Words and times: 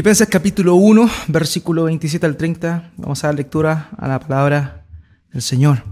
Filipenses 0.00 0.28
capítulo 0.28 0.76
1, 0.76 1.10
versículo 1.28 1.84
27 1.84 2.24
al 2.24 2.38
30. 2.38 2.92
Vamos 2.96 3.22
a 3.22 3.26
dar 3.26 3.34
lectura 3.34 3.90
a 3.98 4.08
la 4.08 4.18
palabra 4.18 4.86
del 5.30 5.42
Señor. 5.42 5.84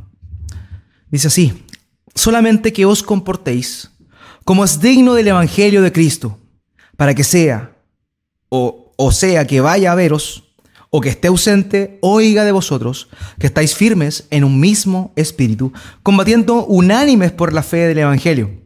Dice 1.11 1.29
así, 1.29 1.67
solamente 2.15 2.73
que 2.73 2.87
os 2.87 3.03
comportéis 3.03 3.91
como 4.47 4.65
es 4.65 4.81
digno 4.81 5.13
del 5.13 5.29
Evangelio 5.29 5.83
de 5.83 5.93
Cristo, 5.93 6.39
para 6.97 7.15
que 7.15 7.23
sea, 7.23 7.77
o, 8.49 8.95
o 8.97 9.13
sea 9.13 9.47
que 9.47 9.61
vaya 9.61 9.93
a 9.93 9.95
veros, 9.95 10.55
o 10.89 11.03
que 11.03 11.11
esté 11.11 11.29
ausente, 11.29 11.99
oiga 12.01 12.45
de 12.45 12.53
vosotros, 12.53 13.11
que 13.39 13.49
estáis 13.49 13.75
firmes 13.75 14.27
en 14.31 14.43
un 14.43 14.59
mismo 14.59 15.13
espíritu, 15.17 15.71
combatiendo 16.03 16.65
unánimes 16.65 17.31
por 17.31 17.53
la 17.53 17.63
fe 17.63 17.87
del 17.87 17.99
Evangelio, 17.99 18.59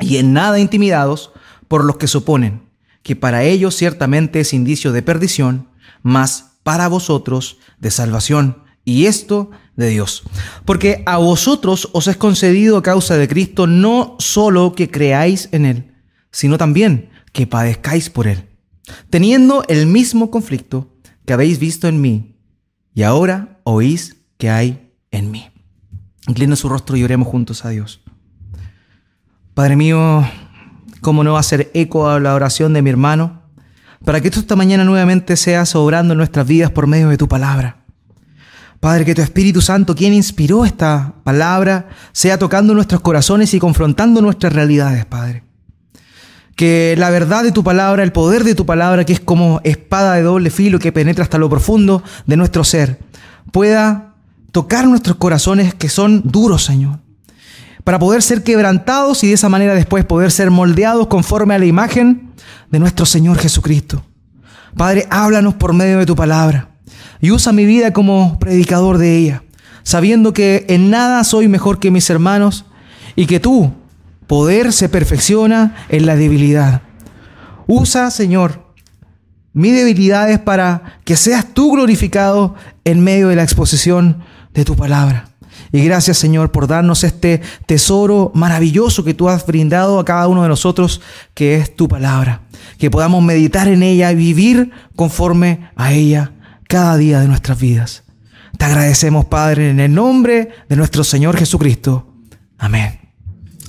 y 0.00 0.18
en 0.18 0.34
nada 0.34 0.58
intimidados 0.58 1.32
por 1.68 1.84
los 1.84 1.96
que 1.96 2.06
suponen 2.06 2.73
que 3.04 3.14
para 3.14 3.44
ellos 3.44 3.76
ciertamente 3.76 4.40
es 4.40 4.52
indicio 4.52 4.90
de 4.90 5.02
perdición, 5.02 5.68
mas 6.02 6.56
para 6.64 6.88
vosotros 6.88 7.58
de 7.78 7.92
salvación, 7.92 8.64
y 8.84 9.06
esto 9.06 9.50
de 9.76 9.88
Dios. 9.88 10.24
Porque 10.64 11.02
a 11.06 11.18
vosotros 11.18 11.90
os 11.92 12.08
es 12.08 12.16
concedido 12.16 12.78
a 12.78 12.82
causa 12.82 13.16
de 13.16 13.28
Cristo 13.28 13.66
no 13.66 14.16
solo 14.18 14.74
que 14.74 14.90
creáis 14.90 15.48
en 15.52 15.66
Él, 15.66 15.94
sino 16.32 16.58
también 16.58 17.10
que 17.32 17.46
padezcáis 17.46 18.10
por 18.10 18.26
Él, 18.26 18.48
teniendo 19.10 19.64
el 19.68 19.86
mismo 19.86 20.30
conflicto 20.30 20.96
que 21.26 21.34
habéis 21.34 21.58
visto 21.58 21.88
en 21.88 22.00
mí, 22.00 22.36
y 22.94 23.02
ahora 23.02 23.60
oís 23.64 24.16
que 24.38 24.48
hay 24.48 24.92
en 25.10 25.30
mí. 25.30 25.50
Inclina 26.26 26.56
su 26.56 26.70
rostro 26.70 26.96
y 26.96 27.04
oremos 27.04 27.28
juntos 27.28 27.66
a 27.66 27.68
Dios. 27.68 28.00
Padre 29.52 29.76
mío, 29.76 30.26
cómo 31.04 31.22
no 31.22 31.36
hacer 31.36 31.70
eco 31.74 32.08
a 32.08 32.18
la 32.18 32.34
oración 32.34 32.72
de 32.72 32.80
mi 32.80 32.88
hermano, 32.88 33.42
para 34.06 34.22
que 34.22 34.30
tú 34.30 34.40
esta 34.40 34.56
mañana 34.56 34.84
nuevamente 34.84 35.36
seas 35.36 35.76
obrando 35.76 36.14
en 36.14 36.18
nuestras 36.18 36.46
vidas 36.46 36.70
por 36.70 36.86
medio 36.86 37.10
de 37.10 37.18
tu 37.18 37.28
palabra. 37.28 37.84
Padre, 38.80 39.04
que 39.04 39.14
tu 39.14 39.20
Espíritu 39.20 39.60
Santo, 39.60 39.94
quien 39.94 40.14
inspiró 40.14 40.64
esta 40.64 41.14
palabra, 41.22 41.88
sea 42.12 42.38
tocando 42.38 42.74
nuestros 42.74 43.02
corazones 43.02 43.52
y 43.52 43.58
confrontando 43.58 44.22
nuestras 44.22 44.54
realidades, 44.54 45.04
Padre. 45.04 45.44
Que 46.56 46.94
la 46.96 47.10
verdad 47.10 47.44
de 47.44 47.52
tu 47.52 47.62
palabra, 47.62 48.02
el 48.02 48.12
poder 48.12 48.42
de 48.42 48.54
tu 48.54 48.64
palabra, 48.64 49.04
que 49.04 49.12
es 49.12 49.20
como 49.20 49.60
espada 49.62 50.14
de 50.14 50.22
doble 50.22 50.48
filo 50.48 50.78
que 50.78 50.90
penetra 50.90 51.22
hasta 51.22 51.38
lo 51.38 51.50
profundo 51.50 52.02
de 52.26 52.36
nuestro 52.38 52.64
ser, 52.64 52.98
pueda 53.52 54.14
tocar 54.52 54.86
nuestros 54.86 55.16
corazones 55.16 55.74
que 55.74 55.90
son 55.90 56.22
duros, 56.24 56.64
Señor 56.64 57.03
para 57.84 57.98
poder 57.98 58.22
ser 58.22 58.42
quebrantados 58.42 59.22
y 59.22 59.28
de 59.28 59.34
esa 59.34 59.50
manera 59.50 59.74
después 59.74 60.04
poder 60.04 60.30
ser 60.30 60.50
moldeados 60.50 61.06
conforme 61.06 61.54
a 61.54 61.58
la 61.58 61.66
imagen 61.66 62.32
de 62.70 62.78
nuestro 62.78 63.06
Señor 63.06 63.38
Jesucristo. 63.38 64.02
Padre, 64.76 65.06
háblanos 65.10 65.54
por 65.54 65.74
medio 65.74 65.98
de 65.98 66.06
tu 66.06 66.16
palabra 66.16 66.70
y 67.20 67.30
usa 67.30 67.52
mi 67.52 67.66
vida 67.66 67.92
como 67.92 68.38
predicador 68.38 68.98
de 68.98 69.16
ella, 69.16 69.42
sabiendo 69.82 70.32
que 70.32 70.64
en 70.68 70.90
nada 70.90 71.22
soy 71.24 71.46
mejor 71.46 71.78
que 71.78 71.90
mis 71.90 72.08
hermanos 72.10 72.64
y 73.14 73.26
que 73.26 73.38
tu 73.38 73.72
poder 74.26 74.72
se 74.72 74.88
perfecciona 74.88 75.76
en 75.90 76.06
la 76.06 76.16
debilidad. 76.16 76.82
Usa, 77.66 78.10
Señor, 78.10 78.64
mis 79.52 79.74
debilidades 79.74 80.40
para 80.40 80.98
que 81.04 81.16
seas 81.16 81.46
tú 81.54 81.72
glorificado 81.72 82.54
en 82.84 83.00
medio 83.00 83.28
de 83.28 83.36
la 83.36 83.44
exposición 83.44 84.22
de 84.52 84.64
tu 84.64 84.74
palabra. 84.74 85.28
Y 85.74 85.82
gracias 85.82 86.18
Señor 86.18 86.52
por 86.52 86.68
darnos 86.68 87.02
este 87.02 87.42
tesoro 87.66 88.30
maravilloso 88.32 89.02
que 89.02 89.12
tú 89.12 89.28
has 89.28 89.44
brindado 89.44 89.98
a 89.98 90.04
cada 90.04 90.28
uno 90.28 90.44
de 90.44 90.48
nosotros, 90.48 91.00
que 91.34 91.56
es 91.56 91.74
tu 91.74 91.88
palabra. 91.88 92.42
Que 92.78 92.92
podamos 92.92 93.24
meditar 93.24 93.66
en 93.66 93.82
ella 93.82 94.12
y 94.12 94.14
vivir 94.14 94.70
conforme 94.94 95.68
a 95.74 95.92
ella 95.92 96.30
cada 96.68 96.96
día 96.96 97.18
de 97.18 97.26
nuestras 97.26 97.58
vidas. 97.58 98.04
Te 98.56 98.66
agradecemos 98.66 99.24
Padre 99.24 99.70
en 99.70 99.80
el 99.80 99.92
nombre 99.92 100.50
de 100.68 100.76
nuestro 100.76 101.02
Señor 101.02 101.36
Jesucristo. 101.36 102.06
Amén. 102.56 103.00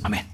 Amén. 0.03 0.27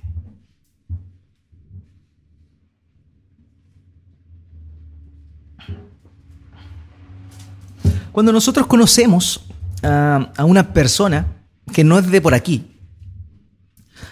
Cuando 8.11 8.33
nosotros 8.33 8.67
conocemos 8.67 9.45
a 9.81 10.43
una 10.43 10.73
persona, 10.73 11.37
que 11.73 11.83
no 11.83 11.99
es 11.99 12.09
de 12.09 12.21
por 12.21 12.33
aquí. 12.33 12.71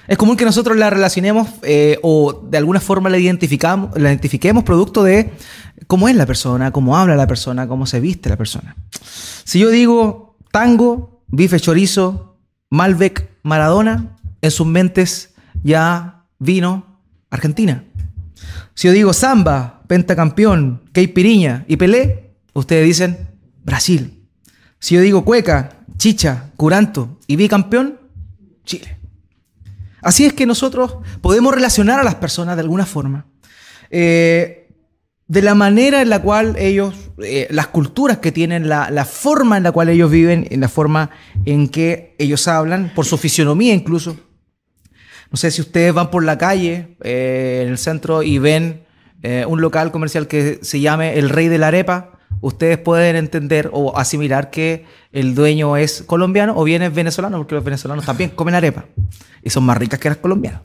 Es 0.07 0.17
común 0.17 0.37
que 0.37 0.45
nosotros 0.45 0.75
la 0.75 0.89
relacionemos 0.89 1.47
eh, 1.61 1.99
o 2.01 2.33
de 2.33 2.57
alguna 2.57 2.79
forma 2.79 3.09
la, 3.09 3.19
identificamos, 3.19 3.91
la 3.95 4.09
identifiquemos 4.09 4.63
producto 4.63 5.03
de 5.03 5.31
cómo 5.85 6.09
es 6.09 6.15
la 6.15 6.25
persona, 6.25 6.71
cómo 6.71 6.97
habla 6.97 7.15
la 7.15 7.27
persona, 7.27 7.67
cómo 7.67 7.85
se 7.85 7.99
viste 7.99 8.27
la 8.27 8.35
persona. 8.35 8.75
Si 9.43 9.59
yo 9.59 9.69
digo 9.69 10.35
tango, 10.51 11.23
bife 11.27 11.59
chorizo, 11.59 12.39
Malbec, 12.71 13.29
Maradona, 13.43 14.17
en 14.41 14.51
sus 14.51 14.65
mentes 14.65 15.35
ya 15.63 16.25
vino 16.39 17.01
Argentina. 17.29 17.83
Si 18.73 18.87
yo 18.87 18.93
digo 18.93 19.13
samba, 19.13 19.83
pentacampeón, 19.87 20.81
Piriña 20.91 21.65
y 21.67 21.77
Pelé, 21.77 22.33
ustedes 22.53 22.85
dicen 22.85 23.29
Brasil. 23.63 24.25
Si 24.79 24.95
yo 24.95 25.01
digo 25.01 25.25
cueca, 25.25 25.78
chicha, 25.99 26.49
curanto 26.55 27.19
y 27.27 27.35
bicampeón, 27.35 27.99
Chile. 28.65 28.97
Así 30.01 30.25
es 30.25 30.33
que 30.33 30.47
nosotros 30.47 30.95
podemos 31.21 31.53
relacionar 31.53 31.99
a 31.99 32.03
las 32.03 32.15
personas 32.15 32.55
de 32.55 32.61
alguna 32.61 32.85
forma. 32.85 33.27
Eh, 33.91 34.71
de 35.27 35.41
la 35.43 35.53
manera 35.53 36.01
en 36.01 36.09
la 36.09 36.21
cual 36.21 36.55
ellos, 36.57 36.95
eh, 37.21 37.47
las 37.51 37.67
culturas 37.67 38.17
que 38.17 38.31
tienen, 38.31 38.67
la, 38.67 39.05
forma 39.05 39.57
en 39.57 39.63
la 39.63 39.71
cual 39.71 39.89
ellos 39.89 40.09
viven, 40.09 40.47
en 40.49 40.61
la 40.61 40.69
forma 40.69 41.11
en 41.45 41.67
que 41.67 42.15
ellos 42.17 42.47
hablan, 42.47 42.91
por 42.95 43.05
su 43.05 43.17
fisionomía 43.17 43.73
incluso. 43.73 44.17
No 45.29 45.37
sé 45.37 45.51
si 45.51 45.61
ustedes 45.61 45.93
van 45.93 46.09
por 46.09 46.23
la 46.23 46.39
calle, 46.39 46.95
eh, 47.03 47.61
en 47.63 47.69
el 47.69 47.77
centro, 47.77 48.23
y 48.23 48.39
ven 48.39 48.85
un 49.47 49.59
local 49.59 49.91
comercial 49.91 50.27
que 50.29 50.59
se 50.61 50.79
llame 50.79 51.19
El 51.19 51.29
Rey 51.29 51.49
de 51.49 51.57
la 51.57 51.67
Arepa 51.67 52.18
ustedes 52.41 52.77
pueden 52.77 53.15
entender 53.15 53.69
o 53.73 53.97
asimilar 53.97 54.49
que 54.49 54.85
el 55.11 55.35
dueño 55.35 55.77
es 55.77 56.03
colombiano 56.03 56.53
o 56.55 56.63
bien 56.63 56.81
es 56.81 56.93
venezolano, 56.93 57.37
porque 57.37 57.55
los 57.55 57.63
venezolanos 57.63 58.05
también 58.05 58.29
comen 58.31 58.55
arepa 58.55 58.85
y 59.43 59.49
son 59.49 59.63
más 59.63 59.77
ricas 59.77 59.99
que 59.99 60.09
las 60.09 60.17
colombianas. 60.17 60.61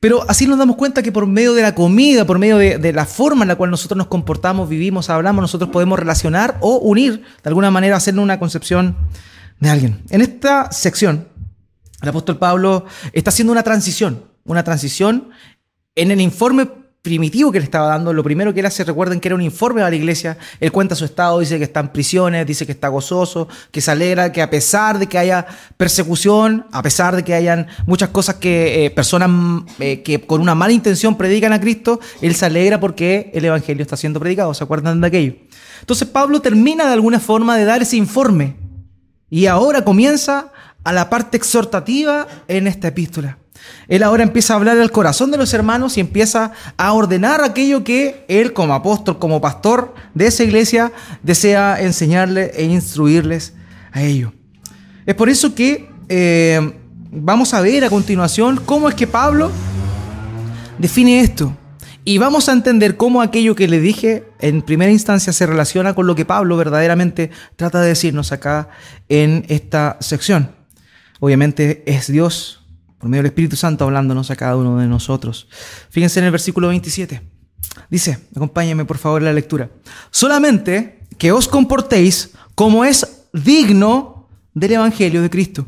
Pero 0.00 0.24
así 0.28 0.46
nos 0.46 0.58
damos 0.58 0.76
cuenta 0.76 1.02
que 1.02 1.12
por 1.12 1.26
medio 1.26 1.52
de 1.52 1.60
la 1.60 1.74
comida, 1.74 2.24
por 2.24 2.38
medio 2.38 2.56
de, 2.56 2.92
la 2.92 3.04
forma 3.04 3.44
en 3.44 3.48
la 3.48 3.56
cual 3.56 3.70
nosotros 3.70 3.98
nos 3.98 4.06
comportamos, 4.06 4.66
vivimos, 4.66 5.10
hablamos, 5.10 5.42
nosotros 5.42 5.68
podemos 5.70 5.98
relacionar 5.98 6.56
o 6.60 6.78
unir, 6.78 7.22
de 7.42 7.48
alguna 7.48 7.70
manera, 7.70 7.96
hacernos 7.96 8.22
una 8.22 8.38
concepción 8.38 8.96
de 9.60 9.68
alguien. 9.68 10.02
En 10.08 10.22
esta 10.22 10.72
sección, 10.72 11.28
el 12.00 12.08
apóstol 12.08 12.38
Pablo 12.38 12.86
está 13.12 13.28
haciendo 13.28 13.52
una 13.52 13.62
transición, 13.62 14.24
una 14.44 14.64
transición 14.64 15.28
en 15.94 16.10
el 16.10 16.22
informe 16.22 16.66
primitivo 17.02 17.50
que 17.50 17.58
le 17.58 17.64
estaba 17.64 17.88
dando, 17.88 18.12
lo 18.12 18.22
primero 18.22 18.52
que 18.52 18.60
él 18.60 18.66
hace, 18.66 18.84
recuerden 18.84 19.20
que 19.20 19.28
era 19.28 19.34
un 19.34 19.40
informe 19.40 19.82
a 19.82 19.88
la 19.88 19.96
iglesia, 19.96 20.36
él 20.60 20.70
cuenta 20.70 20.94
su 20.94 21.06
estado, 21.06 21.40
dice 21.40 21.56
que 21.56 21.64
está 21.64 21.80
en 21.80 21.88
prisiones, 21.88 22.46
dice 22.46 22.66
que 22.66 22.72
está 22.72 22.88
gozoso, 22.88 23.48
que 23.70 23.80
se 23.80 23.90
alegra, 23.90 24.32
que 24.32 24.42
a 24.42 24.50
pesar 24.50 24.98
de 24.98 25.06
que 25.06 25.16
haya 25.16 25.46
persecución, 25.78 26.66
a 26.72 26.82
pesar 26.82 27.16
de 27.16 27.24
que 27.24 27.32
hayan 27.32 27.68
muchas 27.86 28.10
cosas 28.10 28.34
que 28.34 28.84
eh, 28.84 28.90
personas 28.90 29.30
eh, 29.78 30.02
que 30.02 30.20
con 30.20 30.42
una 30.42 30.54
mala 30.54 30.72
intención 30.72 31.16
predican 31.16 31.54
a 31.54 31.60
Cristo, 31.60 32.00
él 32.20 32.34
se 32.34 32.44
alegra 32.44 32.78
porque 32.78 33.30
el 33.32 33.46
Evangelio 33.46 33.82
está 33.82 33.96
siendo 33.96 34.20
predicado, 34.20 34.52
¿se 34.52 34.62
acuerdan 34.62 35.00
de 35.00 35.06
aquello? 35.06 35.34
Entonces 35.80 36.06
Pablo 36.06 36.40
termina 36.40 36.86
de 36.86 36.92
alguna 36.92 37.18
forma 37.18 37.56
de 37.56 37.64
dar 37.64 37.80
ese 37.80 37.96
informe 37.96 38.56
y 39.30 39.46
ahora 39.46 39.84
comienza 39.84 40.52
a 40.84 40.92
la 40.92 41.08
parte 41.08 41.38
exhortativa 41.38 42.26
en 42.46 42.66
esta 42.66 42.88
epístola. 42.88 43.38
Él 43.88 44.02
ahora 44.02 44.22
empieza 44.22 44.52
a 44.52 44.56
hablar 44.56 44.78
al 44.78 44.90
corazón 44.90 45.30
de 45.30 45.36
los 45.36 45.52
hermanos 45.52 45.96
y 45.96 46.00
empieza 46.00 46.52
a 46.76 46.92
ordenar 46.92 47.42
aquello 47.42 47.82
que 47.84 48.24
él 48.28 48.52
como 48.52 48.74
apóstol, 48.74 49.18
como 49.18 49.40
pastor 49.40 49.94
de 50.14 50.26
esa 50.26 50.44
iglesia, 50.44 50.92
desea 51.22 51.80
enseñarles 51.80 52.52
e 52.54 52.64
instruirles 52.64 53.54
a 53.92 54.02
ello. 54.02 54.32
Es 55.06 55.14
por 55.14 55.28
eso 55.28 55.54
que 55.54 55.90
eh, 56.08 56.74
vamos 57.10 57.54
a 57.54 57.60
ver 57.60 57.84
a 57.84 57.90
continuación 57.90 58.60
cómo 58.64 58.88
es 58.88 58.94
que 58.94 59.06
Pablo 59.06 59.50
define 60.78 61.20
esto. 61.20 61.56
Y 62.04 62.18
vamos 62.18 62.48
a 62.48 62.52
entender 62.52 62.96
cómo 62.96 63.20
aquello 63.20 63.54
que 63.54 63.68
le 63.68 63.78
dije 63.78 64.24
en 64.40 64.62
primera 64.62 64.90
instancia 64.90 65.32
se 65.32 65.46
relaciona 65.46 65.94
con 65.94 66.06
lo 66.06 66.14
que 66.14 66.24
Pablo 66.24 66.56
verdaderamente 66.56 67.30
trata 67.56 67.80
de 67.82 67.88
decirnos 67.88 68.32
acá 68.32 68.70
en 69.08 69.44
esta 69.48 69.98
sección. 70.00 70.50
Obviamente 71.20 71.82
es 71.86 72.10
Dios 72.10 72.59
por 73.00 73.08
medio 73.08 73.22
del 73.22 73.30
Espíritu 73.30 73.56
Santo 73.56 73.84
hablándonos 73.84 74.30
a 74.30 74.36
cada 74.36 74.56
uno 74.56 74.78
de 74.78 74.86
nosotros. 74.86 75.48
Fíjense 75.88 76.20
en 76.20 76.26
el 76.26 76.32
versículo 76.32 76.68
27. 76.68 77.22
Dice, 77.88 78.18
acompáñenme 78.36 78.84
por 78.84 78.98
favor 78.98 79.22
en 79.22 79.24
la 79.24 79.32
lectura. 79.32 79.70
Solamente 80.10 81.06
que 81.16 81.32
os 81.32 81.48
comportéis 81.48 82.32
como 82.54 82.84
es 82.84 83.26
digno 83.32 84.28
del 84.52 84.72
Evangelio 84.72 85.22
de 85.22 85.30
Cristo, 85.30 85.66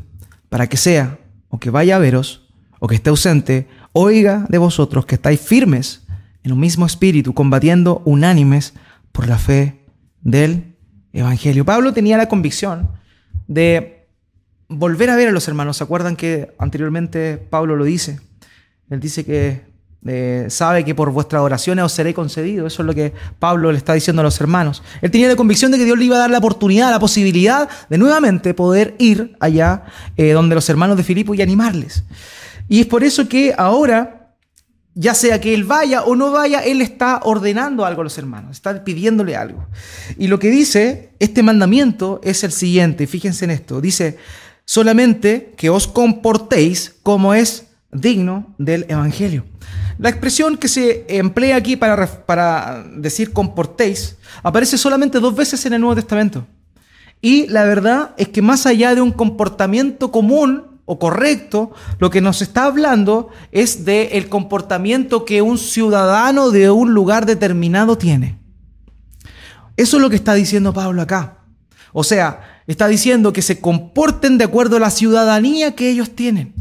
para 0.49 0.67
que 0.67 0.77
sea, 0.77 1.19
o 1.49 1.59
que 1.59 1.71
vaya 1.71 1.95
a 1.95 1.99
veros, 1.99 2.47
o 2.79 2.87
que 2.87 2.95
esté 2.95 3.09
ausente, 3.09 3.67
oiga 3.93 4.45
de 4.49 4.59
vosotros 4.59 5.05
que 5.07 5.15
estáis 5.15 5.39
firmes 5.39 6.03
en 6.43 6.51
un 6.51 6.59
mismo 6.59 6.85
espíritu, 6.85 7.33
combatiendo 7.33 8.03
unánimes 8.05 8.73
por 9.11 9.27
la 9.27 9.39
fe 9.39 9.85
del 10.21 10.75
Evangelio. 11.13 11.65
Pablo 11.65 11.93
tenía 11.93 12.17
la 12.17 12.29
convicción 12.29 12.91
de 13.47 14.02
volver 14.77 15.09
a 15.09 15.15
ver 15.15 15.29
a 15.29 15.31
los 15.31 15.47
hermanos. 15.47 15.77
¿Se 15.77 15.83
acuerdan 15.83 16.15
que 16.15 16.53
anteriormente 16.57 17.37
Pablo 17.37 17.75
lo 17.75 17.85
dice? 17.85 18.19
Él 18.89 18.99
dice 18.99 19.25
que 19.25 19.73
eh, 20.05 20.47
sabe 20.49 20.83
que 20.83 20.93
por 20.93 21.11
vuestras 21.11 21.41
oraciones 21.41 21.85
os 21.85 21.93
seré 21.93 22.13
concedido. 22.13 22.67
Eso 22.67 22.81
es 22.81 22.85
lo 22.85 22.93
que 22.93 23.13
Pablo 23.39 23.71
le 23.71 23.77
está 23.77 23.93
diciendo 23.93 24.21
a 24.21 24.23
los 24.23 24.39
hermanos. 24.41 24.83
Él 25.01 25.11
tenía 25.11 25.29
la 25.29 25.35
convicción 25.35 25.71
de 25.71 25.77
que 25.77 25.85
Dios 25.85 25.97
le 25.97 26.05
iba 26.05 26.17
a 26.17 26.19
dar 26.19 26.31
la 26.31 26.39
oportunidad, 26.39 26.91
la 26.91 26.99
posibilidad 26.99 27.69
de 27.89 27.97
nuevamente 27.97 28.53
poder 28.53 28.95
ir 28.99 29.35
allá 29.39 29.85
eh, 30.17 30.31
donde 30.31 30.55
los 30.55 30.69
hermanos 30.69 30.97
de 30.97 31.03
Filipo 31.03 31.33
y 31.33 31.41
animarles. 31.41 32.03
Y 32.67 32.81
es 32.81 32.85
por 32.85 33.03
eso 33.03 33.29
que 33.29 33.53
ahora, 33.57 34.35
ya 34.93 35.13
sea 35.13 35.39
que 35.39 35.53
él 35.53 35.63
vaya 35.63 36.03
o 36.03 36.15
no 36.15 36.31
vaya, 36.31 36.59
él 36.59 36.81
está 36.81 37.21
ordenando 37.23 37.85
algo 37.85 38.01
a 38.01 38.03
los 38.03 38.17
hermanos, 38.17 38.51
está 38.51 38.83
pidiéndole 38.83 39.37
algo. 39.37 39.67
Y 40.17 40.27
lo 40.27 40.37
que 40.37 40.49
dice 40.49 41.11
este 41.19 41.43
mandamiento 41.43 42.19
es 42.23 42.43
el 42.43 42.51
siguiente, 42.51 43.07
fíjense 43.07 43.45
en 43.45 43.51
esto, 43.51 43.79
dice, 43.79 44.17
solamente 44.65 45.53
que 45.57 45.69
os 45.69 45.87
comportéis 45.87 46.95
como 47.03 47.33
es 47.33 47.67
digno 47.91 48.53
del 48.57 48.85
Evangelio. 48.89 49.45
La 49.97 50.09
expresión 50.09 50.57
que 50.57 50.67
se 50.67 51.05
emplea 51.07 51.55
aquí 51.55 51.75
para, 51.75 52.25
para 52.25 52.83
decir 52.95 53.31
comportéis 53.31 54.17
aparece 54.41 54.77
solamente 54.77 55.19
dos 55.19 55.35
veces 55.35 55.65
en 55.65 55.73
el 55.73 55.81
Nuevo 55.81 55.95
Testamento. 55.95 56.45
Y 57.21 57.47
la 57.47 57.63
verdad 57.63 58.13
es 58.17 58.29
que 58.29 58.41
más 58.41 58.65
allá 58.65 58.95
de 58.95 59.01
un 59.01 59.11
comportamiento 59.11 60.11
común 60.11 60.73
o 60.85 60.99
correcto, 60.99 61.71
lo 61.99 62.09
que 62.09 62.19
nos 62.19 62.41
está 62.41 62.65
hablando 62.65 63.29
es 63.51 63.85
del 63.85 64.09
el 64.11 64.27
comportamiento 64.27 65.23
que 65.23 65.41
un 65.41 65.57
ciudadano 65.57 66.51
de 66.51 66.69
un 66.69 66.93
lugar 66.93 67.25
determinado 67.25 67.97
tiene. 67.97 68.37
Eso 69.77 69.97
es 69.97 70.01
lo 70.01 70.09
que 70.09 70.17
está 70.17 70.33
diciendo 70.33 70.73
Pablo 70.73 71.01
acá. 71.01 71.37
O 71.93 72.03
sea, 72.03 72.52
está 72.67 72.87
diciendo 72.87 73.33
que 73.33 73.41
se 73.41 73.59
comporten 73.59 74.37
de 74.37 74.45
acuerdo 74.45 74.77
a 74.77 74.79
la 74.79 74.89
ciudadanía 74.89 75.75
que 75.75 75.89
ellos 75.89 76.11
tienen. 76.15 76.53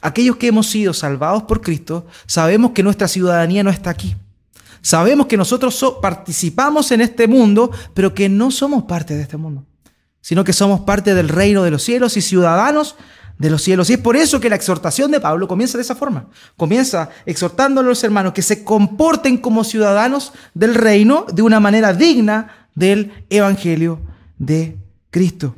Aquellos 0.00 0.36
que 0.36 0.48
hemos 0.48 0.68
sido 0.68 0.94
salvados 0.94 1.44
por 1.44 1.60
Cristo, 1.60 2.06
sabemos 2.26 2.72
que 2.72 2.82
nuestra 2.82 3.08
ciudadanía 3.08 3.62
no 3.62 3.70
está 3.70 3.90
aquí. 3.90 4.16
Sabemos 4.80 5.26
que 5.26 5.36
nosotros 5.36 5.84
participamos 6.00 6.92
en 6.92 7.00
este 7.00 7.26
mundo, 7.26 7.70
pero 7.92 8.14
que 8.14 8.28
no 8.28 8.50
somos 8.50 8.84
parte 8.84 9.16
de 9.16 9.22
este 9.22 9.36
mundo, 9.36 9.64
sino 10.20 10.44
que 10.44 10.52
somos 10.52 10.80
parte 10.80 11.14
del 11.14 11.28
reino 11.28 11.64
de 11.64 11.72
los 11.72 11.82
cielos 11.82 12.16
y 12.16 12.22
ciudadanos 12.22 12.94
de 13.38 13.50
los 13.50 13.62
cielos. 13.62 13.90
Y 13.90 13.94
es 13.94 13.98
por 13.98 14.16
eso 14.16 14.38
que 14.38 14.48
la 14.48 14.56
exhortación 14.56 15.10
de 15.10 15.20
Pablo 15.20 15.48
comienza 15.48 15.76
de 15.76 15.82
esa 15.82 15.96
forma. 15.96 16.28
Comienza 16.56 17.10
exhortando 17.24 17.80
a 17.80 17.84
los 17.84 18.04
hermanos 18.04 18.32
que 18.32 18.42
se 18.42 18.64
comporten 18.64 19.38
como 19.38 19.64
ciudadanos 19.64 20.32
del 20.54 20.74
reino 20.74 21.26
de 21.32 21.42
una 21.42 21.58
manera 21.58 21.92
digna 21.92 22.68
del 22.74 23.24
Evangelio 23.28 24.00
de 24.38 24.76
Cristo. 25.16 25.54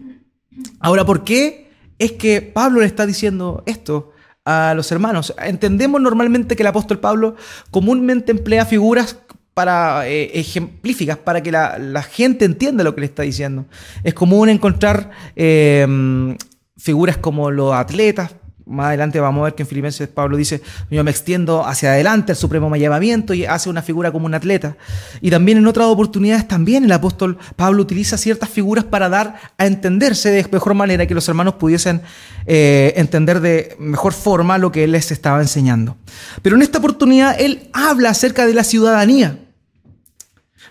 Ahora, 0.78 1.05
¿por 1.05 1.25
qué 1.25 1.69
es 1.99 2.12
que 2.12 2.40
Pablo 2.43 2.78
le 2.78 2.87
está 2.87 3.06
diciendo 3.06 3.64
esto? 3.66 4.12
a 4.44 4.72
los 4.75 4.90
hermanos. 4.93 5.34
Entendemos 5.44 6.00
normalmente 6.00 6.56
que 6.56 6.62
el 6.62 6.69
apóstol 6.69 7.00
Pablo 7.00 7.37
comúnmente 7.70 8.32
emplea 8.32 8.64
figuras 8.64 9.19
para 9.52 10.08
eh, 10.08 10.31
ejemplíficas, 10.40 11.19
para 11.19 11.43
que 11.43 11.52
la, 11.52 12.02
gente 12.02 12.46
entienda 12.46 12.82
lo 12.82 12.94
que 12.94 13.02
le 13.02 13.08
está 13.08 13.25
diciendo. 13.25 13.66
Es 14.05 14.14
común 14.14 14.49
encontrar 14.49 15.10
eh, 15.37 16.37
figuras 16.78 17.19
como 17.19 17.50
los 17.50 17.75
atletas, 17.75 18.37
más 18.68 18.88
adelante 18.88 19.18
vamos 19.18 19.40
a 19.40 19.44
ver 19.44 19.54
que 19.54 19.62
en 19.62 19.68
Filipenses 19.68 20.08
Pablo 20.08 20.36
dice, 20.36 20.62
yo 20.90 21.02
me 21.02 21.10
extiendo 21.10 21.66
hacia 21.66 21.90
adelante, 21.92 22.32
el 22.32 22.38
supremo 22.38 22.68
me 22.70 22.78
llevamiento 22.78 23.34
y 23.34 23.44
hace 23.44 23.70
una 23.70 23.82
figura 23.82 24.12
como 24.12 24.26
un 24.26 24.34
atleta. 24.34 24.76
Y 25.20 25.30
también 25.30 25.58
en 25.58 25.66
otras 25.66 25.86
oportunidades 25.86 26.46
también 26.46 26.84
el 26.84 26.92
apóstol 26.92 27.38
Pablo 27.56 27.82
utiliza 27.82 28.16
ciertas 28.16 28.48
figuras 28.48 28.84
para 28.84 29.08
dar 29.08 29.40
a 29.56 29.66
entenderse 29.66 30.30
de 30.30 30.46
mejor 30.52 30.74
manera 30.74 31.06
que 31.06 31.14
los 31.14 31.28
hermanos 31.28 31.54
pudiesen 31.54 32.02
eh, 32.46 32.92
entender 32.96 33.40
de 33.40 33.76
mejor 33.78 34.12
forma 34.12 34.58
lo 34.58 34.70
que 34.70 34.84
él 34.84 34.92
les 34.92 35.10
estaba 35.10 35.40
enseñando. 35.40 35.96
Pero 36.42 36.56
en 36.56 36.62
esta 36.62 36.78
oportunidad 36.78 37.36
él 37.38 37.70
habla 37.72 38.10
acerca 38.10 38.46
de 38.46 38.54
la 38.54 38.64
ciudadanía. 38.64 39.38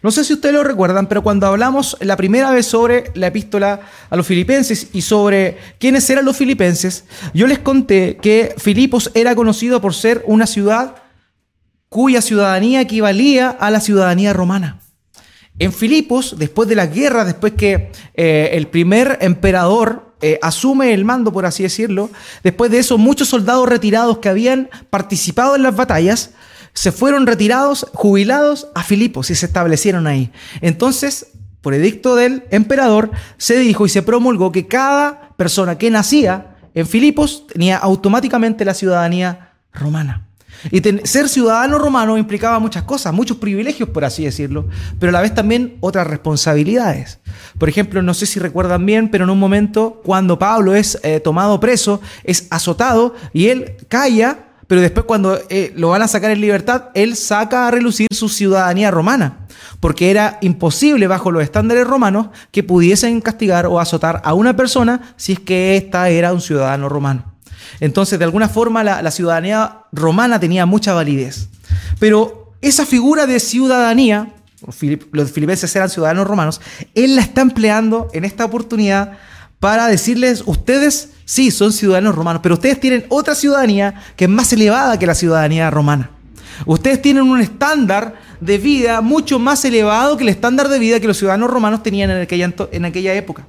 No 0.08 0.12
sé 0.12 0.24
si 0.24 0.32
ustedes 0.32 0.56
lo 0.56 0.64
recuerdan, 0.64 1.08
pero 1.08 1.22
cuando 1.22 1.48
hablamos 1.48 1.98
la 2.00 2.16
primera 2.16 2.50
vez 2.50 2.66
sobre 2.66 3.12
la 3.14 3.28
epístola 3.28 3.82
a 4.10 4.16
los 4.16 4.26
filipenses 4.26 4.88
y 4.94 5.02
sobre 5.02 5.58
quiénes 5.80 6.10
eran 6.10 6.24
los 6.24 6.38
filipenses, 6.38 7.04
yo 7.34 7.46
les 7.46 7.60
conté 7.60 8.16
que 8.16 8.56
Filipos 8.58 9.12
era 9.16 9.36
conocido 9.36 9.82
por 9.82 9.94
ser 9.94 10.24
una 10.26 10.48
ciudad 10.48 10.96
cuya 11.90 12.22
ciudadanía 12.22 12.80
equivalía 12.80 13.50
a 13.50 13.70
la 13.70 13.82
ciudadanía 13.82 14.32
romana. 14.32 14.80
En 15.60 15.74
Filipos, 15.74 16.36
después 16.38 16.70
de 16.70 16.76
la 16.78 16.86
guerra, 16.86 17.26
después 17.26 17.52
que 17.58 17.92
eh, 18.14 18.52
el 18.54 18.68
primer 18.68 19.18
emperador 19.20 20.16
eh, 20.22 20.40
asume 20.42 20.94
el 20.94 21.04
mando, 21.04 21.34
por 21.34 21.46
así 21.46 21.64
decirlo, 21.64 22.10
después 22.46 22.72
de 22.72 22.80
eso 22.80 22.98
muchos 22.98 23.28
soldados 23.28 23.68
retirados 23.68 24.20
que 24.20 24.30
habían 24.30 24.70
participado 24.90 25.58
en 25.58 25.64
las 25.64 25.76
batallas, 25.76 26.32
se 26.78 26.92
fueron 26.92 27.26
retirados, 27.26 27.88
jubilados 27.92 28.68
a 28.76 28.84
Filipos 28.84 29.32
y 29.32 29.36
se 29.36 29.48
establecieron 29.48 30.06
ahí. 30.06 30.32
Entonces, 30.62 31.30
por 31.62 31.74
edicto 31.74 32.16
del 32.16 32.44
emperador, 32.52 33.10
se 33.38 33.58
dijo 33.58 33.88
y 33.88 33.90
se 33.90 34.04
promulgó 34.04 34.52
que 34.52 34.68
cada 34.68 35.32
persona 35.38 35.80
que 35.80 35.90
nacía 35.90 36.56
en 36.76 36.86
Filipos 36.86 37.48
tenía 37.48 37.78
automáticamente 37.78 38.64
la 38.64 38.76
ciudadanía 38.76 39.54
romana. 39.74 40.28
Y 40.72 40.84
ser 41.08 41.30
ciudadano 41.30 41.80
romano 41.80 42.16
implicaba 42.16 42.60
muchas 42.60 42.84
cosas, 42.84 43.12
muchos 43.12 43.38
privilegios, 43.38 43.90
por 43.90 44.06
así 44.06 44.26
decirlo, 44.26 44.68
pero 45.00 45.10
a 45.10 45.14
la 45.14 45.22
vez 45.22 45.34
también 45.34 45.78
otras 45.80 46.06
responsabilidades. 46.06 47.18
Por 47.58 47.70
ejemplo, 47.70 48.04
no 48.04 48.14
sé 48.14 48.28
si 48.28 48.40
recuerdan 48.40 48.86
bien, 48.86 49.10
pero 49.10 49.24
en 49.24 49.32
un 49.32 49.40
momento 49.40 50.00
cuando 50.06 50.38
Pablo 50.38 50.76
es 50.76 51.00
eh, 51.02 51.22
tomado 51.22 51.60
preso, 51.60 52.02
es 52.24 52.46
azotado 52.52 53.16
y 53.34 53.48
él 53.48 53.78
calla 53.88 54.47
pero 54.68 54.82
después 54.82 55.06
cuando 55.06 55.40
eh, 55.50 55.74
lo 55.76 55.90
van 55.90 56.02
a 56.02 56.08
sacar 56.08 56.32
en 56.32 56.42
libertad, 56.42 56.90
él 56.94 57.16
saca 57.16 57.68
a 57.68 57.72
relucir 57.72 58.08
su 58.12 58.28
ciudadanía 58.28 58.92
romana, 58.92 59.48
porque 59.80 60.12
era 60.12 60.38
imposible 60.42 61.08
bajo 61.08 61.32
los 61.32 61.42
estándares 61.42 61.88
romanos 61.88 62.28
que 62.52 62.64
pudiesen 62.64 63.22
castigar 63.22 63.66
o 63.66 63.80
azotar 63.80 64.22
a 64.26 64.34
una 64.34 64.56
persona 64.56 65.14
si 65.16 65.34
es 65.34 65.40
que 65.40 65.78
ésta 65.78 66.10
era 66.10 66.34
un 66.34 66.42
ciudadano 66.42 66.90
romano. 66.90 67.38
Entonces, 67.80 68.20
de 68.20 68.26
alguna 68.26 68.50
forma, 68.50 68.84
la, 68.84 69.12
ciudadanía 69.12 69.84
romana 69.92 70.40
tenía 70.40 70.66
mucha 70.66 70.94
validez. 70.94 71.50
Pero 72.00 72.54
esa 72.62 72.86
figura 72.86 73.28
de 73.28 73.40
ciudadanía, 73.40 74.34
los 75.12 75.32
filipenses 75.32 75.76
eran 75.76 75.90
ciudadanos 75.90 76.28
romanos, 76.28 76.62
él 76.96 77.16
la 77.16 77.22
está 77.22 77.42
empleando 77.42 78.10
en 78.14 78.26
esta 78.26 78.46
oportunidad 78.46 79.18
para 79.60 79.88
decirles, 79.88 80.44
ustedes 80.46 81.10
sí 81.28 81.52
son 81.52 81.74
ciudadanos 81.74 82.16
romanos, 82.16 82.40
pero 82.42 82.56
ustedes 82.56 82.80
tienen 82.80 83.06
otra 83.10 83.36
ciudadanía 83.36 83.94
que 84.16 84.26
es 84.26 84.32
más 84.32 84.52
elevada 84.54 84.98
que 84.98 85.06
la 85.06 85.14
ciudadanía 85.14 85.70
romana. 85.70 86.10
Ustedes 86.66 87.02
tienen 87.02 87.24
un 87.24 87.42
estándar 87.42 88.16
de 88.40 88.58
vida 88.58 89.02
mucho 89.02 89.38
más 89.38 89.64
elevado 89.66 90.16
que 90.16 90.24
el 90.24 90.30
estándar 90.30 90.70
de 90.70 90.80
vida 90.80 91.00
que 91.00 91.08
los 91.08 91.18
ciudadanos 91.18 91.52
romanos 91.52 91.84
tenían 91.84 92.10
en 92.10 92.22
aquella, 92.86 93.14
época. 93.14 93.46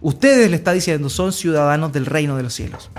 Ustedes, 0.00 0.48
le 0.48 0.56
está 0.56 0.72
diciendo, 0.72 1.10
son 1.10 1.32
ciudadanos 1.32 1.92
del 1.92 2.06
reino 2.06 2.36
de 2.36 2.44
los 2.44 2.54
cielos. 2.54 2.90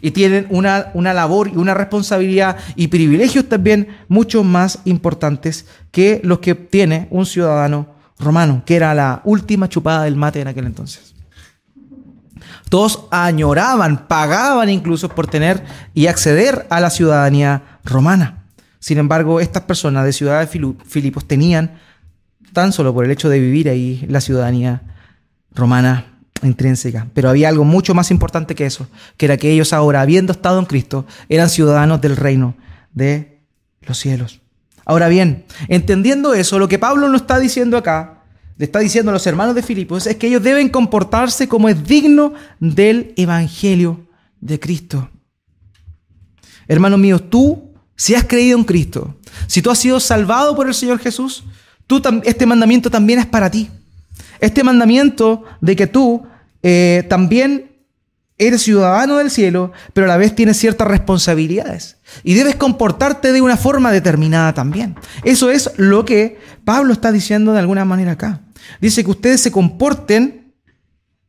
Y 0.00 0.12
tienen 0.12 0.46
una, 0.50 0.90
una 0.94 1.12
labor 1.12 1.48
y 1.48 1.56
una 1.56 1.74
responsabilidad 1.74 2.56
y 2.76 2.88
privilegios 2.88 3.48
también 3.48 3.88
mucho 4.08 4.44
más 4.44 4.78
importantes 4.84 5.66
que 5.90 6.20
los 6.22 6.38
que 6.38 6.54
tiene 6.54 7.08
un 7.10 7.26
ciudadano 7.26 7.88
romano, 8.20 8.62
que 8.64 8.76
era 8.76 8.94
la 8.94 9.20
última 9.24 9.68
chupada 9.68 10.04
del 10.04 10.14
mate 10.16 10.40
en 10.40 10.48
aquel 10.48 10.66
entonces. 10.66 11.14
Todos 12.68 13.06
añoraban, 13.10 14.06
pagaban 14.08 14.68
incluso 14.68 15.08
por 15.08 15.26
tener 15.26 15.64
y 15.94 16.06
acceder 16.06 16.66
a 16.70 16.80
la 16.80 16.90
ciudadanía 16.90 17.78
romana. 17.84 18.44
Sin 18.78 18.98
embargo, 18.98 19.40
estas 19.40 19.62
personas 19.62 20.04
de 20.04 20.12
Ciudad 20.12 20.40
de 20.40 20.74
Filipos 20.84 21.26
tenían, 21.26 21.78
tan 22.52 22.72
solo 22.72 22.92
por 22.92 23.04
el 23.04 23.10
hecho 23.10 23.28
de 23.28 23.40
vivir 23.40 23.68
ahí, 23.68 24.04
la 24.08 24.20
ciudadanía 24.20 24.82
romana 25.54 26.06
intrínseca. 26.42 27.06
Pero 27.14 27.30
había 27.30 27.48
algo 27.48 27.64
mucho 27.64 27.94
más 27.94 28.10
importante 28.10 28.54
que 28.54 28.66
eso, 28.66 28.86
que 29.16 29.26
era 29.26 29.36
que 29.36 29.50
ellos 29.50 29.72
ahora, 29.72 30.00
habiendo 30.00 30.32
estado 30.32 30.58
en 30.58 30.66
Cristo, 30.66 31.06
eran 31.28 31.48
ciudadanos 31.48 32.00
del 32.00 32.16
reino 32.16 32.54
de 32.92 33.40
los 33.82 33.98
cielos. 33.98 34.40
Ahora 34.84 35.08
bien, 35.08 35.44
entendiendo 35.68 36.34
eso, 36.34 36.58
lo 36.58 36.68
que 36.68 36.78
Pablo 36.78 37.08
nos 37.08 37.22
está 37.22 37.38
diciendo 37.38 37.78
acá 37.78 38.13
le 38.56 38.64
está 38.66 38.78
diciendo 38.78 39.10
a 39.10 39.14
los 39.14 39.26
hermanos 39.26 39.54
de 39.54 39.62
Filipos 39.62 40.06
es 40.06 40.16
que 40.16 40.28
ellos 40.28 40.42
deben 40.42 40.68
comportarse 40.68 41.48
como 41.48 41.68
es 41.68 41.86
digno 41.86 42.34
del 42.60 43.12
Evangelio 43.16 44.06
de 44.40 44.60
Cristo. 44.60 45.10
Hermanos 46.68 46.98
míos, 46.98 47.22
tú, 47.28 47.72
si 47.96 48.14
has 48.14 48.24
creído 48.24 48.56
en 48.56 48.64
Cristo, 48.64 49.16
si 49.46 49.60
tú 49.60 49.70
has 49.70 49.78
sido 49.78 49.98
salvado 50.00 50.54
por 50.54 50.68
el 50.68 50.74
Señor 50.74 50.98
Jesús, 50.98 51.44
tú, 51.86 52.00
este 52.24 52.46
mandamiento 52.46 52.90
también 52.90 53.18
es 53.18 53.26
para 53.26 53.50
ti. 53.50 53.68
Este 54.40 54.62
mandamiento 54.62 55.44
de 55.60 55.76
que 55.76 55.86
tú 55.86 56.24
eh, 56.62 57.04
también 57.08 57.73
eres 58.38 58.62
ciudadano 58.62 59.18
del 59.18 59.30
cielo, 59.30 59.72
pero 59.92 60.06
a 60.06 60.08
la 60.08 60.16
vez 60.16 60.34
tienes 60.34 60.56
ciertas 60.56 60.88
responsabilidades. 60.88 61.98
Y 62.22 62.34
debes 62.34 62.56
comportarte 62.56 63.32
de 63.32 63.40
una 63.40 63.56
forma 63.56 63.92
determinada 63.92 64.54
también. 64.54 64.96
Eso 65.24 65.50
es 65.50 65.70
lo 65.76 66.04
que 66.04 66.38
Pablo 66.64 66.92
está 66.92 67.12
diciendo 67.12 67.52
de 67.52 67.60
alguna 67.60 67.84
manera 67.84 68.12
acá. 68.12 68.40
Dice 68.80 69.04
que 69.04 69.10
ustedes 69.10 69.40
se 69.40 69.52
comporten 69.52 70.54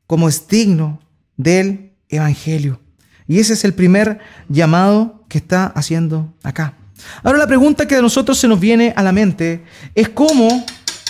como 0.08 0.30
es 0.30 0.48
digno 0.48 1.00
del 1.38 1.94
Evangelio. 2.10 2.80
Y 3.28 3.40
ese 3.40 3.54
es 3.54 3.64
el 3.66 3.74
primer 3.74 4.20
llamado 4.50 5.26
que 5.28 5.38
está 5.38 5.66
haciendo 5.68 6.34
acá. 6.44 6.76
Ahora 7.24 7.40
la 7.40 7.48
pregunta 7.48 7.88
que 7.88 7.96
a 7.96 8.02
nosotros 8.02 8.38
se 8.38 8.48
nos 8.48 8.60
viene 8.60 8.94
a 8.96 9.04
la 9.04 9.12
mente 9.12 9.64
es 9.94 10.10
cómo, 10.10 10.66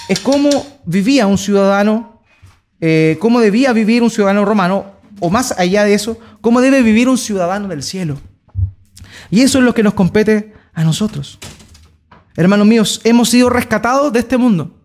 es 0.10 0.20
cómo 0.20 0.50
vivía 0.86 1.28
un 1.28 1.38
ciudadano, 1.38 2.22
eh, 2.82 3.18
cómo 3.20 3.40
debía 3.40 3.74
vivir 3.74 4.02
un 4.02 4.10
ciudadano 4.10 4.46
romano, 4.46 4.95
o 5.20 5.30
más 5.30 5.54
allá 5.58 5.84
de 5.84 5.94
eso, 5.94 6.20
cómo 6.42 6.62
debe 6.62 6.82
vivir 6.82 7.10
un 7.10 7.18
ciudadano 7.18 7.68
del 7.68 7.84
cielo. 7.84 8.18
Y 9.30 9.42
eso 9.42 9.60
es 9.60 9.64
lo 9.64 9.74
que 9.74 9.84
nos 9.84 9.94
compete 9.94 10.54
a 10.74 10.84
nosotros. 10.84 11.40
Hermanos 12.36 12.68
míos, 12.68 13.02
hemos 13.04 13.30
sido 13.30 13.50
rescatados 13.50 14.12
de 14.12 14.20
este 14.20 14.38
mundo. 14.38 14.76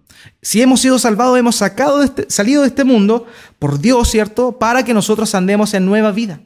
Si 0.42 0.62
hemos 0.62 0.80
sido 0.80 0.98
salvados, 0.98 1.38
hemos 1.38 1.56
sacado 1.56 2.02
este, 2.02 2.26
salido 2.30 2.62
de 2.62 2.68
este 2.68 2.84
mundo 2.84 3.26
por 3.58 3.80
Dios, 3.80 4.10
¿cierto? 4.10 4.58
Para 4.58 4.84
que 4.84 4.94
nosotros 4.94 5.34
andemos 5.34 5.74
en 5.74 5.84
nueva 5.84 6.12
vida. 6.12 6.40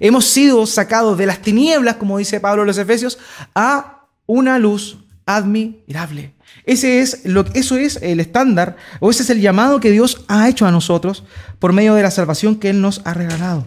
Hemos 0.00 0.26
sido 0.26 0.66
sacados 0.66 1.18
de 1.18 1.26
las 1.26 1.40
tinieblas, 1.40 1.96
como 1.96 2.18
dice 2.18 2.40
Pablo 2.40 2.62
en 2.62 2.68
los 2.68 2.78
Efesios, 2.78 3.18
a 3.54 4.06
una 4.26 4.58
luz 4.58 4.98
admirable. 5.26 6.34
Ese 6.64 7.00
es 7.00 7.24
lo, 7.24 7.44
eso 7.54 7.76
es 7.76 7.98
el 8.02 8.20
estándar, 8.20 8.76
o 9.00 9.10
ese 9.10 9.22
es 9.22 9.30
el 9.30 9.40
llamado 9.40 9.80
que 9.80 9.90
Dios 9.90 10.24
ha 10.28 10.48
hecho 10.48 10.66
a 10.66 10.70
nosotros 10.70 11.24
por 11.58 11.72
medio 11.72 11.94
de 11.94 12.02
la 12.02 12.10
salvación 12.10 12.56
que 12.56 12.70
Él 12.70 12.80
nos 12.80 13.00
ha 13.04 13.14
regalado. 13.14 13.66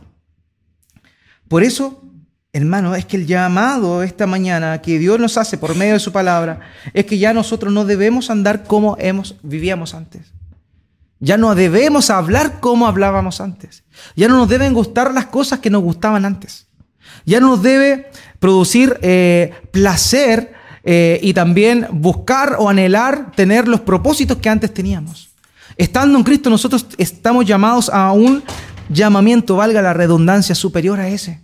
Por 1.48 1.64
eso, 1.64 2.04
hermano, 2.54 2.96
es 2.96 3.06
que 3.06 3.18
el 3.18 3.28
llamado 3.28 4.04
esta 4.04 4.28
mañana 4.28 4.82
que 4.82 5.00
Dios 5.00 5.20
nos 5.20 5.38
hace 5.38 5.58
por 5.58 5.76
medio 5.76 5.94
de 5.94 6.00
su 6.00 6.12
palabra 6.12 6.60
es 6.94 7.06
que 7.06 7.18
ya 7.18 7.34
nosotros 7.34 7.74
no 7.74 7.86
debemos 7.86 8.30
andar 8.30 8.64
como 8.64 8.96
hemos, 9.00 9.36
vivíamos 9.44 9.94
antes. 9.94 10.32
Ya 11.20 11.38
no 11.38 11.54
debemos 11.54 12.10
hablar 12.10 12.60
como 12.60 12.88
hablábamos 12.88 13.42
antes. 13.42 13.84
Ya 14.16 14.28
no 14.28 14.38
nos 14.38 14.50
deben 14.50 14.74
gustar 14.74 15.14
las 15.14 15.28
cosas 15.28 15.60
que 15.60 15.70
nos 15.70 15.84
gustaban 15.84 16.26
antes. 16.26 16.68
Ya 17.26 17.40
no 17.40 17.50
nos 17.50 17.62
debe 17.62 18.10
producir 18.40 18.98
eh, 19.02 19.54
placer 19.72 20.54
eh, 20.84 21.20
y 21.22 21.34
también 21.34 21.88
buscar 21.92 22.56
o 22.60 22.70
anhelar 22.70 23.32
tener 23.36 23.68
los 23.68 23.82
propósitos 23.82 24.38
que 24.38 24.50
antes 24.50 24.74
teníamos. 24.74 25.30
Estando 25.78 26.18
en 26.18 26.24
Cristo 26.24 26.50
nosotros 26.50 26.86
estamos 26.98 27.46
llamados 27.46 27.90
a 27.90 28.12
un 28.12 28.44
llamamiento, 28.90 29.56
valga 29.56 29.82
la 29.82 29.94
redundancia, 29.94 30.56
superior 30.56 31.00
a 31.00 31.10
ese. 31.10 31.42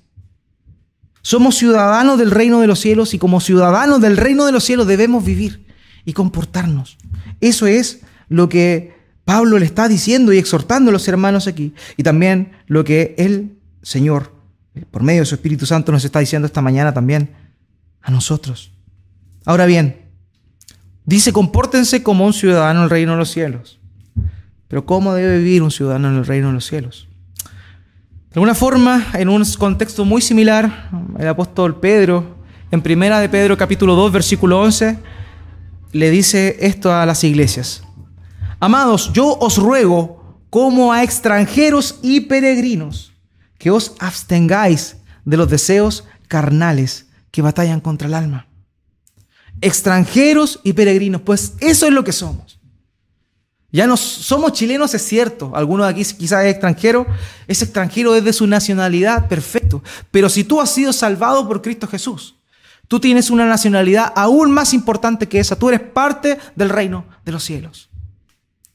Somos 1.22 1.56
ciudadanos 1.56 2.18
del 2.18 2.32
reino 2.32 2.62
de 2.62 2.68
los 2.68 2.80
cielos 2.80 3.14
y 3.14 3.20
como 3.20 3.42
ciudadanos 3.42 4.02
del 4.02 4.18
reino 4.18 4.46
de 4.46 4.52
los 4.52 4.64
cielos 4.64 4.88
debemos 4.88 5.26
vivir 5.26 5.66
y 6.06 6.14
comportarnos. 6.14 6.98
Eso 7.42 7.68
es 7.68 8.02
lo 8.30 8.48
que 8.50 8.96
Pablo 9.26 9.60
le 9.60 9.66
está 9.66 9.90
diciendo 9.90 10.32
y 10.32 10.38
exhortando 10.38 10.90
a 10.90 10.94
los 10.94 11.08
hermanos 11.08 11.48
aquí. 11.48 11.74
Y 11.98 12.04
también 12.04 12.54
lo 12.68 12.86
que 12.86 13.14
el 13.18 13.58
Señor, 13.82 14.32
por 14.90 15.04
medio 15.04 15.22
de 15.22 15.26
su 15.26 15.36
Espíritu 15.36 15.66
Santo, 15.66 15.92
nos 15.92 16.06
está 16.06 16.20
diciendo 16.20 16.46
esta 16.46 16.62
mañana 16.62 16.94
también 16.94 17.32
a 18.02 18.10
nosotros. 18.10 18.72
Ahora 19.48 19.66
bien, 19.66 19.96
dice, 21.06 21.32
compórtense 21.32 22.04
como 22.04 22.26
un 22.26 22.34
ciudadano 22.34 22.82
en 22.82 22.84
el 22.84 22.90
reino 22.90 23.14
de 23.14 23.20
los 23.20 23.32
cielos. 23.32 23.80
Pero 24.68 24.86
¿cómo 24.86 25.14
debe 25.14 25.38
vivir 25.38 25.64
un 25.64 25.72
ciudadano 25.72 26.10
en 26.10 26.18
el 26.18 26.26
reino 26.26 26.48
de 26.48 26.54
los 26.56 26.66
cielos? 26.66 27.08
De 27.44 28.34
alguna 28.34 28.56
forma, 28.56 29.08
en 29.14 29.30
un 29.30 29.46
contexto 29.58 30.04
muy 30.04 30.22
similar, 30.22 30.90
el 31.18 31.30
apóstol 31.30 31.80
Pedro, 31.80 32.36
en 32.72 32.82
primera 32.82 33.22
de 33.22 33.30
Pedro 33.30 33.56
capítulo 33.56 33.96
2, 33.96 34.12
versículo 34.12 34.60
11, 34.60 35.00
le 35.94 36.12
dice 36.12 36.58
esto 36.60 36.94
a 36.94 37.06
las 37.06 37.24
iglesias. 37.24 37.84
Amados, 38.60 39.14
yo 39.14 39.38
os 39.40 39.58
ruego 39.58 40.42
como 40.50 40.92
a 40.92 41.04
extranjeros 41.04 42.00
y 42.02 42.20
peregrinos 42.20 43.14
que 43.58 43.72
os 43.72 43.96
abstengáis 44.00 44.98
de 45.24 45.38
los 45.38 45.50
deseos 45.50 46.04
carnales 46.28 47.08
que 47.32 47.42
batallan 47.42 47.80
contra 47.80 48.10
el 48.10 48.14
alma. 48.14 48.47
Extranjeros 49.62 50.60
y 50.64 50.74
peregrinos, 50.74 51.22
pues 51.22 51.54
eso 51.60 51.88
es 51.88 51.94
lo 51.94 52.04
que 52.04 52.12
somos. 52.12 52.58
Ya 53.72 53.86
no 53.86 53.98
somos 53.98 54.54
chilenos, 54.54 54.94
es 54.94 55.06
cierto. 55.06 55.52
Alguno 55.54 55.84
de 55.84 55.90
aquí 55.90 56.04
quizás 56.18 56.46
es 56.46 56.52
extranjero. 56.52 57.06
Es 57.48 57.62
extranjero 57.62 58.14
desde 58.14 58.34
su 58.34 58.48
nacionalidad, 58.48 59.28
perfecto. 59.28 59.84
Pero 60.10 60.30
si 60.30 60.44
tú 60.44 60.62
has 60.62 60.74
sido 60.74 60.94
salvado 60.94 61.48
por 61.48 61.62
Cristo 61.62 61.88
Jesús, 61.88 62.36
tú 62.88 63.00
tienes 63.00 63.30
una 63.30 63.46
nacionalidad 63.46 64.14
aún 64.16 64.52
más 64.52 64.74
importante 64.74 65.28
que 65.28 65.40
esa. 65.40 65.58
Tú 65.58 65.70
eres 65.70 65.82
parte 65.82 66.40
del 66.56 66.70
reino 66.70 67.06
de 67.26 67.32
los 67.34 67.44
cielos. 67.44 67.90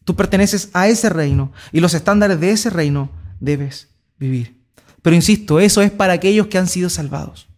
Tú 0.04 0.14
perteneces 0.14 0.68
a 0.72 0.88
ese 0.88 1.08
reino 1.08 1.52
y 1.72 1.80
los 1.80 1.94
estándares 1.94 2.38
de 2.38 2.50
ese 2.50 2.70
reino 2.70 3.10
debes 3.40 3.88
vivir. 4.18 4.56
Pero 5.00 5.16
insisto, 5.16 5.58
eso 5.58 5.80
es 5.80 5.90
para 5.90 6.12
aquellos 6.12 6.48
que 6.48 6.58
han 6.58 6.68
sido 6.68 6.90
salvados. 6.90 7.48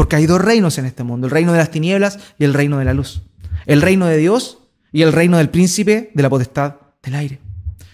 Porque 0.00 0.16
hay 0.16 0.24
dos 0.24 0.40
reinos 0.40 0.78
en 0.78 0.86
este 0.86 1.04
mundo, 1.04 1.26
el 1.26 1.30
reino 1.30 1.52
de 1.52 1.58
las 1.58 1.70
tinieblas 1.70 2.18
y 2.38 2.44
el 2.44 2.54
reino 2.54 2.78
de 2.78 2.86
la 2.86 2.94
luz. 2.94 3.20
El 3.66 3.82
reino 3.82 4.06
de 4.06 4.16
Dios 4.16 4.60
y 4.92 5.02
el 5.02 5.12
reino 5.12 5.36
del 5.36 5.50
príncipe 5.50 6.10
de 6.14 6.22
la 6.22 6.30
potestad 6.30 6.76
del 7.02 7.16
aire. 7.16 7.38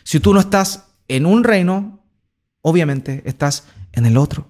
Si 0.05 0.21
tú 0.21 0.33
no 0.33 0.39
estás 0.39 0.85
en 1.09 1.27
un 1.27 1.43
reino, 1.43 1.99
obviamente 2.63 3.25
estás 3.27 3.65
en 3.91 4.07
el 4.07 4.19
otro. 4.19 4.47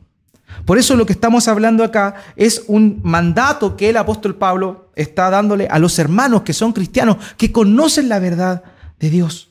Por 0.67 0.77
eso 0.77 0.97
lo 0.97 1.07
que 1.07 1.15
estamos 1.15 1.49
hablando 1.49 1.83
acá 1.83 2.17
es 2.37 2.63
un 2.67 3.01
mandato 3.03 3.75
que 3.75 3.89
el 3.89 3.97
apóstol 3.97 4.35
Pablo 4.35 4.91
está 4.95 5.31
dándole 5.31 5.67
a 5.67 5.79
los 5.79 5.99
hermanos 5.99 6.43
que 6.43 6.53
son 6.53 6.75
cristianos, 6.75 7.17
que 7.39 7.53
conocen 7.53 8.11
la 8.11 8.19
verdad 8.19 8.65
de 9.01 9.09
Dios, 9.09 9.49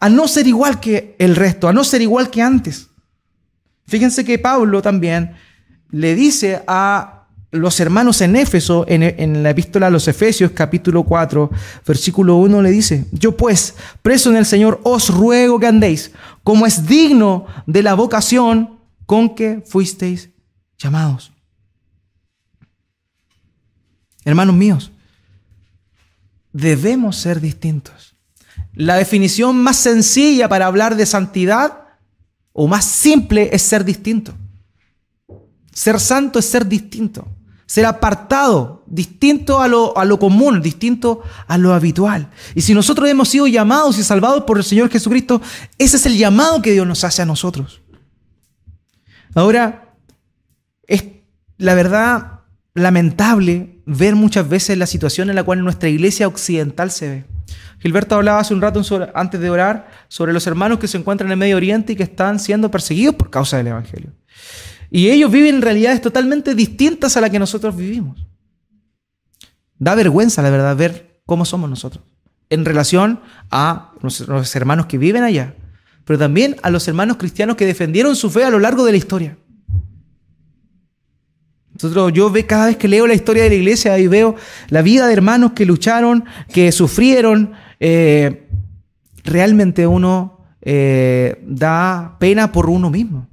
a 0.00 0.08
no 0.08 0.26
ser 0.26 0.48
igual 0.48 0.80
que 0.80 1.14
el 1.20 1.36
resto, 1.36 1.68
a 1.68 1.72
no 1.72 1.84
ser 1.84 2.02
igual 2.02 2.30
que 2.30 2.42
antes. 2.42 2.88
Fíjense 3.86 4.24
que 4.24 4.40
Pablo 4.40 4.82
también 4.82 5.36
le 5.92 6.16
dice 6.16 6.60
a 6.66 7.20
los 7.54 7.78
hermanos 7.78 8.20
en 8.20 8.34
Éfeso, 8.34 8.84
en, 8.88 9.42
la 9.42 9.50
epístola 9.50 9.86
a 9.86 9.90
los 9.90 10.08
Efesios 10.08 10.50
capítulo 10.50 11.04
4, 11.04 11.50
versículo 11.86 12.36
1 12.36 12.62
le 12.62 12.70
dice, 12.70 13.06
yo 13.12 13.36
pues, 13.36 13.76
preso 14.02 14.30
en 14.30 14.36
el 14.36 14.44
Señor, 14.44 14.80
os 14.82 15.08
ruego 15.08 15.60
que 15.60 15.68
andéis 15.68 16.10
como 16.42 16.66
es 16.66 16.86
digno 16.86 17.46
de 17.66 17.82
la 17.82 17.94
vocación 17.94 18.80
con 19.06 19.34
que 19.36 19.62
fuisteis 19.64 20.30
llamados. 20.78 21.32
Hermanos 24.24 24.56
míos, 24.56 24.90
debemos 26.52 27.16
ser 27.16 27.40
distintos. 27.40 28.16
La 28.72 28.96
definición 28.96 29.62
más 29.62 29.76
sencilla 29.76 30.48
para 30.48 30.66
hablar 30.66 30.96
de 30.96 31.06
santidad 31.06 31.84
o 32.52 32.66
más 32.66 32.84
simple 32.84 33.50
es 33.52 33.62
ser 33.62 33.84
distinto. 33.84 34.34
Ser 35.72 36.00
santo 36.00 36.38
es 36.38 36.46
ser 36.46 36.66
distinto, 36.66 37.26
ser 37.74 37.86
apartado, 37.86 38.84
distinto 38.86 39.60
a 39.60 39.66
lo, 39.66 39.98
a 39.98 40.04
lo, 40.04 40.20
común, 40.20 40.62
distinto 40.62 41.24
a 41.48 41.58
lo 41.58 41.74
habitual. 41.74 42.30
Y 42.54 42.60
si 42.60 42.72
nosotros 42.72 43.08
hemos 43.08 43.28
sido 43.28 43.48
llamados 43.48 43.98
y 43.98 44.04
salvados 44.04 44.44
por 44.44 44.58
el 44.58 44.62
Señor 44.62 44.90
Jesucristo, 44.90 45.42
ese 45.76 45.96
es 45.96 46.06
el 46.06 46.16
llamado 46.16 46.62
que 46.62 46.70
Dios 46.70 46.86
nos 46.86 47.02
hace 47.02 47.22
a 47.22 47.26
nosotros. 47.26 47.82
Ahora, 49.34 49.96
es 50.86 51.04
la 51.58 51.74
verdad 51.74 52.42
lamentable 52.74 53.80
ver 53.86 54.14
muchas 54.14 54.48
veces 54.48 54.78
la 54.78 54.86
situación 54.86 55.28
en 55.28 55.34
la 55.34 55.42
cual 55.42 55.64
nuestra 55.64 55.88
iglesia 55.88 56.28
occidental 56.28 56.92
se 56.92 57.08
ve. 57.08 57.24
Gilberto 57.80 58.14
hablaba 58.14 58.38
hace 58.38 58.54
un 58.54 58.62
rato 58.62 58.82
antes 59.16 59.40
de 59.40 59.50
orar 59.50 59.90
sobre 60.06 60.32
los 60.32 60.46
hermanos 60.46 60.78
que 60.78 60.86
se 60.86 60.96
encuentran 60.96 61.26
en 61.26 61.32
el 61.32 61.38
Medio 61.38 61.56
Oriente 61.56 61.94
y 61.94 61.96
que 61.96 62.04
están 62.04 62.38
siendo 62.38 62.70
perseguidos 62.70 63.16
por 63.16 63.30
causa 63.30 63.56
del 63.56 63.66
Evangelio. 63.66 64.12
Y 64.94 65.10
ellos 65.10 65.28
viven 65.28 65.60
realidades 65.60 66.00
totalmente 66.00 66.54
distintas 66.54 67.16
a 67.16 67.20
las 67.20 67.30
que 67.30 67.40
nosotros 67.40 67.76
vivimos. 67.76 68.28
Da 69.76 69.96
vergüenza, 69.96 70.40
la 70.40 70.50
verdad, 70.50 70.76
ver 70.76 71.20
cómo 71.26 71.44
somos 71.44 71.68
nosotros 71.68 72.04
en 72.48 72.64
relación 72.64 73.18
a 73.50 73.90
los 74.00 74.54
hermanos 74.54 74.86
que 74.86 74.96
viven 74.96 75.24
allá, 75.24 75.56
pero 76.04 76.16
también 76.16 76.54
a 76.62 76.70
los 76.70 76.86
hermanos 76.86 77.16
cristianos 77.16 77.56
que 77.56 77.66
defendieron 77.66 78.14
su 78.14 78.30
fe 78.30 78.44
a 78.44 78.50
lo 78.50 78.60
largo 78.60 78.84
de 78.84 78.92
la 78.92 78.98
historia. 78.98 79.36
Nosotros, 81.72 82.12
yo 82.12 82.30
ve, 82.30 82.46
cada 82.46 82.66
vez 82.66 82.76
que 82.76 82.86
leo 82.86 83.08
la 83.08 83.14
historia 83.14 83.42
de 83.42 83.48
la 83.48 83.56
iglesia 83.56 83.98
y 83.98 84.06
veo 84.06 84.36
la 84.68 84.82
vida 84.82 85.08
de 85.08 85.12
hermanos 85.12 85.54
que 85.54 85.66
lucharon, 85.66 86.24
que 86.52 86.70
sufrieron, 86.70 87.54
eh, 87.80 88.46
realmente 89.24 89.88
uno 89.88 90.46
eh, 90.62 91.42
da 91.48 92.16
pena 92.20 92.52
por 92.52 92.70
uno 92.70 92.90
mismo. 92.90 93.26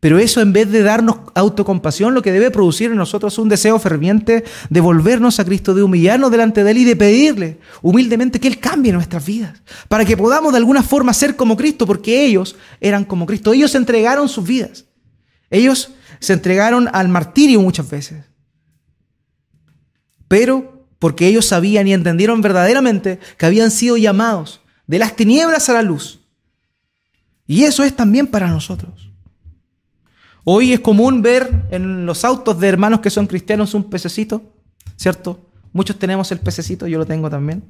Pero 0.00 0.18
eso 0.18 0.40
en 0.40 0.54
vez 0.54 0.70
de 0.72 0.82
darnos 0.82 1.16
autocompasión, 1.34 2.14
lo 2.14 2.22
que 2.22 2.32
debe 2.32 2.50
producir 2.50 2.90
en 2.90 2.96
nosotros 2.96 3.34
es 3.34 3.38
un 3.38 3.50
deseo 3.50 3.78
ferviente 3.78 4.44
de 4.70 4.80
volvernos 4.80 5.38
a 5.38 5.44
Cristo, 5.44 5.74
de 5.74 5.82
humillarnos 5.82 6.30
delante 6.30 6.64
de 6.64 6.70
Él 6.70 6.78
y 6.78 6.84
de 6.84 6.96
pedirle 6.96 7.58
humildemente 7.82 8.40
que 8.40 8.48
Él 8.48 8.58
cambie 8.58 8.94
nuestras 8.94 9.26
vidas, 9.26 9.60
para 9.88 10.06
que 10.06 10.16
podamos 10.16 10.52
de 10.52 10.58
alguna 10.58 10.82
forma 10.82 11.12
ser 11.12 11.36
como 11.36 11.54
Cristo, 11.54 11.86
porque 11.86 12.24
ellos 12.24 12.56
eran 12.80 13.04
como 13.04 13.26
Cristo. 13.26 13.52
Ellos 13.52 13.74
entregaron 13.74 14.30
sus 14.30 14.46
vidas. 14.46 14.86
Ellos 15.50 15.90
se 16.18 16.32
entregaron 16.32 16.88
al 16.92 17.08
martirio 17.08 17.60
muchas 17.60 17.90
veces. 17.90 18.24
Pero 20.28 20.86
porque 20.98 21.26
ellos 21.26 21.44
sabían 21.44 21.86
y 21.88 21.92
entendieron 21.92 22.40
verdaderamente 22.40 23.18
que 23.36 23.44
habían 23.46 23.70
sido 23.70 23.98
llamados 23.98 24.62
de 24.86 24.98
las 24.98 25.14
tinieblas 25.14 25.68
a 25.68 25.74
la 25.74 25.82
luz. 25.82 26.20
Y 27.46 27.64
eso 27.64 27.84
es 27.84 27.94
también 27.94 28.26
para 28.26 28.48
nosotros. 28.48 29.09
Hoy 30.44 30.72
es 30.72 30.80
común 30.80 31.22
ver 31.22 31.66
en 31.70 32.06
los 32.06 32.24
autos 32.24 32.58
de 32.58 32.68
hermanos 32.68 33.00
que 33.00 33.10
son 33.10 33.26
cristianos 33.26 33.74
un 33.74 33.90
pececito, 33.90 34.42
¿cierto? 34.96 35.50
Muchos 35.72 35.98
tenemos 35.98 36.32
el 36.32 36.40
pececito, 36.40 36.86
yo 36.86 36.98
lo 36.98 37.06
tengo 37.06 37.28
también. 37.28 37.62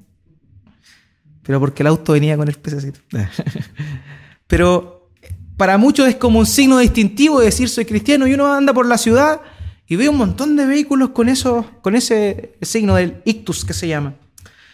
Pero 1.43 1.59
porque 1.59 1.83
el 1.83 1.89
auto 1.89 2.13
venía 2.13 2.37
con 2.37 2.49
el 2.49 2.55
pececito. 2.55 3.01
Pero 4.47 5.11
para 5.57 5.79
muchos 5.79 6.09
es 6.09 6.17
como 6.17 6.39
un 6.39 6.47
signo 6.47 6.79
distintivo 6.79 7.41
de 7.41 7.47
decir 7.47 7.69
soy 7.69 7.85
cristiano 7.85 8.27
y 8.27 8.35
uno 8.35 8.53
anda 8.53 8.73
por 8.73 8.87
la 8.87 8.99
ciudad 8.99 9.41
y 9.87 9.97
ve 9.97 10.09
un 10.09 10.17
montón 10.17 10.57
de 10.57 10.65
vehículos 10.65 11.11
con, 11.11 11.29
eso, 11.29 11.67
con 11.83 11.97
ese 11.97 12.57
signo 12.63 12.95
del 12.95 13.21
ictus 13.25 13.65
que 13.65 13.75
se 13.75 13.89
llama. 13.89 14.15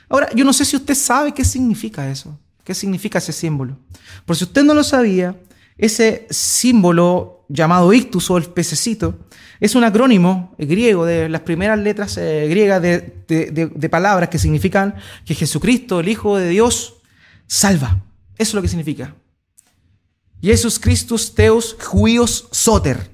Ahora, 0.09 0.29
yo 0.35 0.45
no 0.45 0.53
sé 0.53 0.65
si 0.65 0.77
usted 0.77 0.95
sabe 0.95 1.33
qué 1.33 1.45
significa 1.45 2.09
eso, 2.11 2.39
qué 2.63 2.75
significa 2.75 3.19
ese 3.19 3.33
símbolo. 3.33 3.79
Por 4.25 4.37
si 4.37 4.45
usted 4.45 4.63
no 4.63 4.75
lo 4.75 4.85
sabía, 4.85 5.35
ese 5.79 6.27
símbolo 6.31 7.45
llamado 7.49 7.93
ictus 7.93 8.31
o 8.31 8.39
el 8.39 8.45
pececito 8.45 9.19
es 9.61 9.75
un 9.75 9.85
acrónimo 9.85 10.55
griego 10.59 11.07
de 11.07 11.29
las 11.29 11.43
primeras 11.43 11.79
letras 11.79 12.17
eh, 12.19 12.47
griegas 12.49 12.83
de, 12.83 13.89
palabras 13.91 14.29
que 14.29 14.39
significan 14.39 14.97
que 15.25 15.35
Jesucristo, 15.35 16.01
el 16.01 16.09
Hijo 16.09 16.37
de 16.37 16.49
Dios, 16.49 16.97
salva. 17.47 18.03
Eso 18.37 18.51
es 18.51 18.55
lo 18.55 18.63
que 18.63 18.69
significa. 18.69 19.15
Jesus 20.43 20.79
Christus 20.79 21.35
Teus 21.35 21.77
Huios 21.93 22.49
Soter. 22.53 23.11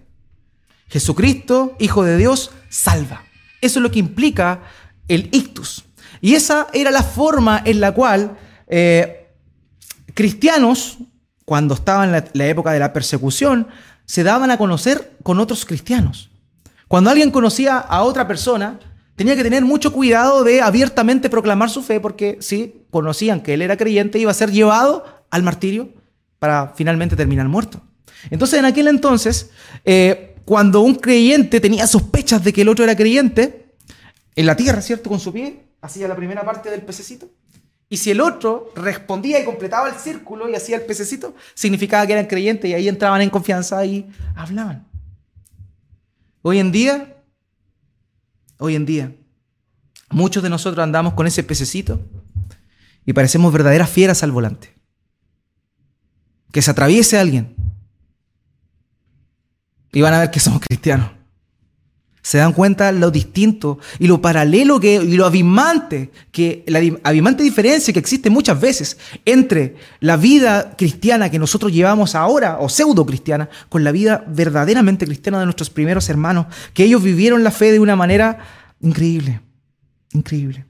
Jesucristo, 0.89 1.77
Hijo 1.79 2.03
de 2.03 2.17
Dios, 2.17 2.51
salva. 2.69 3.25
Eso 3.61 3.79
es 3.79 3.83
lo 3.83 3.91
que 3.91 4.01
implica 4.01 4.63
el 5.07 5.29
ictus. 5.33 5.85
Y 6.21 6.35
esa 6.35 6.67
era 6.73 6.91
la 6.91 7.03
forma 7.03 7.63
en 7.65 7.81
la 7.81 7.93
cual 7.93 8.37
eh, 8.67 9.29
cristianos 10.15 10.99
cuando 11.53 11.75
estaba 11.75 12.07
en 12.07 12.13
la, 12.13 12.47
época 12.47 12.73
de 12.73 12.79
la 12.79 12.95
persecución, 12.95 13.69
se 14.07 14.23
daban 14.23 14.51
a 14.51 14.57
conocer 14.57 15.19
con 15.23 15.39
otros 15.39 15.67
cristianos. 15.67 16.31
Cuando 16.89 17.11
alguien 17.11 17.31
conocía 17.31 17.77
a 17.77 18.05
otra 18.05 18.27
persona, 18.27 18.81
tenía 19.17 19.37
que 19.37 19.43
tener 19.43 19.63
mucho 19.63 19.93
cuidado 19.93 20.45
de 20.45 20.63
abiertamente 20.63 21.29
proclamar 21.29 21.69
su 21.69 21.83
fe, 21.83 22.01
porque 22.01 22.39
si 22.41 22.87
conocían 22.89 23.43
que 23.43 23.53
él 23.53 23.61
era 23.61 23.77
creyente, 23.77 24.19
iba 24.19 24.31
a 24.31 24.35
ser 24.35 24.51
llevado 24.51 25.05
al 25.29 25.43
martirio 25.43 25.91
para 26.39 26.73
finalmente 26.75 27.17
terminar 27.17 27.49
muerto. 27.49 27.83
Entonces, 28.31 28.59
en 28.59 28.65
aquel 28.65 28.89
entonces, 28.89 29.51
eh, 29.85 30.37
cuando 30.47 30.81
un 30.81 30.95
creyente 30.95 31.61
tenía 31.61 31.87
sospechas 31.87 32.43
de 32.43 32.55
que 32.55 32.63
el 32.63 32.71
otro 32.71 32.83
era 32.83 32.97
creyente, 32.97 33.75
en 34.37 34.47
la 34.47 34.57
tierra, 34.57 34.81
¿cierto? 34.81 35.11
Con 35.11 35.21
su 35.21 35.35
pie, 35.35 35.67
hacía 35.83 36.09
la 36.09 36.17
primera 36.17 36.47
parte 36.47 36.71
del 36.71 36.81
pececito, 36.81 37.29
y 37.93 37.99
si 37.99 38.11
el 38.11 38.23
otro 38.23 38.73
respondía 38.75 39.39
y 39.39 39.45
completaba 39.45 39.87
el 39.87 39.97
círculo 39.97 40.49
y 40.49 40.55
hacía 40.55 40.77
el 40.77 40.83
pececito, 40.87 41.37
significaba 41.53 42.07
que 42.07 42.15
eran 42.15 42.25
creyentes 42.25 42.71
y 42.71 42.73
ahí 42.73 42.89
entraban 42.89 43.21
en 43.21 43.29
confianza 43.29 43.85
y 43.85 44.11
hablaban. 44.35 44.89
Hoy 46.41 46.59
en 46.59 46.73
día, 46.73 47.23
hoy 48.57 48.77
en 48.77 48.87
día, 48.87 49.15
muchos 50.09 50.43
de 50.43 50.49
nosotros 50.49 50.83
andamos 50.83 51.13
con 51.13 51.27
ese 51.27 51.43
pececito 51.43 52.01
y 53.05 53.13
parecemos 53.13 53.53
verdaderas 53.53 53.91
fieras 53.91 54.23
al 54.23 54.33
volante. 54.33 54.75
Que 56.51 56.63
se 56.63 56.71
atraviese 56.71 57.19
alguien 57.19 57.55
y 59.93 60.01
van 60.01 60.15
a 60.15 60.21
ver 60.21 60.31
que 60.31 60.41
somos 60.41 60.63
cristianos. 60.67 61.11
Se 62.23 62.39
dan 62.39 62.53
cuenta 62.53 62.93
lo 62.93 63.11
distinto 63.11 63.81
y 63.99 64.07
lo 64.07 64.23
paralelo 64.23 64.79
que, 64.79 64.95
y 64.95 65.17
lo 65.17 65.27
abismante, 65.27 66.13
que 66.31 66.65
la 66.69 66.81
abismante 67.03 67.43
diferencia 67.43 67.93
que 67.93 67.99
existe 67.99 68.31
muchas 68.31 68.61
veces 68.61 68.97
entre 69.25 69.75
la 69.99 70.17
vida 70.17 70.77
cristiana 70.77 71.31
que 71.31 71.41
nosotros 71.41 71.73
llevamos 71.73 72.15
ahora, 72.15 72.59
o 72.61 72.69
pseudo 72.69 73.05
cristiana, 73.05 73.49
con 73.69 73.83
la 73.83 73.91
vida 73.91 74.25
verdaderamente 74.29 75.05
cristiana 75.05 75.41
de 75.41 75.47
nuestros 75.47 75.69
primeros 75.69 76.09
hermanos, 76.09 76.47
que 76.75 76.85
ellos 76.85 77.03
vivieron 77.03 77.43
la 77.43 77.51
fe 77.51 77.73
de 77.73 77.81
una 77.81 77.97
manera 77.97 78.39
increíble, 78.81 79.41
increíble. 80.13 80.65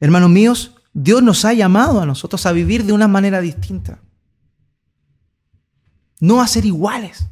Hermanos 0.00 0.30
míos, 0.30 0.72
Dios 0.94 1.22
nos 1.22 1.44
ha 1.44 1.52
llamado 1.52 2.00
a 2.00 2.06
nosotros 2.06 2.46
a 2.46 2.52
vivir 2.52 2.84
de 2.84 2.94
una 2.94 3.06
manera 3.06 3.42
distinta. 3.42 3.98
No 6.20 6.40
a 6.40 6.46
ser 6.46 6.64
iguales, 6.64 7.26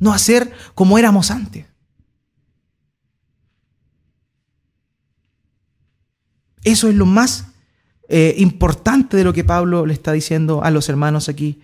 no 0.00 0.12
a 0.12 0.18
ser 0.18 0.52
como 0.74 0.98
éramos 0.98 1.30
antes. 1.30 1.69
Eso 6.64 6.88
es 6.88 6.94
lo 6.94 7.06
más 7.06 7.46
eh, 8.08 8.34
importante 8.38 9.16
de 9.16 9.22
lo 9.22 9.32
que 9.32 9.44
Pablo 9.44 9.86
le 9.86 9.94
está 9.94 10.12
diciendo 10.12 10.64
a 10.64 10.70
los 10.70 10.88
hermanos 10.88 11.28
aquí. 11.28 11.60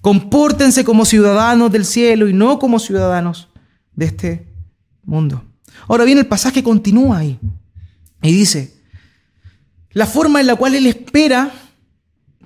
Compórtense 0.00 0.84
como 0.84 1.04
ciudadanos 1.04 1.72
del 1.72 1.84
cielo 1.84 2.28
y 2.28 2.32
no 2.32 2.60
como 2.60 2.78
ciudadanos 2.78 3.48
de 3.96 4.06
este 4.06 4.46
mundo. 5.04 5.42
Ahora 5.88 6.04
bien, 6.04 6.18
el 6.18 6.26
pasaje 6.26 6.62
continúa 6.62 7.18
ahí 7.18 7.38
y 8.22 8.32
dice, 8.32 8.80
la 9.90 10.06
forma 10.06 10.40
en 10.40 10.46
la 10.46 10.54
cual 10.54 10.76
él 10.76 10.86
espera 10.86 11.52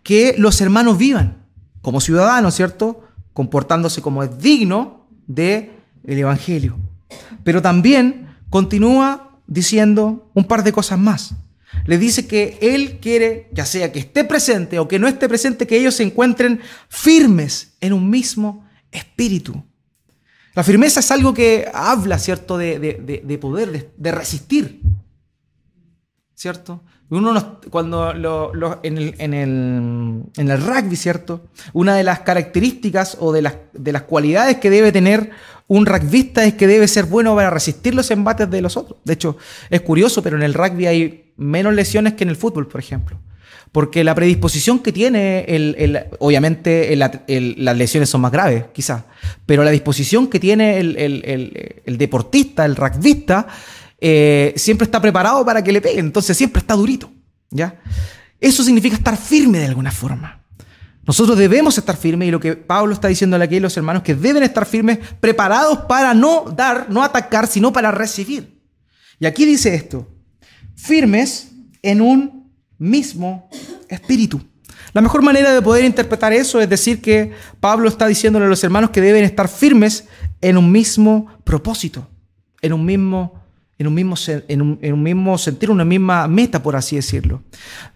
que 0.03 0.35
los 0.39 0.61
hermanos 0.63 0.97
vivan 0.97 1.45
como 1.83 2.01
ciudadanos, 2.01 2.55
¿cierto? 2.55 3.05
Comportándose 3.35 4.01
como 4.01 4.23
es 4.23 4.39
digno 4.39 5.07
del 5.27 5.73
el 6.05 6.19
Evangelio. 6.19 6.79
Pero 7.45 7.61
también 7.61 8.29
continúa 8.49 9.39
diciendo 9.47 10.31
un 10.33 10.45
par 10.45 10.65
de 10.65 10.73
cosas 10.73 10.99
más 10.99 11.35
le 11.87 11.99
dice 11.99 12.27
que 12.27 12.59
Él 12.61 12.99
quiere, 13.01 13.49
ya 13.53 13.67
sea 13.67 13.93
que 13.93 13.99
esté 13.99 14.25
presente 14.25 14.79
o 14.79 14.89
que 14.89 14.99
no 14.99 15.09
esté 15.09 15.29
presente, 15.29 15.67
que 15.67 15.79
ellos 15.79 15.95
se 15.95 16.03
encuentren 16.03 16.61
firmes 16.89 17.75
en 17.81 17.93
un 17.93 18.09
mismo 18.09 18.69
espíritu. 18.91 19.65
La 20.55 20.63
firmeza 20.63 21.01
es 21.01 21.11
algo 21.11 21.33
que 21.33 21.67
habla, 21.73 22.19
¿cierto?, 22.19 22.59
de, 22.59 23.39
poder, 23.41 23.93
de, 23.97 24.13
resistir, 24.13 24.83
¿cierto? 26.35 26.85
Uno 27.13 27.59
cuando 27.69 28.11
en, 28.83 28.97
el, 28.99 29.15
en, 29.19 30.51
el, 30.51 30.63
rugby, 30.63 30.97
¿cierto? 30.97 31.43
Una 31.75 31.95
de 31.95 32.05
las 32.05 32.21
características 32.21 33.19
o 33.21 33.33
de 33.33 33.43
las, 33.43 33.57
de 33.75 33.93
las 33.93 34.03
cualidades 34.03 34.57
que 34.57 34.71
debe 34.71 34.93
tener 34.93 35.31
un 35.69 35.85
rugbyista 35.85 36.45
es 36.45 36.55
que 36.55 36.67
debe 36.67 36.89
ser 36.89 37.05
bueno 37.05 37.35
para 37.35 37.51
resistir 37.51 37.95
los 37.95 38.11
embates 38.11 38.51
de 38.51 38.63
los 38.63 38.79
otros. 38.79 38.99
De 39.05 39.13
hecho, 39.13 39.37
es 39.69 39.83
curioso, 39.83 40.23
pero 40.23 40.37
en 40.37 40.43
el 40.43 40.55
rugby 40.55 40.87
hay 40.87 41.33
menos 41.37 41.75
lesiones 41.75 42.15
que 42.15 42.25
en 42.25 42.31
el 42.31 42.37
fútbol, 42.37 42.67
por 42.67 42.81
ejemplo. 42.81 43.19
Porque 43.73 44.05
la 44.05 44.15
predisposición 44.15 44.81
que 44.81 44.93
tiene, 44.93 45.45
el, 45.49 46.07
obviamente 46.19 46.95
las 46.97 47.77
lesiones 47.77 48.09
son 48.09 48.23
más 48.23 48.33
graves, 48.33 48.65
quizás, 48.73 49.05
pero 49.47 49.65
la 49.65 49.71
disposición 49.71 50.29
que 50.29 50.41
tiene 50.41 50.79
el, 50.79 51.97
deportista, 51.99 52.65
el 52.65 52.77
rugbyista, 52.77 53.49
eh, 54.05 54.53
siempre 54.57 54.85
está 54.85 55.01
preparado 55.01 55.45
para 55.45 55.63
que 55.63 55.71
le 55.71 55.81
peguen, 55.81 56.07
entonces 56.07 56.37
siempre 56.37 56.59
está 56.59 56.75
durito. 56.75 57.09
¿ya? 57.51 57.81
Eso 58.41 58.65
significa 58.65 58.97
estar 58.97 59.17
firme 59.17 59.61
de 59.61 59.67
alguna 59.67 59.93
forma. 59.93 60.43
Nosotros 61.07 61.39
debemos 61.39 61.79
estar 61.79 61.97
firmes 61.97 62.27
y 62.27 62.33
lo 62.33 62.41
que 62.41 62.57
Pablo 62.57 62.95
está 62.95 63.07
diciendo 63.07 63.37
aquí 63.37 63.61
los 63.61 63.77
hermanos 63.77 64.03
que 64.03 64.17
deben 64.17 64.43
estar 64.43 64.67
firmes, 64.67 64.99
preparados 65.21 65.79
para 65.89 66.15
no 66.15 66.47
dar, 66.51 66.91
no 66.91 67.05
atacar, 67.05 67.47
sino 67.47 67.73
para 67.73 67.93
recibir. 67.93 68.61
Y 69.21 69.27
aquí 69.27 69.45
dice 69.45 69.73
esto, 69.73 70.09
firmes 70.75 71.53
en 71.81 72.01
un 72.01 72.51
mismo 72.79 73.49
espíritu. 73.89 74.41
La 74.95 75.01
mejor 75.01 75.23
manera 75.23 75.55
de 75.55 75.63
poder 75.63 75.85
interpretar 75.85 76.33
eso 76.33 76.61
es 76.61 76.69
decir 76.69 77.01
que 77.01 77.31
Pablo 77.61 77.89
está 77.89 78.09
diciéndole 78.09 78.47
a 78.47 78.49
los 78.49 78.65
hermanos 78.65 78.91
que 78.91 79.01
deben 79.01 79.23
estar 79.23 79.47
firmes 79.47 80.09
en 80.41 80.57
un 80.57 80.73
mismo 80.73 81.29
propósito, 81.45 82.09
en 82.61 82.73
un 82.73 82.85
mismo 82.85 83.42
en 83.83 83.89
un, 83.89 83.95
mismo, 83.95 84.15
en, 84.27 84.63
un, 84.63 85.03
mismo 85.03 85.37
sentir, 85.37 85.69
una 85.69 85.85
misma 85.85 86.29
meta, 86.29 86.63
por 86.63 86.77
así 86.77 86.95
decirlo. 86.95 87.43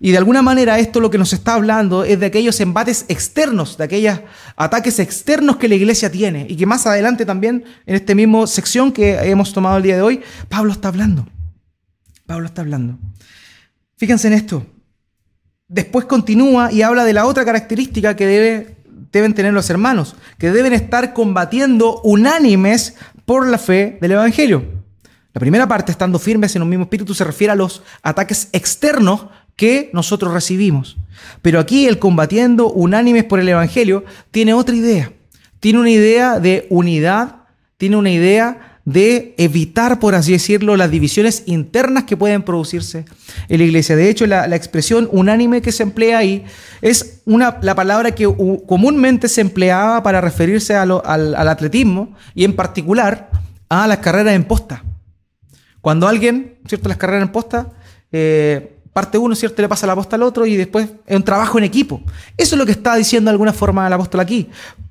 Y 0.01 0.11
de 0.11 0.19
alguna 0.19 0.43
manera 0.43 0.81
esto 0.81 0.99
lo 0.99 1.11
que 1.11 1.17
nos 1.17 1.33
está 1.33 1.55
hablando 1.55 2.03
es 2.03 2.19
de 2.19 2.27
aquellos 2.27 2.61
embates 2.61 3.05
externos, 3.09 3.79
de 3.79 3.85
aquellos 3.85 4.21
ataques 4.57 4.99
externos 4.99 5.59
que 5.59 5.69
la 5.69 5.77
iglesia 5.77 6.11
tiene 6.11 6.45
y 6.49 6.57
que 6.57 6.67
más 6.67 6.87
adelante 6.87 7.25
también 7.25 7.65
en 7.87 7.95
esta 7.95 8.17
misma 8.17 8.49
sección 8.49 8.91
que 8.91 9.15
hemos 9.31 9.53
tomado 9.53 9.77
el 9.77 9.85
día 9.85 9.95
de 9.95 10.03
hoy, 10.03 10.21
Pablo 10.49 10.73
está 10.73 10.89
hablando. 10.89 11.29
Pablo 12.27 12.47
está 12.47 12.63
hablando. 12.63 12.99
Fíjense 13.97 14.27
en 14.27 14.35
esto. 14.35 14.67
Después 15.69 16.07
continúa 16.07 16.73
y 16.73 16.83
habla 16.83 17.05
de 17.05 17.13
la 17.13 17.27
otra 17.27 17.45
característica 17.45 18.17
que 18.17 18.27
debe 18.27 18.77
deben 19.13 19.35
tener 19.35 19.53
los 19.53 19.71
hermanos, 19.71 20.17
que 20.37 20.51
deben 20.51 20.73
estar 20.73 21.15
combatiendo 21.15 22.01
unánimes 22.03 22.97
por 23.25 23.47
la 23.47 23.59
fe 23.59 23.99
del 24.01 24.13
Evangelio. 24.13 24.76
La 25.37 25.41
primera 25.41 25.69
parte, 25.69 25.93
estando 25.93 26.19
firmes 26.19 26.57
en 26.57 26.63
un 26.63 26.69
mismo 26.71 26.85
espíritu, 26.85 27.13
se 27.13 27.23
refiere 27.23 27.53
a 27.53 27.57
los 27.57 27.83
ataques 28.03 28.49
externos 28.53 29.27
que 29.55 29.91
nosotros 29.93 30.33
recibimos. 30.33 30.97
Pero 31.43 31.61
aquí 31.61 31.87
el 31.87 31.99
combatiendo 31.99 32.73
unánimes 32.73 33.25
por 33.25 33.39
el 33.39 33.51
Evangelio 33.51 34.03
tiene 34.31 34.55
otra 34.55 34.75
idea. 34.75 35.13
Tiene 35.61 35.81
una 35.81 35.91
idea 35.91 36.41
de 36.41 36.67
unidad, 36.71 37.43
tiene 37.77 37.99
una 37.99 38.11
idea 38.11 38.79
de 38.87 39.35
evitar, 39.37 40.01
por 40.01 40.15
así 40.15 40.33
decirlo, 40.33 40.75
las 40.75 40.91
divisiones 40.91 41.43
internas 41.45 42.05
que 42.05 42.17
pueden 42.17 42.43
producirse 42.43 43.05
en 43.51 43.59
la 43.59 43.65
iglesia. 43.65 43.95
De 43.95 44.09
hecho, 44.09 44.27
la, 44.27 44.47
expresión 44.57 45.07
unánime 45.13 45.61
que 45.61 45.71
se 45.71 45.83
emplea 45.83 46.17
ahí 46.17 46.47
es 46.81 47.21
la 47.27 47.75
palabra 47.75 48.15
que 48.15 48.25
comúnmente 48.67 49.29
se 49.29 49.43
empleaba 49.43 50.03
para 50.03 50.23
referirse 50.23 50.75
al, 50.75 50.93
atletismo 51.37 52.15
y 52.35 52.45
en 52.45 52.57
particular 52.57 53.29
a 53.69 53.87
las 53.87 53.99
carreras 53.99 54.35
en 54.35 54.45
posta. 54.45 54.83
Cuando 55.87 56.09
alguien, 56.09 56.59
¿cierto? 56.67 56.89
Las 56.89 56.99
carreras 56.99 57.23
en 57.23 57.31
posta, 57.31 57.71
eh, 58.11 58.77
parte 58.93 59.19
uno, 59.19 59.37
¿cierto? 59.37 59.63
Le 59.63 59.69
pasa 59.69 59.87
la 59.87 59.95
posta 59.95 60.17
al 60.17 60.25
otro 60.25 60.45
y 60.45 60.57
después 60.57 60.89
es 61.07 61.17
un 61.17 61.23
trabajo 61.23 61.59
en 61.59 61.63
equipo. 61.63 62.01
Eso 62.37 62.57
es 62.57 62.59
lo 62.59 62.67
que 62.67 62.73
está 62.73 62.97
diciendo 62.97 63.29
de 63.29 63.35
alguna 63.35 63.53
forma 63.53 63.87
el 63.87 63.93
apóstol 63.93 64.19
aquí 64.19 64.51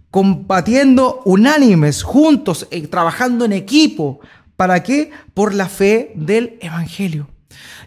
combatiendo 0.10 1.22
unánimes, 1.26 2.02
juntos, 2.02 2.70
eh, 2.72 2.88
trabajando 2.88 3.44
en 3.44 3.52
equipo. 3.52 4.22
¿Para 4.56 4.84
qué? 4.84 5.12
Por 5.34 5.54
la 5.54 5.68
fe 5.68 6.14
del 6.16 6.58
Evangelio. 6.62 7.28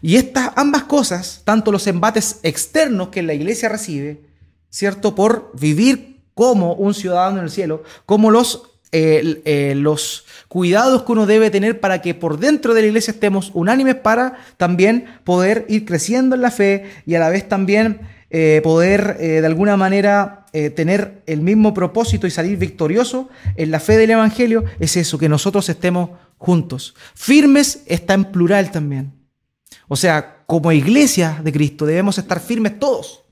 Y 0.03 0.17
estas 0.17 0.51
ambas 0.57 0.83
cosas, 0.83 1.41
tanto 1.47 1.73
los 1.73 1.87
embates 1.87 2.41
externos 2.43 3.09
que 3.09 3.23
la 3.23 3.33
iglesia 3.33 3.71
recibe, 3.71 4.21
¿cierto? 4.69 5.15
Por 5.15 5.51
vivir 5.59 6.21
como 6.35 6.75
un 6.75 6.93
ciudadano 6.93 7.39
en 7.39 7.45
el 7.45 7.51
cielo, 7.51 7.85
como 8.05 8.31
los, 8.31 8.68
eh, 8.93 9.43
eh, 9.45 9.75
los 9.77 10.25
cuidados 10.49 11.03
que 11.03 11.13
uno 11.13 11.27
debe 11.27 11.51
tener 11.51 11.81
para 11.81 12.01
que 12.01 12.15
por 12.15 12.39
dentro 12.39 12.75
de 12.75 12.83
la 12.83 12.87
iglesia 12.89 13.13
estemos 13.13 13.51
unánimes 13.55 13.97
para 13.97 14.39
también 14.57 15.07
poder 15.25 15.67
ir 15.69 15.85
creciendo 15.85 16.35
en 16.35 16.43
la 16.43 16.51
fe 16.51 16.91
y 17.07 17.15
a 17.15 17.21
la 17.21 17.29
vez 17.29 17.49
también 17.49 18.01
poder 18.63 19.17
de 19.17 19.47
alguna 19.47 19.79
manera 19.79 20.39
eh, 20.55 20.71
tener 20.71 21.23
el 21.27 21.43
mismo 21.43 21.75
propósito 21.75 22.27
y 22.27 22.31
salir 22.31 22.57
victorioso 22.57 23.29
en 23.57 23.71
la 23.71 23.81
fe 23.81 23.99
del 23.99 24.11
Evangelio 24.11 24.65
es 24.81 24.97
eso, 24.97 25.19
que 25.19 25.29
nosotros 25.29 25.69
estemos 25.69 26.11
juntos. 26.39 26.95
Firmes 27.15 27.83
está 27.85 28.15
en 28.15 28.25
plural 28.25 28.71
también. 28.71 29.13
O 29.89 29.97
sea, 29.97 30.39
como 30.47 30.73
iglesia 30.73 31.39
de 31.45 31.53
Cristo 31.53 31.85
debemos 31.85 32.17
estar 32.17 32.41
firmes 32.41 32.79
todos. 32.79 33.25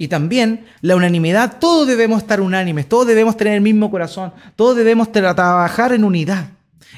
Y 0.00 0.06
también 0.06 0.64
la 0.80 0.94
unanimidad, 0.94 1.58
todos 1.58 1.88
debemos 1.88 2.22
estar 2.22 2.40
unánimes, 2.40 2.88
todos 2.88 3.08
debemos 3.08 3.36
tener 3.36 3.54
el 3.54 3.60
mismo 3.60 3.90
corazón, 3.90 4.32
todos 4.54 4.76
debemos 4.76 5.10
trabajar 5.10 5.92
en 5.92 6.04
unidad. 6.04 6.50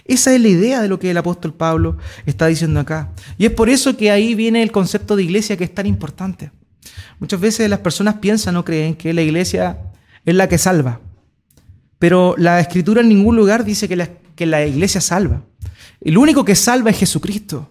Esa 0.04 0.34
es 0.34 0.40
la 0.40 0.48
idea 0.48 0.82
de 0.82 0.88
lo 0.88 0.98
que 0.98 1.10
el 1.10 1.16
apóstol 1.16 1.54
Pablo 1.54 1.96
está 2.26 2.46
diciendo 2.46 2.78
acá. 2.78 3.10
Y 3.38 3.46
es 3.46 3.52
por 3.52 3.70
eso 3.70 3.96
que 3.96 4.10
ahí 4.10 4.34
viene 4.34 4.62
el 4.62 4.70
concepto 4.70 5.16
de 5.16 5.22
iglesia 5.22 5.56
que 5.56 5.64
es 5.64 5.74
tan 5.74 5.86
importante. 5.86 6.52
Muchas 7.18 7.40
veces 7.40 7.70
las 7.70 7.80
personas 7.80 8.16
piensan 8.16 8.56
o 8.56 8.64
creen 8.64 8.94
que 8.94 9.14
la 9.14 9.22
iglesia 9.22 9.78
es 10.26 10.34
la 10.34 10.48
que 10.48 10.58
salva. 10.58 11.00
Pero 11.98 12.34
la 12.36 12.60
escritura 12.60 13.00
en 13.00 13.08
ningún 13.08 13.36
lugar 13.36 13.64
dice 13.64 13.88
que 13.88 13.96
la, 13.96 14.08
que 14.34 14.46
la 14.46 14.66
iglesia 14.66 15.00
salva. 15.00 15.42
El 16.00 16.18
único 16.18 16.44
que 16.44 16.54
salva 16.54 16.90
es 16.90 16.98
Jesucristo. 16.98 17.70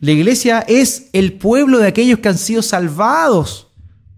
La 0.00 0.12
iglesia 0.12 0.64
es 0.68 1.08
el 1.12 1.32
pueblo 1.32 1.78
de 1.78 1.88
aquellos 1.88 2.18
que 2.18 2.28
han 2.28 2.38
sido 2.38 2.62
salvados 2.62 3.68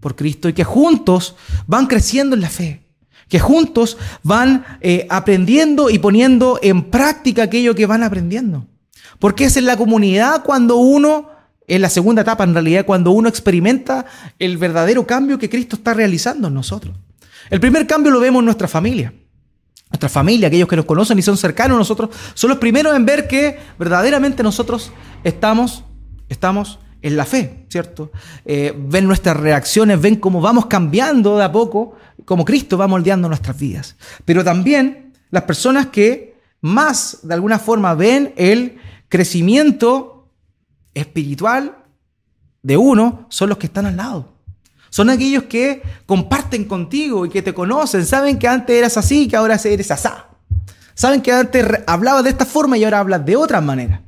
por 0.07 0.15
Cristo 0.15 0.47
y 0.47 0.53
que 0.53 0.63
juntos 0.63 1.35
van 1.65 1.85
creciendo 1.85 2.33
en 2.33 2.39
la 2.39 2.49
fe, 2.49 2.81
que 3.27 3.41
juntos 3.41 3.97
van 4.23 4.63
eh, 4.79 5.05
aprendiendo 5.09 5.89
y 5.89 5.99
poniendo 5.99 6.61
en 6.63 6.83
práctica 6.83 7.43
aquello 7.43 7.75
que 7.75 7.85
van 7.85 8.03
aprendiendo. 8.03 8.65
Porque 9.19 9.43
es 9.43 9.57
en 9.57 9.65
la 9.65 9.75
comunidad 9.75 10.45
cuando 10.45 10.77
uno 10.77 11.29
es 11.67 11.81
la 11.81 11.89
segunda 11.89 12.21
etapa, 12.21 12.45
en 12.45 12.53
realidad, 12.53 12.85
cuando 12.85 13.11
uno 13.11 13.27
experimenta 13.27 14.05
el 14.39 14.55
verdadero 14.55 15.05
cambio 15.05 15.37
que 15.37 15.49
Cristo 15.49 15.75
está 15.75 15.93
realizando 15.93 16.47
en 16.47 16.53
nosotros. 16.53 16.95
El 17.49 17.59
primer 17.59 17.85
cambio 17.85 18.09
lo 18.09 18.21
vemos 18.21 18.39
en 18.39 18.45
nuestra 18.45 18.69
familia. 18.69 19.13
Nuestra 19.89 20.07
familia, 20.07 20.47
aquellos 20.47 20.69
que 20.69 20.77
nos 20.77 20.85
conocen 20.85 21.19
y 21.19 21.21
son 21.21 21.35
cercanos 21.35 21.75
a 21.75 21.79
nosotros, 21.79 22.11
son 22.33 22.51
los 22.51 22.59
primeros 22.59 22.95
en 22.95 23.05
ver 23.05 23.27
que 23.27 23.59
verdaderamente 23.77 24.41
nosotros 24.41 24.89
estamos, 25.25 25.83
estamos 26.29 26.79
en 27.01 27.17
la 27.17 27.25
fe, 27.25 27.65
¿cierto? 27.69 28.11
Eh, 28.45 28.73
ven 28.77 29.05
nuestras 29.05 29.37
reacciones, 29.37 30.01
ven 30.01 30.15
cómo 30.17 30.41
vamos 30.41 30.65
cambiando 30.65 31.37
de 31.37 31.43
a 31.43 31.51
poco, 31.51 31.95
como 32.25 32.45
Cristo 32.45 32.77
va 32.77 32.87
moldeando 32.87 33.27
nuestras 33.27 33.57
vidas. 33.57 33.95
Pero 34.25 34.43
también 34.43 35.13
las 35.29 35.43
personas 35.43 35.87
que 35.87 36.37
más, 36.61 37.19
de 37.23 37.33
alguna 37.33 37.59
forma, 37.59 37.93
ven 37.93 38.33
el 38.35 38.77
crecimiento 39.09 40.29
espiritual 40.93 41.77
de 42.63 42.77
uno 42.77 43.27
son 43.29 43.49
los 43.49 43.57
que 43.57 43.67
están 43.67 43.85
al 43.85 43.97
lado. 43.97 44.33
Son 44.89 45.09
aquellos 45.09 45.43
que 45.43 45.81
comparten 46.05 46.65
contigo 46.65 47.25
y 47.25 47.29
que 47.29 47.41
te 47.41 47.53
conocen, 47.53 48.05
saben 48.05 48.39
que 48.39 48.47
antes 48.47 48.75
eras 48.75 48.97
así 48.97 49.23
y 49.23 49.27
que 49.27 49.35
ahora 49.35 49.59
eres 49.63 49.91
asá. 49.91 50.29
Saben 50.95 51.21
que 51.21 51.31
antes 51.31 51.65
hablabas 51.85 52.23
de 52.23 52.31
esta 52.31 52.45
forma 52.45 52.77
y 52.77 52.83
ahora 52.83 52.99
hablas 52.99 53.25
de 53.25 53.35
otra 53.35 53.61
manera. 53.61 54.01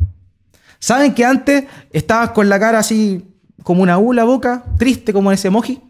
Saben 0.80 1.14
que 1.14 1.26
antes 1.26 1.66
estabas 1.92 2.32
con 2.32 2.50
la 2.50 2.60
cara 2.60 2.80
así 2.80 3.26
como 3.64 3.84
una 3.84 4.00
U 4.00 4.14
la 4.14 4.24
boca, 4.24 4.64
triste 4.78 5.14
como 5.14 5.32
ese 5.32 5.50
emoji, 5.50 5.82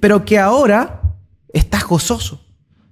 pero 0.00 0.24
que 0.24 0.38
ahora 0.38 1.00
estás 1.52 1.84
gozoso. 1.84 2.42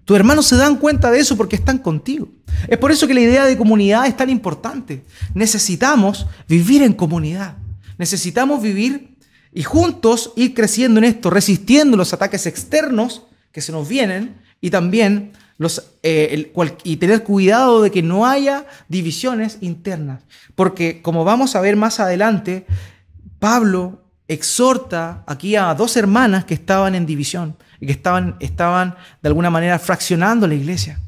Tus 0.04 0.16
hermanos 0.16 0.46
se 0.46 0.56
dan 0.56 0.76
cuenta 0.76 1.10
de 1.10 1.18
eso 1.18 1.36
porque 1.36 1.56
están 1.56 1.78
contigo. 1.78 2.28
Es 2.68 2.78
por 2.78 2.92
eso 2.92 3.06
que 3.06 3.14
la 3.14 3.20
idea 3.20 3.44
de 3.46 3.56
comunidad 3.56 4.06
es 4.06 4.16
tan 4.16 4.30
importante. 4.30 5.02
Necesitamos 5.32 6.26
vivir 6.46 6.82
en 6.82 6.92
comunidad. 6.92 7.56
Necesitamos 7.98 8.62
vivir 8.62 9.16
y 9.52 9.62
juntos 9.62 10.32
ir 10.36 10.52
creciendo 10.52 10.98
en 10.98 11.04
esto, 11.04 11.30
resistiendo 11.30 11.96
los 11.96 12.12
ataques 12.12 12.46
externos 12.46 13.22
que 13.50 13.60
se 13.60 13.72
nos 13.72 13.88
vienen 13.88 14.36
y 14.60 14.70
también 14.70 15.32
los, 15.58 15.92
eh, 16.02 16.52
y 16.82 16.96
tener 16.96 17.22
cuidado 17.22 17.82
de 17.82 17.90
que 17.90 18.02
no 18.02 18.26
haya 18.26 18.66
divisiones 18.88 19.58
internas. 19.60 20.22
Porque 20.54 21.02
como 21.02 21.24
vamos 21.24 21.54
a 21.56 21.60
ver 21.60 21.76
más 21.76 22.00
adelante, 22.00 22.66
Pablo 23.38 24.02
exhorta 24.26 25.22
aquí 25.26 25.56
a 25.56 25.74
dos 25.74 25.96
hermanas 25.96 26.44
que 26.44 26.54
estaban 26.54 26.94
en 26.94 27.06
división 27.06 27.56
y 27.80 27.86
que 27.86 27.92
estaban, 27.92 28.36
estaban 28.40 28.96
de 29.22 29.28
alguna 29.28 29.50
manera 29.50 29.78
fraccionando 29.78 30.46
la 30.46 30.54
iglesia. 30.54 30.98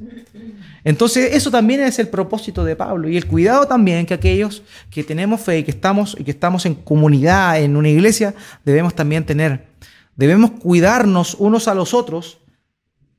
Entonces, 0.84 1.34
eso 1.34 1.50
también 1.50 1.80
es 1.80 1.98
el 1.98 2.08
propósito 2.08 2.64
de 2.64 2.76
Pablo 2.76 3.08
y 3.08 3.16
el 3.16 3.26
cuidado 3.26 3.66
también 3.66 4.06
que 4.06 4.14
aquellos 4.14 4.62
que 4.88 5.02
tenemos 5.02 5.40
fe 5.40 5.58
y 5.58 5.64
que 5.64 5.72
estamos, 5.72 6.16
y 6.16 6.22
que 6.22 6.30
estamos 6.30 6.64
en 6.64 6.76
comunidad, 6.76 7.60
en 7.60 7.76
una 7.76 7.88
iglesia, 7.88 8.34
debemos 8.64 8.94
también 8.94 9.24
tener. 9.24 9.66
Debemos 10.14 10.52
cuidarnos 10.52 11.34
unos 11.34 11.66
a 11.66 11.74
los 11.74 11.92
otros 11.92 12.38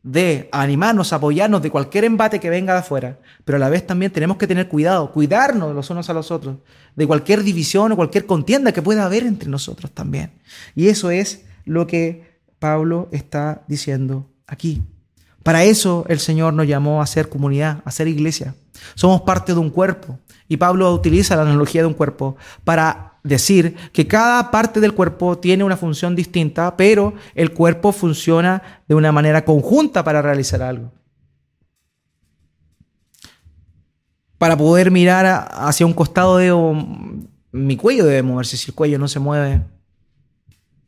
de 0.08 0.48
animarnos, 0.54 1.12
apoyarnos 1.12 1.62
de 1.62 1.70
cualquier 1.70 2.06
embate 2.06 2.40
que 2.40 2.50
venga 2.50 2.72
de 2.72 2.80
afuera, 2.80 3.20
pero 3.44 3.58
a 3.58 3.60
la 3.60 3.68
vez 3.68 3.86
también 3.86 4.12
tenemos 4.12 4.38
que 4.38 4.48
tener 4.48 4.70
cuidado, 4.70 5.12
cuidarnos 5.12 5.76
los 5.76 5.90
unos 5.90 6.10
a 6.10 6.14
los 6.14 6.32
otros 6.32 6.56
de 6.96 7.06
cualquier 7.06 7.44
división 7.44 7.92
o 7.92 7.98
cualquier 7.98 8.26
contienda 8.26 8.72
que 8.72 8.82
pueda 8.82 9.04
haber 9.04 9.24
entre 9.24 9.50
nosotros 9.50 9.92
también. 9.92 10.32
Y 10.76 10.88
eso 10.88 11.12
es 11.12 11.44
lo 11.66 11.88
que 11.88 12.40
Pablo 12.58 13.10
está 13.12 13.64
diciendo 13.68 14.30
aquí. 14.48 14.82
Para 15.44 15.66
eso 15.66 16.06
el 16.08 16.20
Señor 16.20 16.54
nos 16.54 16.68
llamó 16.68 17.02
a 17.02 17.08
ser 17.08 17.28
comunidad, 17.28 17.82
a 17.84 17.92
ser 17.92 18.08
iglesia. 18.08 18.56
Somos 18.96 19.22
parte 19.22 19.54
de 19.54 19.60
un 19.60 19.70
cuerpo. 19.70 20.20
Y 20.48 20.56
Pablo 20.56 20.94
utiliza 20.94 21.36
la 21.36 21.42
analogía 21.42 21.82
de 21.82 21.88
un 21.88 21.94
cuerpo 21.94 22.38
para 22.64 23.17
decir 23.28 23.76
que 23.92 24.08
cada 24.08 24.52
parte 24.52 24.80
del 24.80 24.94
cuerpo 24.94 25.38
tiene 25.38 25.64
una 25.64 25.78
función 25.78 26.16
distinta, 26.16 26.76
pero 26.78 27.14
el 27.36 27.54
cuerpo 27.54 27.92
funciona 27.92 28.82
de 28.88 28.96
una 28.96 29.12
manera 29.12 29.46
conjunta 29.46 30.04
para 30.04 30.22
realizar 30.22 30.62
algo. 30.62 30.92
Para 34.38 34.56
poder 34.56 34.92
mirar 34.92 35.48
hacia 35.52 35.86
un 35.86 35.94
costado 35.94 36.38
mi 37.52 37.76
cuello 37.76 38.06
debe 38.06 38.24
moverse. 38.24 38.58
Si 38.58 38.72
el 38.72 38.76
cuello 38.76 39.00
no 39.00 39.08
se 39.08 39.20
mueve, 39.20 39.62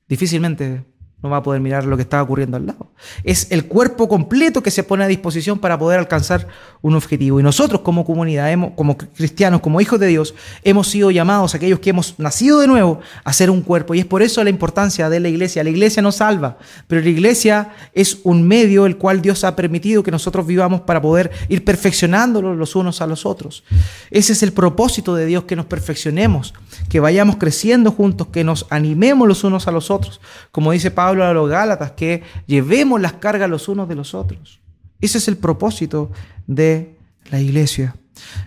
difícilmente 0.08 0.86
no 1.22 1.30
va 1.30 1.38
a 1.38 1.44
poder 1.44 1.62
mirar 1.62 1.86
lo 1.86 1.96
que 1.96 2.04
está 2.04 2.22
ocurriendo 2.22 2.58
al 2.58 2.68
lado. 2.68 2.89
Es 3.24 3.48
el 3.52 3.66
cuerpo 3.66 4.08
completo 4.08 4.64
que 4.64 4.72
se 4.72 4.84
pone 4.84 5.04
a 5.04 5.08
disposición 5.08 5.60
para 5.60 5.78
poder 5.78 6.00
alcanzar 6.00 6.48
un 6.82 6.96
objetivo. 6.96 7.40
Y 7.40 7.44
nosotros 7.44 7.82
como 7.82 8.06
comunidad, 8.06 8.52
como 8.76 8.98
cristianos, 8.98 9.62
como 9.62 9.82
hijos 9.82 10.00
de 10.00 10.08
Dios, 10.08 10.34
hemos 10.64 10.88
sido 10.88 11.12
llamados, 11.12 11.56
aquellos 11.56 11.80
que 11.80 11.92
hemos 11.92 12.16
nacido 12.18 12.60
de 12.60 12.68
nuevo, 12.68 13.00
a 13.24 13.34
ser 13.34 13.50
un 13.50 13.62
cuerpo. 13.62 13.94
Y 13.96 14.00
es 14.00 14.06
por 14.06 14.22
eso 14.22 14.44
la 14.44 14.50
importancia 14.50 15.10
de 15.10 15.20
la 15.20 15.30
iglesia. 15.30 15.64
La 15.64 15.70
iglesia 15.70 16.02
nos 16.02 16.16
salva, 16.16 16.58
pero 16.88 17.02
la 17.02 17.10
iglesia 17.10 17.70
es 17.94 18.20
un 18.24 18.48
medio 18.48 18.86
el 18.86 18.98
cual 18.98 19.22
Dios 19.22 19.44
ha 19.44 19.56
permitido 19.56 20.04
que 20.04 20.12
nosotros 20.12 20.48
vivamos 20.48 20.82
para 20.82 21.02
poder 21.02 21.32
ir 21.50 21.64
perfeccionándolos 21.64 22.58
los 22.58 22.76
unos 22.76 23.02
a 23.02 23.08
los 23.08 23.26
otros. 23.26 23.64
Ese 24.10 24.34
es 24.34 24.44
el 24.44 24.54
propósito 24.54 25.16
de 25.16 25.26
Dios, 25.26 25.44
que 25.44 25.56
nos 25.56 25.66
perfeccionemos, 25.66 26.54
que 26.90 27.00
vayamos 27.00 27.38
creciendo 27.38 27.92
juntos, 27.92 28.28
que 28.28 28.44
nos 28.44 28.66
animemos 28.70 29.28
los 29.28 29.44
unos 29.44 29.68
a 29.68 29.72
los 29.72 29.92
otros. 29.92 30.22
Como 30.52 30.72
dice 30.72 30.92
Pablo 30.92 31.26
a 31.26 31.34
los 31.34 31.50
Gálatas, 31.50 31.92
que 31.92 32.24
llevemos 32.48 32.89
las 32.98 33.14
cargas 33.14 33.50
los 33.50 33.68
unos 33.68 33.88
de 33.88 33.96
los 33.96 34.14
otros. 34.14 34.60
Ese 35.02 35.18
es 35.18 35.28
el 35.28 35.38
propósito 35.38 36.12
de 36.48 36.98
la 37.30 37.40
iglesia. 37.40 37.96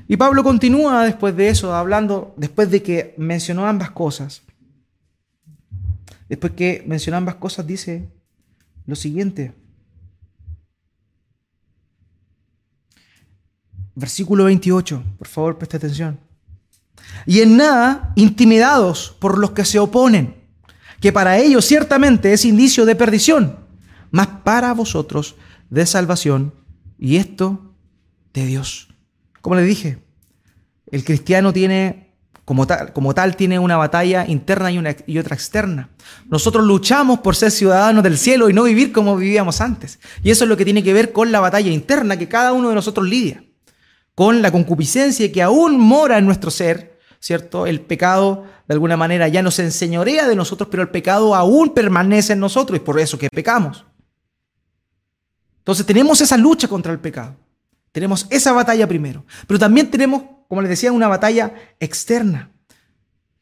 Y 0.08 0.16
Pablo 0.16 0.42
continúa 0.42 1.04
después 1.04 1.36
de 1.36 1.48
eso, 1.48 1.74
hablando, 1.74 2.34
después 2.36 2.70
de 2.70 2.82
que 2.82 3.14
mencionó 3.16 3.66
ambas 3.66 3.90
cosas. 3.90 4.42
Después 6.28 6.52
que 6.52 6.82
mencionó 6.86 7.18
ambas 7.18 7.36
cosas, 7.36 7.66
dice 7.66 8.08
lo 8.86 8.96
siguiente. 8.96 9.54
Versículo 13.94 14.44
28, 14.44 15.02
por 15.18 15.28
favor, 15.28 15.58
preste 15.58 15.76
atención. 15.76 16.18
Y 17.26 17.40
en 17.40 17.56
nada 17.56 18.12
intimidados 18.16 19.16
por 19.20 19.38
los 19.38 19.50
que 19.52 19.64
se 19.64 19.78
oponen, 19.78 20.34
que 21.00 21.12
para 21.12 21.38
ellos 21.38 21.64
ciertamente 21.64 22.32
es 22.32 22.44
indicio 22.44 22.86
de 22.86 22.96
perdición, 22.96 23.58
mas 24.12 24.28
para 24.44 24.72
vosotros 24.74 25.34
de 25.70 25.86
salvación, 25.86 26.54
y 26.98 27.16
esto 27.16 27.74
de 28.32 28.46
Dios. 28.46 28.94
Como 29.40 29.56
le 29.56 29.62
dije, 29.62 29.98
el 30.90 31.04
cristiano 31.04 31.52
tiene, 31.52 32.14
como 32.44 32.66
tal, 32.66 32.92
como 32.92 33.14
tal 33.14 33.34
tiene 33.34 33.58
una 33.58 33.76
batalla 33.76 34.24
interna 34.28 34.70
y, 34.70 34.80
y 35.06 35.18
otra 35.18 35.34
externa. 35.34 35.88
Nosotros 36.28 36.64
luchamos 36.64 37.20
por 37.20 37.34
ser 37.34 37.50
ciudadanos 37.50 38.04
del 38.04 38.18
cielo 38.18 38.48
y 38.48 38.52
no 38.52 38.62
vivir 38.64 38.92
como 38.92 39.16
vivíamos 39.16 39.60
antes. 39.60 39.98
Y 40.22 40.30
eso 40.30 40.44
es 40.44 40.48
lo 40.48 40.56
que 40.56 40.64
tiene 40.64 40.84
que 40.84 40.92
ver 40.92 41.12
con 41.12 41.32
la 41.32 41.40
batalla 41.40 41.72
interna 41.72 42.16
que 42.16 42.28
cada 42.28 42.52
uno 42.52 42.68
de 42.68 42.74
nosotros 42.74 43.08
lidia, 43.08 43.42
con 44.14 44.42
la 44.42 44.52
concupiscencia 44.52 45.32
que 45.32 45.42
aún 45.42 45.80
mora 45.80 46.18
en 46.18 46.26
nuestro 46.26 46.50
ser, 46.50 47.00
¿cierto? 47.18 47.66
El 47.66 47.80
pecado 47.80 48.44
de 48.68 48.74
alguna 48.74 48.96
manera 48.96 49.26
ya 49.28 49.42
nos 49.42 49.58
enseñorea 49.58 50.28
de 50.28 50.36
nosotros, 50.36 50.68
pero 50.70 50.82
el 50.82 50.90
pecado 50.90 51.34
aún 51.34 51.72
permanece 51.74 52.34
en 52.34 52.40
nosotros 52.40 52.76
y 52.76 52.80
por 52.80 53.00
eso 53.00 53.18
que 53.18 53.28
pecamos. 53.28 53.86
Entonces 55.62 55.86
tenemos 55.86 56.20
esa 56.20 56.36
lucha 56.36 56.66
contra 56.66 56.92
el 56.92 56.98
pecado. 56.98 57.36
Tenemos 57.92 58.26
esa 58.30 58.52
batalla 58.52 58.88
primero. 58.88 59.24
Pero 59.46 59.60
también 59.60 59.90
tenemos, 59.90 60.24
como 60.48 60.60
les 60.60 60.70
decía, 60.70 60.90
una 60.90 61.06
batalla 61.06 61.54
externa. 61.78 62.50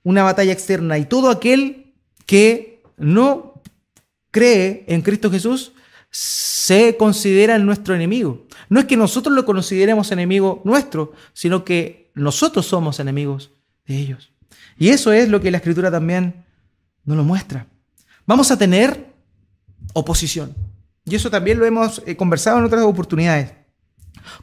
Una 0.03 0.23
batalla 0.23 0.53
externa. 0.53 0.99
Y 0.99 1.07
todo 1.07 1.31
aquel 1.31 1.95
que 2.27 2.83
no 2.99 3.63
cree 4.31 4.85
en 4.87 5.01
Cristo 5.01 5.31
Jesús 5.31 5.73
se 6.11 6.97
considera 6.99 7.59
nuestro 7.59 7.95
enemigo. 7.95 8.47
No 8.69 8.81
es 8.81 8.87
que 8.87 8.97
nosotros 8.97 9.35
lo 9.35 9.47
consideremos 9.47 10.13
enemigo 10.13 10.61
nuestro, 10.65 11.13
sino 11.33 11.65
que 11.65 12.11
nosotros 12.15 12.67
somos 12.67 13.01
enemigos 13.01 13.51
de 13.87 13.97
ellos. 13.97 14.33
Y 14.79 14.91
eso 14.91 15.13
es 15.13 15.29
lo 15.29 15.41
que 15.41 15.51
la 15.51 15.57
Escritura 15.57 15.91
también 15.91 16.45
nos 17.05 17.17
lo 17.17 17.25
muestra. 17.25 17.67
Vamos 18.27 18.51
a 18.51 18.59
tener 18.59 19.07
oposición. 19.95 20.55
Y 21.11 21.16
eso 21.16 21.31
también 21.31 21.59
lo 21.59 21.66
hemos 21.66 22.03
eh, 22.07 22.16
conversado 22.16 22.59
en 22.59 22.64
otras 22.64 22.83
oportunidades. 22.85 23.53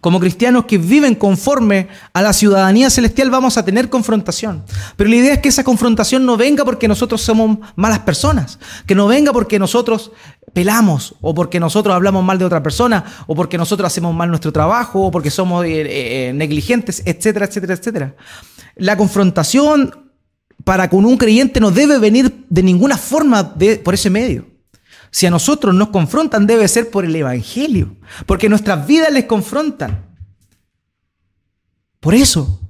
Como 0.01 0.19
cristianos 0.19 0.65
que 0.65 0.77
viven 0.77 1.15
conforme 1.15 1.87
a 2.13 2.21
la 2.21 2.33
ciudadanía 2.33 2.89
celestial 2.89 3.29
vamos 3.29 3.57
a 3.57 3.63
tener 3.63 3.89
confrontación. 3.89 4.63
Pero 4.95 5.09
la 5.09 5.15
idea 5.15 5.33
es 5.35 5.39
que 5.39 5.49
esa 5.49 5.63
confrontación 5.63 6.25
no 6.25 6.35
venga 6.35 6.65
porque 6.65 6.87
nosotros 6.87 7.21
somos 7.21 7.59
malas 7.75 7.99
personas, 7.99 8.59
que 8.85 8.95
no 8.95 9.07
venga 9.07 9.31
porque 9.31 9.59
nosotros 9.59 10.11
pelamos 10.53 11.15
o 11.21 11.33
porque 11.33 11.59
nosotros 11.59 11.95
hablamos 11.95 12.23
mal 12.23 12.37
de 12.37 12.45
otra 12.45 12.61
persona 12.61 13.05
o 13.27 13.35
porque 13.35 13.57
nosotros 13.57 13.87
hacemos 13.87 14.13
mal 14.13 14.29
nuestro 14.29 14.51
trabajo 14.51 15.05
o 15.05 15.11
porque 15.11 15.31
somos 15.31 15.65
eh, 15.65 16.29
eh, 16.29 16.33
negligentes, 16.33 17.01
etcétera, 17.05 17.45
etcétera, 17.45 17.73
etcétera. 17.73 18.15
La 18.75 18.97
confrontación 18.97 20.11
para 20.63 20.89
con 20.89 21.05
un 21.05 21.17
creyente 21.17 21.59
no 21.59 21.71
debe 21.71 21.97
venir 21.97 22.45
de 22.49 22.63
ninguna 22.63 22.97
forma 22.97 23.55
por 23.83 23.93
ese 23.93 24.09
medio. 24.09 24.56
Si 25.11 25.25
a 25.25 25.31
nosotros 25.31 25.73
nos 25.73 25.89
confrontan, 25.89 26.47
debe 26.47 26.67
ser 26.67 26.89
por 26.89 27.05
el 27.05 27.15
Evangelio, 27.15 27.95
porque 28.25 28.49
nuestras 28.49 28.85
vidas 28.85 29.11
les 29.11 29.25
confrontan. 29.25 30.05
Por 31.99 32.13
eso, 32.13 32.61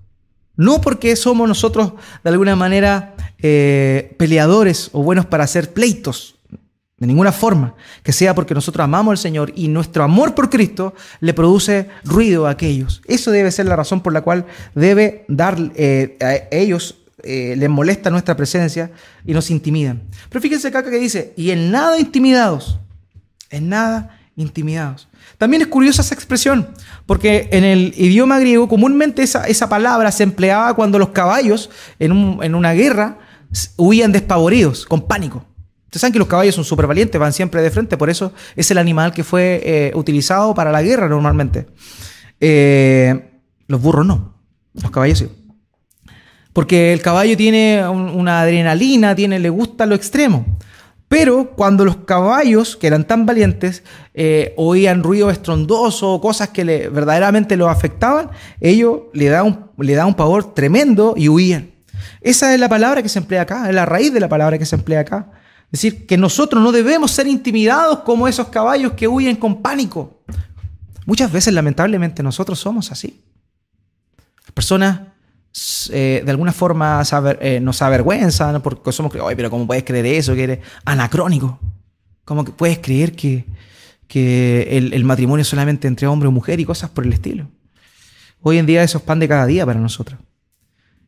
no 0.56 0.82
porque 0.82 1.16
somos 1.16 1.48
nosotros 1.48 1.94
de 2.24 2.30
alguna 2.30 2.56
manera 2.56 3.16
eh, 3.40 4.16
peleadores 4.18 4.90
o 4.94 5.04
buenos 5.04 5.26
para 5.26 5.44
hacer 5.44 5.74
pleitos, 5.74 6.36
de 6.98 7.06
ninguna 7.06 7.32
forma, 7.32 7.76
que 8.02 8.12
sea 8.12 8.34
porque 8.34 8.56
nosotros 8.56 8.84
amamos 8.84 9.12
al 9.12 9.18
Señor 9.20 9.54
y 9.56 9.68
nuestro 9.68 10.04
amor 10.04 10.34
por 10.34 10.50
Cristo 10.50 10.96
le 11.20 11.36
produce 11.36 11.90
ruido 12.04 12.48
a 12.48 12.52
aquellos. 12.52 13.04
Eso 13.06 13.30
debe 13.30 13.52
ser 13.52 13.68
la 13.68 13.76
razón 13.76 14.02
por 14.02 14.14
la 14.14 14.22
cual 14.22 14.48
debe 14.74 15.26
dar 15.28 15.58
eh, 15.76 16.18
a 16.22 16.56
ellos 16.56 16.96
eh, 17.24 17.56
les 17.58 17.70
molesta 17.70 18.10
nuestra 18.10 18.36
presencia 18.36 18.92
y 19.26 19.34
nos 19.34 19.50
intimidan. 19.50 20.04
Pero 20.30 20.42
fíjense 20.42 20.68
acá 20.68 20.84
que 20.84 21.00
dice, 21.00 21.34
y 21.36 21.52
en 21.52 21.72
nada 21.72 22.00
intimidados, 22.00 22.80
en 23.50 23.70
nada 23.70 24.20
intimidados. 24.36 25.08
También 25.38 25.64
es 25.64 25.68
curiosa 25.68 26.02
esa 26.04 26.14
expresión, 26.16 26.70
porque 27.06 27.50
en 27.52 27.64
el 27.64 27.94
idioma 27.98 28.40
griego 28.40 28.68
comúnmente 28.68 29.24
esa, 29.24 29.48
esa 29.48 29.68
palabra 29.68 30.12
se 30.12 30.24
empleaba 30.24 30.76
cuando 30.76 31.00
los 31.00 31.10
caballos 31.10 31.70
en, 32.00 32.12
una 32.12 32.74
guerra 32.74 33.18
huían 33.78 34.12
despavoridos, 34.12 34.86
con 34.86 35.08
pánico. 35.08 35.44
Ustedes 35.86 36.02
saben 36.02 36.14
que 36.14 36.20
los 36.20 36.28
caballos 36.28 36.54
son 36.54 36.66
súper 36.66 36.86
valientes, 36.86 37.20
van 37.20 37.34
siempre 37.34 37.62
de 37.62 37.72
frente, 37.72 37.98
por 37.98 38.10
eso 38.10 38.32
es 38.56 38.70
el 38.70 38.78
animal 38.78 39.12
que 39.12 39.24
fue 39.24 39.62
eh, 39.64 39.92
utilizado 39.96 40.54
para 40.54 40.72
la 40.72 40.84
guerra 40.84 41.10
normalmente. 41.10 41.68
Eh, 42.40 43.42
los 43.68 43.82
burros 43.82 44.06
no, 44.06 44.36
los 44.74 44.92
caballos 44.92 45.18
sí. 45.20 45.30
Porque 46.58 46.92
el 46.92 47.04
caballo 47.04 47.38
tiene 47.38 47.88
una 47.88 48.42
adrenalina, 48.42 49.14
tiene, 49.14 49.38
le 49.38 49.52
gusta 49.52 49.86
lo 49.86 49.94
extremo. 49.94 50.58
Pero 51.08 51.52
cuando 51.52 51.86
los 51.86 51.98
caballos, 51.98 52.76
que 52.76 52.88
eran 52.88 53.06
tan 53.06 53.28
valientes, 53.28 53.84
eh, 54.16 54.56
oían 54.58 55.04
ruido 55.04 55.30
estrondoso 55.30 56.12
o 56.12 56.20
cosas 56.20 56.50
que 56.50 56.66
le, 56.66 56.90
verdaderamente 56.90 57.58
los 57.58 57.70
afectaban, 57.70 58.32
ellos 58.60 59.02
le 59.14 59.28
daban 59.28 59.70
le 59.78 60.04
un 60.04 60.16
pavor 60.16 60.56
tremendo 60.56 61.14
y 61.16 61.30
huían. 61.30 61.70
Esa 62.22 62.52
es 62.56 62.60
la 62.60 62.70
palabra 62.70 63.04
que 63.04 63.10
se 63.10 63.20
emplea 63.20 63.44
acá, 63.44 63.70
es 63.70 63.76
la 63.76 63.86
raíz 63.86 64.12
de 64.12 64.20
la 64.20 64.28
palabra 64.28 64.58
que 64.58 64.66
se 64.66 64.78
emplea 64.78 65.02
acá. 65.02 65.30
Es 65.66 65.84
decir, 65.84 66.08
que 66.08 66.18
nosotros 66.18 66.64
no 66.64 66.72
debemos 66.72 67.12
ser 67.12 67.28
intimidados 67.28 68.00
como 68.00 68.28
esos 68.28 68.48
caballos 68.48 68.94
que 68.94 69.08
huyen 69.08 69.36
con 69.36 69.62
pánico. 69.62 70.24
Muchas 71.06 71.32
veces, 71.32 71.54
lamentablemente, 71.54 72.24
nosotros 72.24 72.58
somos 72.58 72.92
así. 72.92 73.22
Las 74.44 74.54
personas 74.54 75.02
eh, 75.92 76.22
de 76.24 76.32
alguna 76.32 76.52
forma 76.52 77.02
eh, 77.42 77.60
nos 77.60 77.82
avergüenzan 77.82 78.62
porque 78.62 78.92
somos, 78.92 79.14
oye, 79.16 79.36
pero 79.36 79.50
¿cómo 79.50 79.66
puedes 79.66 79.84
creer 79.84 80.06
eso? 80.06 80.36
Que 80.36 80.44
eres 80.44 80.60
anacrónico. 80.86 81.60
¿Cómo 82.26 82.44
que 82.44 82.52
puedes 82.52 82.80
creer 82.80 83.14
que, 83.14 83.46
que 84.08 84.78
el, 84.78 85.04
matrimonio 85.06 85.42
es 85.42 85.48
solamente 85.48 85.88
entre 85.88 86.08
hombre 86.08 86.28
o 86.28 86.32
mujer 86.32 86.60
y 86.60 86.66
cosas 86.66 86.90
por 86.90 87.06
el 87.06 87.14
estilo? 87.14 87.48
Hoy 88.42 88.58
en 88.58 88.66
día 88.66 88.84
eso 88.84 88.98
es 88.98 89.04
pan 89.04 89.20
de 89.20 89.28
cada 89.28 89.46
día 89.46 89.66
para 89.66 89.80
nosotros. 89.80 90.20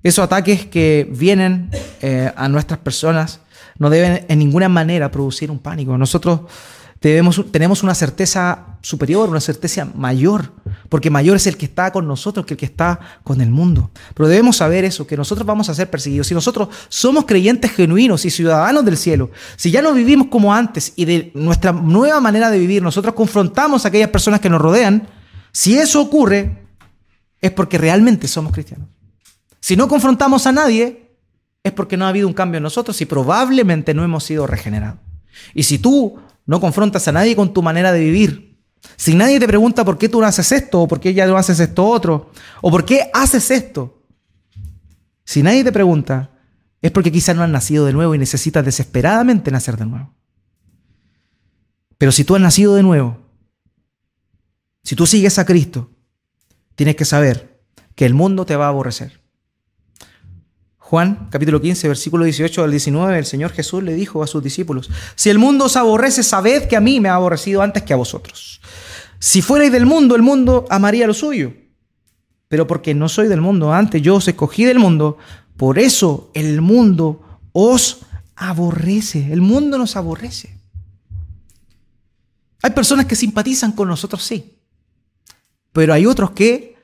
Esos 0.02 0.24
ataques 0.24 0.66
que 0.66 1.08
vienen 1.12 1.70
eh, 2.02 2.32
a 2.36 2.48
nuestras 2.48 2.80
personas 2.80 3.42
no 3.78 3.90
deben 3.90 4.26
en 4.30 4.40
ninguna 4.40 4.70
manera 4.70 5.12
producir 5.12 5.52
un 5.52 5.60
pánico. 5.60 5.98
Nosotros 5.98 6.42
tenemos 7.00 7.84
una 7.84 7.96
certeza 7.96 8.78
superior, 8.82 9.30
una 9.30 9.40
certeza 9.40 9.88
mayor, 9.96 10.52
porque 10.90 11.10
mayor 11.10 11.38
es 11.38 11.48
el 11.48 11.56
que 11.56 11.66
está 11.66 11.92
con 11.92 12.08
nosotros 12.08 12.46
que 12.46 12.56
el 12.56 12.58
que 12.58 12.66
está 12.66 13.00
con 13.24 13.40
el 13.40 13.50
mundo. 13.50 13.92
Pero 14.14 14.28
debemos 14.28 14.58
saber 14.58 14.84
eso, 14.84 15.08
que 15.08 15.16
nosotros 15.16 15.46
vamos 15.46 15.70
a 15.70 15.74
ser 15.74 15.90
perseguidos. 15.90 16.28
Si 16.28 16.34
nosotros 16.34 16.68
somos 16.90 17.26
creyentes 17.26 17.72
genuinos 17.72 18.26
y 18.26 18.30
ciudadanos 18.30 18.84
del 18.84 18.98
cielo, 18.98 19.32
si 19.56 19.72
ya 19.72 19.82
no 19.82 19.94
vivimos 19.94 20.28
como 20.28 20.54
antes 20.54 20.92
y 20.98 21.06
de 21.06 21.32
nuestra 21.36 21.72
nueva 21.72 22.20
manera 22.20 22.50
de 22.50 22.60
vivir, 22.60 22.84
nosotros 22.84 23.14
confrontamos 23.14 23.86
a 23.86 23.88
aquellas 23.88 24.10
personas 24.10 24.42
que 24.42 24.50
nos 24.50 24.62
rodean, 24.62 25.08
si 25.54 25.78
eso 25.78 26.02
ocurre, 26.02 26.66
es 27.40 27.52
porque 27.52 27.78
realmente 27.78 28.28
somos 28.28 28.52
cristianos. 28.52 28.90
Si 29.62 29.78
no 29.78 29.88
confrontamos 29.88 30.48
a 30.48 30.52
nadie, 30.52 31.16
es 31.64 31.72
porque 31.72 31.96
no 31.96 32.06
ha 32.06 32.10
habido 32.10 32.28
un 32.28 32.34
cambio 32.34 32.58
en 32.58 32.64
nosotros 32.64 33.00
y 33.00 33.06
probablemente 33.06 33.94
no 33.94 34.04
hemos 34.04 34.26
sido 34.26 34.48
regenerados. 34.48 35.00
Y 35.54 35.64
si 35.64 35.80
tú 35.80 36.20
no 36.46 36.60
confrontas 36.60 37.08
a 37.08 37.12
nadie 37.12 37.36
con 37.36 37.54
tu 37.54 37.62
manera 37.62 37.92
de 37.92 38.00
vivir. 38.00 38.60
Si 38.96 39.16
nadie 39.16 39.40
te 39.40 39.48
pregunta 39.48 39.86
por 39.86 39.98
qué 39.98 40.10
tú 40.10 40.24
haces 40.24 40.52
esto, 40.52 40.82
o 40.82 40.88
por 40.88 41.00
qué 41.00 41.14
ya 41.14 41.28
no 41.28 41.38
haces 41.38 41.60
esto 41.60 41.86
otro, 41.86 42.32
o 42.62 42.72
por 42.72 42.86
qué 42.86 43.10
haces 43.14 43.52
esto. 43.52 44.04
Si 45.26 45.44
nadie 45.44 45.64
te 45.64 45.72
pregunta, 45.72 46.32
es 46.82 46.92
porque 46.92 47.12
quizás 47.12 47.36
no 47.36 47.44
has 47.44 47.50
nacido 47.50 47.86
de 47.86 47.94
nuevo 47.94 48.16
y 48.16 48.18
necesitas 48.18 48.64
desesperadamente 48.64 49.52
nacer 49.52 49.78
de 49.78 49.86
nuevo. 49.86 50.16
Pero 51.98 52.12
si 52.12 52.24
tú 52.24 52.36
has 52.36 52.42
nacido 52.42 52.76
de 52.76 52.84
nuevo, 52.84 53.18
si 54.84 54.96
tú 54.96 55.06
sigues 55.06 55.38
a 55.38 55.46
Cristo, 55.46 55.92
tienes 56.76 56.96
que 56.96 57.06
saber 57.06 57.62
que 57.96 58.06
el 58.06 58.14
mundo 58.14 58.46
te 58.46 58.56
va 58.56 58.66
a 58.66 58.70
aborrecer. 58.70 59.19
Juan 60.90 61.28
capítulo 61.30 61.62
15, 61.62 61.88
versículo 61.88 62.26
18 62.26 62.64
al 62.64 62.72
19, 62.72 63.20
el 63.20 63.26
Señor 63.28 63.52
Jesús 63.52 63.84
le 63.84 63.94
dijo 63.94 64.24
a 64.24 64.28
sus 64.28 64.42
discípulos, 64.42 64.90
si 65.14 65.30
el 65.30 65.38
mundo 65.38 65.66
os 65.66 65.76
aborrece, 65.76 66.24
sabed 66.24 66.68
que 66.68 66.76
a 66.76 66.80
mí 66.80 67.00
me 67.00 67.10
ha 67.10 67.14
aborrecido 67.14 67.62
antes 67.62 67.84
que 67.84 67.94
a 67.94 67.96
vosotros. 67.96 68.60
Si 69.20 69.44
fuerais 69.44 69.72
del 69.72 69.86
mundo, 69.86 70.16
el 70.16 70.24
mundo 70.24 70.66
amaría 70.68 71.06
lo 71.06 71.14
suyo. 71.14 71.54
Pero 72.48 72.66
porque 72.66 72.96
no 72.96 73.08
soy 73.08 73.28
del 73.28 73.40
mundo, 73.40 73.72
antes 73.72 74.02
yo 74.02 74.16
os 74.16 74.28
escogí 74.28 74.66
del 74.66 74.80
mundo, 74.80 75.20
por 75.58 75.78
eso 75.78 76.32
el 76.34 76.60
mundo 76.60 77.40
os 77.52 78.00
aborrece. 78.36 79.32
El 79.32 79.42
mundo 79.42 79.78
nos 79.78 79.96
aborrece. 79.96 80.58
Hay 82.64 82.72
personas 82.72 83.06
que 83.06 83.16
simpatizan 83.16 83.74
con 83.74 83.90
nosotros, 83.90 84.24
sí. 84.24 84.58
Pero 85.72 85.94
hay 85.94 86.08
otros 86.08 86.32
que 86.32 86.78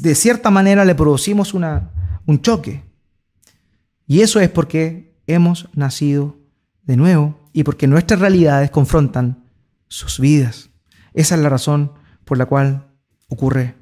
de 0.00 0.14
cierta 0.16 0.50
manera 0.50 0.84
le 0.84 0.96
producimos 0.96 1.54
una, 1.54 1.92
un 2.26 2.40
choque. 2.40 2.84
Y 4.06 4.20
eso 4.20 4.40
es 4.40 4.50
porque 4.50 5.14
hemos 5.26 5.68
nacido 5.74 6.36
de 6.82 6.96
nuevo 6.96 7.50
y 7.52 7.64
porque 7.64 7.86
nuestras 7.86 8.20
realidades 8.20 8.70
confrontan 8.70 9.44
sus 9.88 10.18
vidas. 10.18 10.70
Esa 11.14 11.34
es 11.34 11.40
la 11.40 11.48
razón 11.48 11.92
por 12.24 12.38
la 12.38 12.46
cual 12.46 12.86
ocurre, 13.28 13.74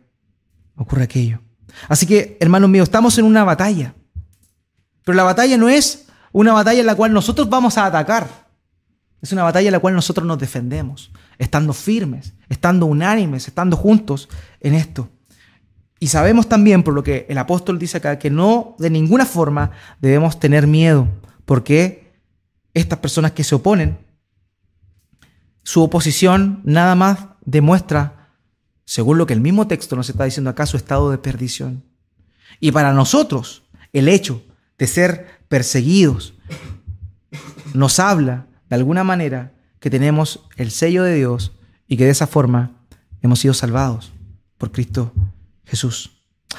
ocurre 0.77 1.05
aquello. 1.05 1.41
Así 1.89 2.07
que, 2.07 2.37
hermanos 2.41 2.69
míos, 2.71 2.89
estamos 2.89 3.17
en 3.19 3.25
una 3.25 3.45
batalla. 3.45 3.95
Pero 5.05 5.17
la 5.17 5.23
batalla 5.23 5.57
no 5.57 5.69
es 5.69 6.07
una 6.33 6.53
batalla 6.53 6.81
en 6.81 6.87
la 6.87 6.95
cual 6.95 7.13
nosotros 7.13 7.49
vamos 7.49 7.79
a 7.79 7.87
atacar. 7.87 8.49
Es 9.23 9.33
una 9.33 9.43
batalla 9.43 9.69
en 9.69 9.73
la 9.73 9.79
cual 9.79 9.95
nosotros 9.95 10.27
nos 10.27 10.39
defendemos, 10.39 11.13
estando 11.39 11.73
firmes, 11.73 12.35
estando 12.49 12.87
unánimes, 12.87 13.49
estando 13.49 13.77
juntos 13.77 14.29
en 14.61 14.75
esto. 14.75 15.11
Y 16.03 16.09
sabemos 16.09 16.49
también, 16.49 16.83
por 16.83 16.95
lo 16.95 17.03
que 17.03 17.27
el 17.29 17.37
apóstol 17.37 17.79
dice 17.79 17.99
acá, 17.99 18.19
que 18.19 18.31
no 18.31 18.75
de 18.79 18.89
ninguna 18.89 19.27
forma 19.27 19.73
debemos 20.01 20.41
tener 20.41 20.67
miedo, 20.67 21.07
porque 21.45 22.11
estas 22.73 23.01
personas 23.01 23.33
que 23.33 23.45
se 23.45 23.55
oponen, 23.55 23.99
su 25.63 25.83
oposición 25.83 26.63
nada 26.65 26.95
más 26.95 27.27
demuestra, 27.45 28.31
según 28.87 29.19
lo 29.19 29.27
que 29.27 29.35
el 29.35 29.43
mismo 29.43 29.67
texto 29.67 29.95
nos 29.95 30.09
está 30.09 30.25
diciendo 30.25 30.49
acá, 30.49 30.65
su 30.65 30.79
estado 30.79 31.11
de 31.11 31.19
perdición. 31.19 31.85
Y 32.61 32.73
para 32.73 32.95
nosotros, 32.95 33.65
el 33.93 34.09
hecho 34.09 34.43
de 34.79 34.87
ser 34.87 35.27
perseguidos 35.49 36.33
nos 37.75 38.01
habla 38.01 38.47
de 38.71 38.77
alguna 38.77 39.05
manera 39.05 39.53
que 39.81 39.91
tenemos 39.91 40.47
el 40.57 40.71
sello 40.71 41.03
de 41.03 41.15
Dios 41.15 41.53
y 41.87 41.99
que 41.99 42.07
de 42.07 42.11
esa 42.11 42.27
forma 42.27 42.73
hemos 43.21 43.41
sido 43.41 43.53
salvados 43.53 44.13
por 44.57 44.73
Cristo 44.73 45.13
Jesús. 45.71 46.11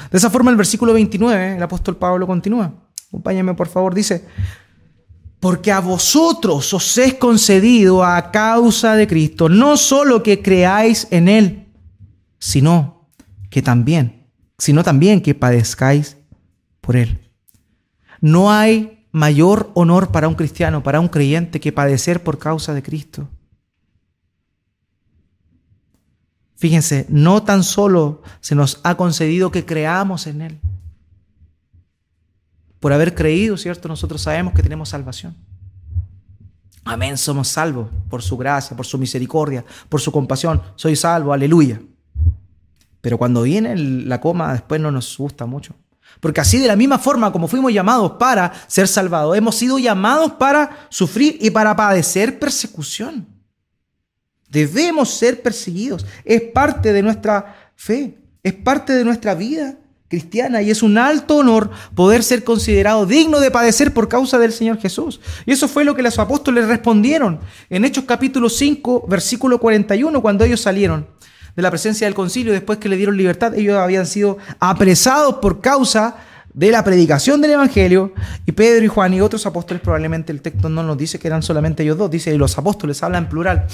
De 0.10 0.18
esa 0.18 0.30
forma 0.30 0.52
el 0.52 0.58
versículo 0.58 0.94
29, 0.94 1.58
el 1.58 1.64
apóstol 1.64 1.98
Pablo 1.98 2.26
continúa. 2.26 2.74
Acompáñame 3.10 3.54
por 3.54 3.68
favor, 3.68 3.94
dice, 3.94 4.26
porque 5.42 5.72
a 5.72 5.82
vosotros 5.82 6.74
os 6.74 6.98
es 6.98 7.16
concedido 7.16 8.06
a 8.06 8.32
causa 8.32 8.96
de 8.96 9.08
Cristo, 9.08 9.50
no 9.50 9.76
solo 9.76 10.24
que 10.24 10.42
creáis 10.42 11.08
en 11.12 11.28
Él, 11.28 11.68
sino 12.40 13.10
que 13.50 13.62
también, 13.62 14.30
sino 14.58 14.84
también 14.84 15.22
que 15.22 15.36
padezcáis 15.36 16.16
por 16.80 16.96
Él. 16.96 17.20
No 18.22 18.52
hay 18.52 19.08
mayor 19.12 19.72
honor 19.74 20.12
para 20.12 20.30
un 20.30 20.36
cristiano, 20.36 20.84
para 20.84 21.02
un 21.02 21.10
creyente, 21.10 21.60
que 21.60 21.74
padecer 21.74 22.24
por 22.24 22.40
causa 22.40 22.74
de 22.74 22.82
Cristo. 22.82 23.28
Fíjense, 26.62 27.08
no 27.10 27.42
tan 27.42 27.64
solo 27.64 28.22
se 28.40 28.54
nos 28.54 28.82
ha 28.84 28.94
concedido 28.94 29.50
que 29.50 29.66
creamos 29.66 30.28
en 30.28 30.42
Él. 30.44 30.60
Por 32.80 32.94
haber 32.94 33.16
creído, 33.16 33.58
¿cierto? 33.58 33.88
Nosotros 33.88 34.22
sabemos 34.22 34.54
que 34.54 34.62
tenemos 34.62 34.90
salvación. 34.90 35.36
Amén, 36.84 37.18
somos 37.18 37.48
salvos 37.48 37.88
por 38.12 38.22
su 38.22 38.38
gracia, 38.38 38.78
por 38.78 38.86
su 38.86 39.00
misericordia, 39.00 39.66
por 39.90 40.02
su 40.02 40.12
compasión. 40.12 40.62
Soy 40.76 40.96
salvo, 40.96 41.34
aleluya. 41.34 41.82
Pero 43.02 43.18
cuando 43.18 43.42
viene 43.42 43.76
la 43.76 44.22
coma, 44.22 44.54
después 44.54 44.80
no 44.80 44.92
nos 44.92 45.18
gusta 45.18 45.48
mucho. 45.48 45.74
Porque 46.20 46.42
así 46.42 46.60
de 46.60 46.68
la 46.68 46.76
misma 46.76 47.00
forma 47.00 47.32
como 47.32 47.48
fuimos 47.48 47.74
llamados 47.74 48.12
para 48.20 48.54
ser 48.68 48.88
salvados, 48.88 49.36
hemos 49.36 49.56
sido 49.56 49.80
llamados 49.80 50.34
para 50.34 50.86
sufrir 50.90 51.40
y 51.42 51.50
para 51.50 51.76
padecer 51.76 52.38
persecución. 52.38 53.41
Debemos 54.52 55.10
ser 55.10 55.42
perseguidos. 55.42 56.06
Es 56.26 56.42
parte 56.42 56.92
de 56.94 57.02
nuestra 57.02 57.72
fe, 57.76 58.18
es 58.44 58.54
parte 58.54 58.94
de 58.94 59.06
nuestra 59.06 59.34
vida 59.34 59.78
cristiana 60.10 60.62
y 60.62 60.70
es 60.70 60.84
un 60.84 60.98
alto 60.98 61.38
honor 61.38 61.72
poder 61.96 62.22
ser 62.22 62.44
considerado 62.44 63.06
digno 63.06 63.40
de 63.40 63.50
padecer 63.50 63.94
por 63.94 64.10
causa 64.10 64.38
del 64.38 64.52
Señor 64.52 64.78
Jesús. 64.78 65.22
Y 65.46 65.54
eso 65.54 65.70
fue 65.70 65.86
lo 65.86 65.96
que 65.96 66.04
los 66.04 66.20
apóstoles 66.20 66.68
respondieron 66.68 67.40
en 67.70 67.86
Hechos 67.86 68.04
capítulo 68.06 68.50
5, 68.50 69.08
versículo 69.08 69.58
41, 69.58 70.22
cuando 70.22 70.44
ellos 70.44 70.60
salieron 70.60 71.08
de 71.56 71.62
la 71.62 71.70
presencia 71.70 72.08
del 72.08 72.14
concilio, 72.14 72.52
después 72.52 72.78
que 72.78 72.90
le 72.90 72.98
dieron 72.98 73.16
libertad, 73.16 73.56
ellos 73.56 73.78
habían 73.78 74.06
sido 74.06 74.38
apresados 74.60 75.36
por 75.36 75.62
causa 75.62 76.18
de 76.54 76.72
la 76.72 76.84
predicación 76.84 77.42
del 77.42 77.52
Evangelio, 77.52 78.14
y 78.46 78.52
Pedro 78.52 78.84
y 78.84 78.90
Juan 78.90 79.14
y 79.14 79.22
otros 79.22 79.46
apóstoles, 79.46 79.82
probablemente 79.82 80.34
el 80.34 80.42
texto 80.42 80.68
no 80.68 80.84
nos 80.84 80.98
dice 80.98 81.20
que 81.20 81.28
eran 81.28 81.42
solamente 81.42 81.84
ellos 81.84 81.98
dos, 81.98 82.12
dice 82.12 82.38
los 82.38 82.58
apóstoles, 82.58 83.02
habla 83.02 83.18
en 83.18 83.30
plural. 83.30 83.68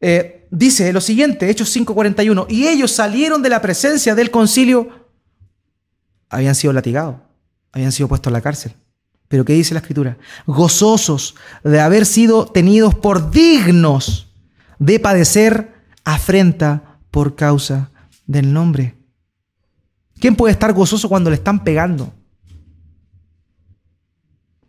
Eh, 0.00 0.46
dice 0.50 0.92
lo 0.92 1.00
siguiente, 1.00 1.50
Hechos 1.50 1.74
5:41, 1.74 2.46
y 2.48 2.66
ellos 2.66 2.90
salieron 2.90 3.42
de 3.42 3.50
la 3.50 3.60
presencia 3.60 4.14
del 4.14 4.30
concilio, 4.30 4.88
habían 6.28 6.54
sido 6.54 6.72
latigados, 6.72 7.16
habían 7.72 7.92
sido 7.92 8.08
puestos 8.08 8.30
en 8.30 8.34
la 8.34 8.40
cárcel. 8.40 8.72
Pero 9.28 9.44
¿qué 9.44 9.52
dice 9.52 9.74
la 9.74 9.80
escritura? 9.80 10.18
Gozosos 10.46 11.36
de 11.62 11.80
haber 11.80 12.04
sido 12.04 12.46
tenidos 12.46 12.94
por 12.94 13.30
dignos 13.30 14.26
de 14.80 14.98
padecer 14.98 15.72
afrenta 16.04 16.98
por 17.10 17.36
causa 17.36 17.90
del 18.26 18.52
nombre. 18.52 18.96
¿Quién 20.18 20.34
puede 20.34 20.52
estar 20.52 20.72
gozoso 20.72 21.08
cuando 21.08 21.30
le 21.30 21.36
están 21.36 21.62
pegando? 21.62 22.12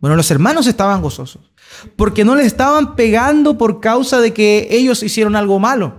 Bueno, 0.02 0.16
los 0.16 0.30
hermanos 0.32 0.66
estaban 0.66 1.00
gozosos, 1.00 1.52
porque 1.94 2.24
no 2.24 2.34
le 2.34 2.44
estaban 2.44 2.96
pegando 2.96 3.56
por 3.56 3.80
causa 3.80 4.20
de 4.20 4.34
que 4.34 4.66
ellos 4.70 5.00
hicieron 5.04 5.36
algo 5.36 5.60
malo. 5.60 5.94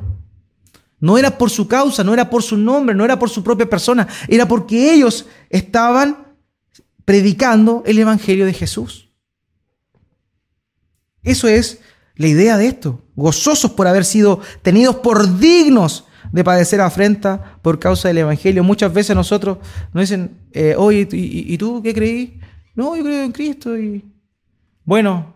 No 1.00 1.18
era 1.18 1.38
por 1.38 1.50
su 1.50 1.70
causa, 1.70 2.04
no 2.04 2.14
era 2.14 2.30
por 2.30 2.44
su 2.44 2.58
nombre, 2.58 2.94
no 2.94 3.06
era 3.06 3.18
por 3.18 3.30
su 3.30 3.46
propia 3.46 3.70
persona, 3.70 4.08
era 4.28 4.46
porque 4.46 4.94
ellos 4.94 5.26
estaban 5.50 6.36
predicando 7.06 7.82
el 7.86 7.98
Evangelio 7.98 8.46
de 8.46 8.54
Jesús. 8.54 9.10
Eso 11.24 11.48
es 11.48 11.80
la 12.18 12.28
idea 12.28 12.58
de 12.58 12.68
esto, 12.68 13.02
gozosos 13.16 13.72
por 13.72 13.88
haber 13.88 14.04
sido 14.04 14.42
tenidos 14.62 14.98
por 14.98 15.40
dignos 15.40 16.04
de 16.34 16.44
padecer 16.44 16.82
afrenta 16.82 17.58
por 17.62 17.80
causa 17.80 18.10
del 18.10 18.18
Evangelio. 18.18 18.66
Muchas 18.66 18.94
veces 18.94 19.16
nosotros 19.16 19.60
nos 19.94 20.02
dicen, 20.02 20.38
eh, 20.52 20.76
oye, 20.78 21.08
¿y, 21.10 21.58
tú 21.58 21.82
qué 21.82 21.94
creí? 21.94 22.42
No, 22.76 22.96
yo 22.96 23.04
creo 23.04 23.24
en 23.24 23.32
Cristo 23.32 23.78
y 23.78 24.04
bueno, 24.86 25.34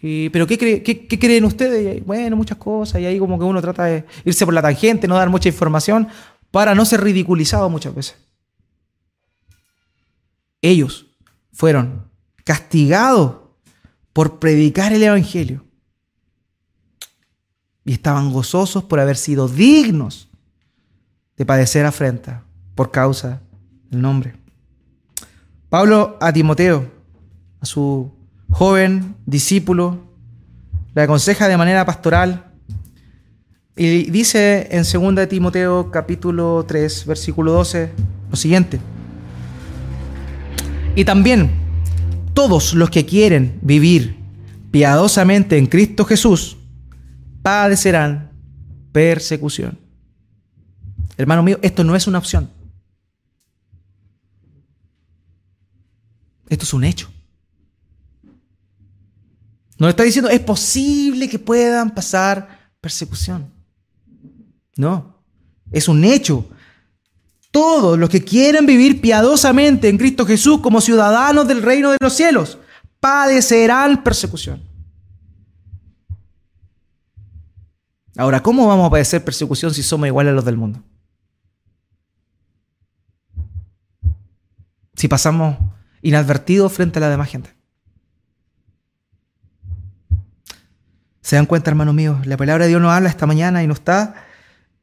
pero 0.00 0.46
¿qué, 0.46 0.82
qué, 0.82 1.18
creen 1.18 1.44
ustedes? 1.44 2.04
bueno, 2.04 2.36
muchas 2.36 2.58
cosas 2.58 3.00
y 3.00 3.06
ahí 3.06 3.18
como 3.18 3.38
que 3.38 3.44
uno 3.44 3.60
trata 3.60 3.84
de 3.86 4.04
irse 4.24 4.44
por 4.44 4.54
la 4.54 4.62
tangente, 4.62 5.08
no 5.08 5.16
dar 5.16 5.30
mucha 5.30 5.48
información 5.48 6.08
para 6.50 6.74
no 6.74 6.84
ser 6.84 7.02
ridiculizado 7.02 7.68
muchas 7.68 7.94
veces. 7.94 8.16
Ellos 10.62 11.06
fueron 11.52 12.10
castigados 12.44 13.36
por 14.12 14.38
predicar 14.38 14.92
el 14.92 15.02
Evangelio 15.02 15.64
y 17.84 17.92
estaban 17.92 18.32
gozosos 18.32 18.84
por 18.84 19.00
haber 19.00 19.16
sido 19.16 19.48
dignos 19.48 20.28
de 21.36 21.46
padecer 21.46 21.84
afrenta 21.84 22.44
por 22.74 22.90
causa 22.90 23.42
del 23.90 24.02
nombre. 24.02 24.45
Pablo 25.76 26.16
a 26.22 26.32
Timoteo, 26.32 26.90
a 27.60 27.66
su 27.66 28.10
joven 28.48 29.14
discípulo, 29.26 30.06
le 30.94 31.02
aconseja 31.02 31.48
de 31.48 31.58
manera 31.58 31.84
pastoral 31.84 32.46
y 33.76 34.10
dice 34.10 34.68
en 34.70 34.84
2 34.90 35.28
Timoteo 35.28 35.90
capítulo 35.90 36.64
3, 36.66 37.04
versículo 37.04 37.52
12, 37.52 37.90
lo 38.30 38.36
siguiente. 38.36 38.80
Y 40.94 41.04
también 41.04 41.50
todos 42.32 42.72
los 42.72 42.88
que 42.88 43.04
quieren 43.04 43.58
vivir 43.60 44.16
piadosamente 44.70 45.58
en 45.58 45.66
Cristo 45.66 46.06
Jesús, 46.06 46.56
padecerán 47.42 48.30
persecución. 48.92 49.78
Hermano 51.18 51.42
mío, 51.42 51.58
esto 51.60 51.84
no 51.84 51.94
es 51.94 52.06
una 52.06 52.16
opción. 52.16 52.55
Esto 56.48 56.64
es 56.64 56.74
un 56.74 56.84
hecho. 56.84 57.10
Nos 59.78 59.90
está 59.90 60.04
diciendo, 60.04 60.30
es 60.30 60.40
posible 60.40 61.28
que 61.28 61.38
puedan 61.38 61.94
pasar 61.94 62.70
persecución. 62.80 63.52
No, 64.76 65.22
es 65.70 65.88
un 65.88 66.04
hecho. 66.04 66.48
Todos 67.50 67.98
los 67.98 68.08
que 68.08 68.24
quieren 68.24 68.66
vivir 68.66 69.00
piadosamente 69.00 69.88
en 69.88 69.98
Cristo 69.98 70.26
Jesús 70.26 70.60
como 70.60 70.80
ciudadanos 70.80 71.48
del 71.48 71.62
reino 71.62 71.90
de 71.90 71.96
los 72.00 72.12
cielos 72.12 72.58
padecerán 73.00 74.02
persecución. 74.02 74.62
Ahora, 78.16 78.42
¿cómo 78.42 78.66
vamos 78.66 78.86
a 78.86 78.90
padecer 78.90 79.22
persecución 79.22 79.74
si 79.74 79.82
somos 79.82 80.06
iguales 80.06 80.32
a 80.32 80.34
los 80.34 80.44
del 80.44 80.56
mundo? 80.56 80.82
Si 84.94 85.06
pasamos 85.08 85.58
inadvertidos 86.02 86.72
frente 86.72 86.98
a 86.98 87.02
la 87.02 87.10
demás 87.10 87.28
gente. 87.28 87.56
¿Se 91.20 91.36
dan 91.36 91.46
cuenta, 91.46 91.70
hermano 91.70 91.92
mío? 91.92 92.20
La 92.24 92.36
palabra 92.36 92.64
de 92.64 92.68
Dios 92.68 92.80
nos 92.80 92.92
habla 92.92 93.08
esta 93.08 93.26
mañana 93.26 93.62
y 93.62 93.66
nos 93.66 93.78
está 93.78 94.26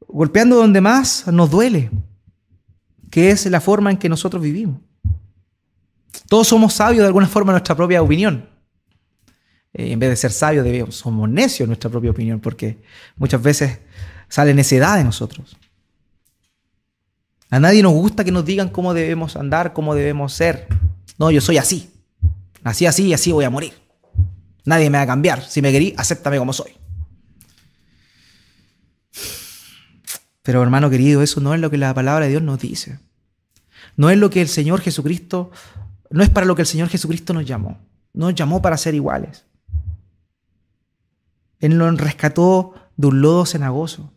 golpeando 0.06 0.56
donde 0.56 0.80
más 0.80 1.26
nos 1.28 1.50
duele, 1.50 1.90
que 3.10 3.30
es 3.30 3.46
la 3.46 3.60
forma 3.60 3.90
en 3.90 3.96
que 3.96 4.08
nosotros 4.08 4.42
vivimos. 4.42 4.80
Todos 6.28 6.48
somos 6.48 6.74
sabios 6.74 7.00
de 7.00 7.06
alguna 7.06 7.26
forma 7.26 7.52
en 7.52 7.54
nuestra 7.54 7.74
propia 7.74 8.02
opinión. 8.02 8.48
Eh, 9.72 9.92
en 9.92 9.98
vez 9.98 10.10
de 10.10 10.16
ser 10.16 10.32
sabios, 10.32 10.64
debemos, 10.64 10.96
somos 10.96 11.28
necios 11.28 11.60
en 11.60 11.68
nuestra 11.68 11.90
propia 11.90 12.10
opinión, 12.10 12.40
porque 12.40 12.82
muchas 13.16 13.42
veces 13.42 13.80
sale 14.28 14.54
necedad 14.54 14.96
de 14.98 15.04
nosotros. 15.04 15.56
A 17.50 17.60
nadie 17.60 17.82
nos 17.82 17.92
gusta 17.92 18.24
que 18.24 18.32
nos 18.32 18.44
digan 18.44 18.68
cómo 18.68 18.94
debemos 18.94 19.36
andar, 19.36 19.72
cómo 19.72 19.94
debemos 19.94 20.32
ser. 20.32 20.66
No, 21.18 21.30
yo 21.30 21.40
soy 21.40 21.58
así. 21.58 21.90
Nací 22.62 22.86
así 22.86 23.06
y 23.06 23.14
así 23.14 23.32
voy 23.32 23.44
a 23.44 23.50
morir. 23.50 23.74
Nadie 24.64 24.90
me 24.90 24.98
va 24.98 25.02
a 25.02 25.06
cambiar. 25.06 25.42
Si 25.42 25.60
me 25.60 25.70
querí, 25.70 25.94
acéptame 25.96 26.38
como 26.38 26.52
soy. 26.52 26.72
Pero 30.42 30.62
hermano 30.62 30.90
querido, 30.90 31.22
eso 31.22 31.40
no 31.40 31.54
es 31.54 31.60
lo 31.60 31.70
que 31.70 31.78
la 31.78 31.94
palabra 31.94 32.24
de 32.24 32.30
Dios 32.30 32.42
nos 32.42 32.58
dice. 32.58 33.00
No 33.96 34.10
es 34.10 34.18
lo 34.18 34.30
que 34.30 34.42
el 34.42 34.48
Señor 34.48 34.80
Jesucristo, 34.80 35.50
no 36.10 36.22
es 36.22 36.30
para 36.30 36.46
lo 36.46 36.54
que 36.54 36.62
el 36.62 36.68
Señor 36.68 36.88
Jesucristo 36.88 37.32
nos 37.32 37.46
llamó. 37.46 37.78
Nos 38.12 38.34
llamó 38.34 38.60
para 38.60 38.76
ser 38.76 38.94
iguales. 38.94 39.46
Él 41.60 41.78
nos 41.78 41.96
rescató 41.98 42.74
de 42.96 43.06
un 43.06 43.22
lodo 43.22 43.46
cenagoso, 43.46 44.12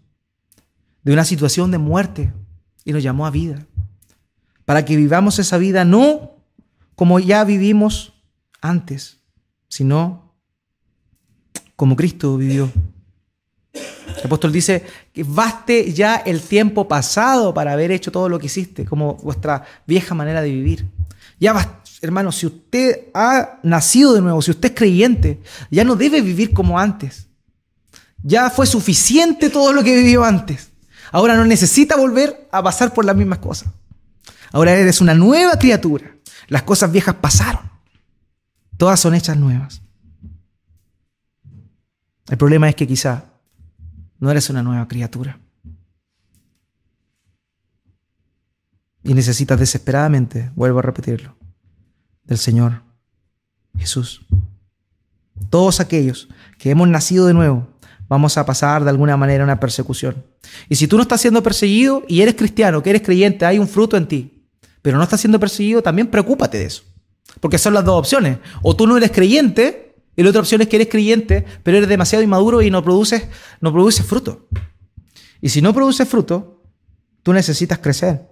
de 1.03 1.13
una 1.13 1.23
situación 1.23 1.71
de 1.71 1.77
muerte, 1.77 2.33
y 2.83 2.93
nos 2.93 3.03
llamó 3.03 3.25
a 3.25 3.31
vida. 3.31 3.65
Para 4.65 4.83
que 4.83 4.97
vivamos 4.97 5.39
esa 5.39 5.57
vida 5.57 5.85
no 5.85 6.36
como 6.97 7.19
ya 7.19 7.43
vivimos 7.43 8.11
antes, 8.59 9.19
sino 9.69 10.33
como 11.75 11.95
Cristo 11.95 12.35
vivió. 12.37 12.71
El 13.71 14.25
apóstol 14.25 14.51
dice 14.51 14.83
que 15.13 15.23
baste 15.23 15.93
ya 15.93 16.15
el 16.15 16.41
tiempo 16.41 16.87
pasado 16.87 17.53
para 17.53 17.73
haber 17.73 17.91
hecho 17.91 18.11
todo 18.11 18.27
lo 18.29 18.39
que 18.39 18.47
hiciste, 18.47 18.83
como 18.83 19.13
vuestra 19.17 19.63
vieja 19.85 20.15
manera 20.15 20.41
de 20.41 20.49
vivir. 20.49 20.87
Ya, 21.39 21.83
hermano, 22.01 22.31
si 22.31 22.47
usted 22.47 23.09
ha 23.13 23.59
nacido 23.61 24.15
de 24.15 24.21
nuevo, 24.21 24.41
si 24.41 24.49
usted 24.49 24.69
es 24.69 24.75
creyente, 24.75 25.39
ya 25.69 25.83
no 25.83 25.95
debe 25.95 26.19
vivir 26.21 26.51
como 26.51 26.79
antes. 26.79 27.27
Ya 28.23 28.49
fue 28.49 28.65
suficiente 28.65 29.51
todo 29.51 29.71
lo 29.71 29.83
que 29.83 29.95
vivió 29.95 30.23
antes. 30.23 30.71
Ahora 31.11 31.35
no 31.35 31.45
necesita 31.45 31.95
volver 31.95 32.49
a 32.51 32.63
pasar 32.63 32.91
por 32.91 33.05
las 33.05 33.15
mismas 33.15 33.37
cosas. 33.37 33.69
Ahora 34.51 34.73
eres 34.73 34.99
una 34.99 35.13
nueva 35.13 35.59
criatura. 35.59 36.16
Las 36.47 36.63
cosas 36.63 36.91
viejas 36.91 37.15
pasaron. 37.15 37.69
Todas 38.77 38.99
son 38.99 39.15
hechas 39.15 39.37
nuevas. 39.37 39.81
El 42.29 42.37
problema 42.37 42.69
es 42.69 42.75
que 42.75 42.87
quizá 42.87 43.25
no 44.19 44.31
eres 44.31 44.49
una 44.49 44.63
nueva 44.63 44.87
criatura. 44.87 45.39
Y 49.03 49.13
necesitas 49.13 49.59
desesperadamente, 49.59 50.51
vuelvo 50.55 50.79
a 50.79 50.81
repetirlo, 50.81 51.35
del 52.25 52.37
Señor 52.37 52.81
Jesús. 53.77 54.25
Todos 55.49 55.79
aquellos 55.79 56.27
que 56.57 56.71
hemos 56.71 56.87
nacido 56.89 57.25
de 57.25 57.33
nuevo, 57.33 57.67
vamos 58.09 58.37
a 58.37 58.45
pasar 58.45 58.83
de 58.83 58.89
alguna 58.89 59.15
manera 59.15 59.43
una 59.43 59.59
persecución. 59.59 60.25
Y 60.67 60.75
si 60.75 60.87
tú 60.87 60.97
no 60.97 61.03
estás 61.03 61.21
siendo 61.21 61.41
perseguido 61.41 62.03
y 62.07 62.21
eres 62.21 62.35
cristiano, 62.35 62.83
que 62.83 62.89
eres 62.89 63.01
creyente, 63.01 63.45
hay 63.45 63.59
un 63.59 63.67
fruto 63.67 63.95
en 63.95 64.07
ti, 64.07 64.36
pero 64.88 64.99
no 64.99 65.03
estás 65.03 65.19
siendo 65.19 65.38
perseguido, 65.38 65.83
también 65.83 66.07
preocúpate 66.07 66.59
de 66.59 66.63
eso. 66.63 66.83
Porque 67.41 67.57
son 67.57 67.73
las 67.73 67.83
dos 67.83 67.99
opciones. 67.99 68.38
O 68.61 68.73
tú 68.73 68.88
no 68.88 68.95
eres 68.95 69.11
creyente, 69.11 69.97
y 70.15 70.23
la 70.23 70.29
otra 70.29 70.39
opción 70.39 70.61
es 70.61 70.69
que 70.69 70.77
eres 70.77 70.88
creyente, 70.88 71.43
pero 71.61 71.75
eres 71.75 71.89
demasiado 71.89 72.23
inmaduro 72.23 72.61
y 72.61 72.71
no 72.71 72.81
produces, 72.81 73.27
no 73.59 73.73
fruto. 73.91 74.47
Y 75.41 75.49
si 75.49 75.61
no 75.61 75.73
produces 75.73 76.07
fruto, 76.07 76.63
tú 77.21 77.33
necesitas 77.33 77.79
crecer. 77.79 78.29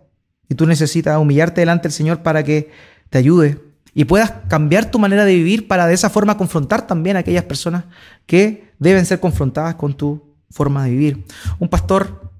Y 0.47 0.55
tú 0.55 0.65
necesitas 0.65 1.17
humillarte 1.19 1.59
delante 1.59 1.89
del 1.89 1.91
Señor 1.91 2.23
para 2.23 2.41
que 2.41 2.71
te 3.09 3.17
ayude 3.17 3.59
y 3.93 4.05
puedas 4.05 4.31
cambiar 4.47 4.89
tu 4.89 4.97
manera 4.97 5.25
de 5.25 5.35
vivir 5.35 5.67
para 5.67 5.87
de 5.87 5.93
esa 5.93 6.09
forma 6.09 6.37
confrontar 6.37 6.87
también 6.87 7.17
a 7.17 7.19
aquellas 7.19 7.43
personas 7.43 7.83
que 8.25 8.71
deben 8.79 9.05
ser 9.05 9.19
confrontadas 9.19 9.75
con 9.75 9.93
tu 9.93 10.37
forma 10.49 10.85
de 10.85 10.91
vivir. 10.91 11.25
Un 11.59 11.67
pastor, 11.67 12.31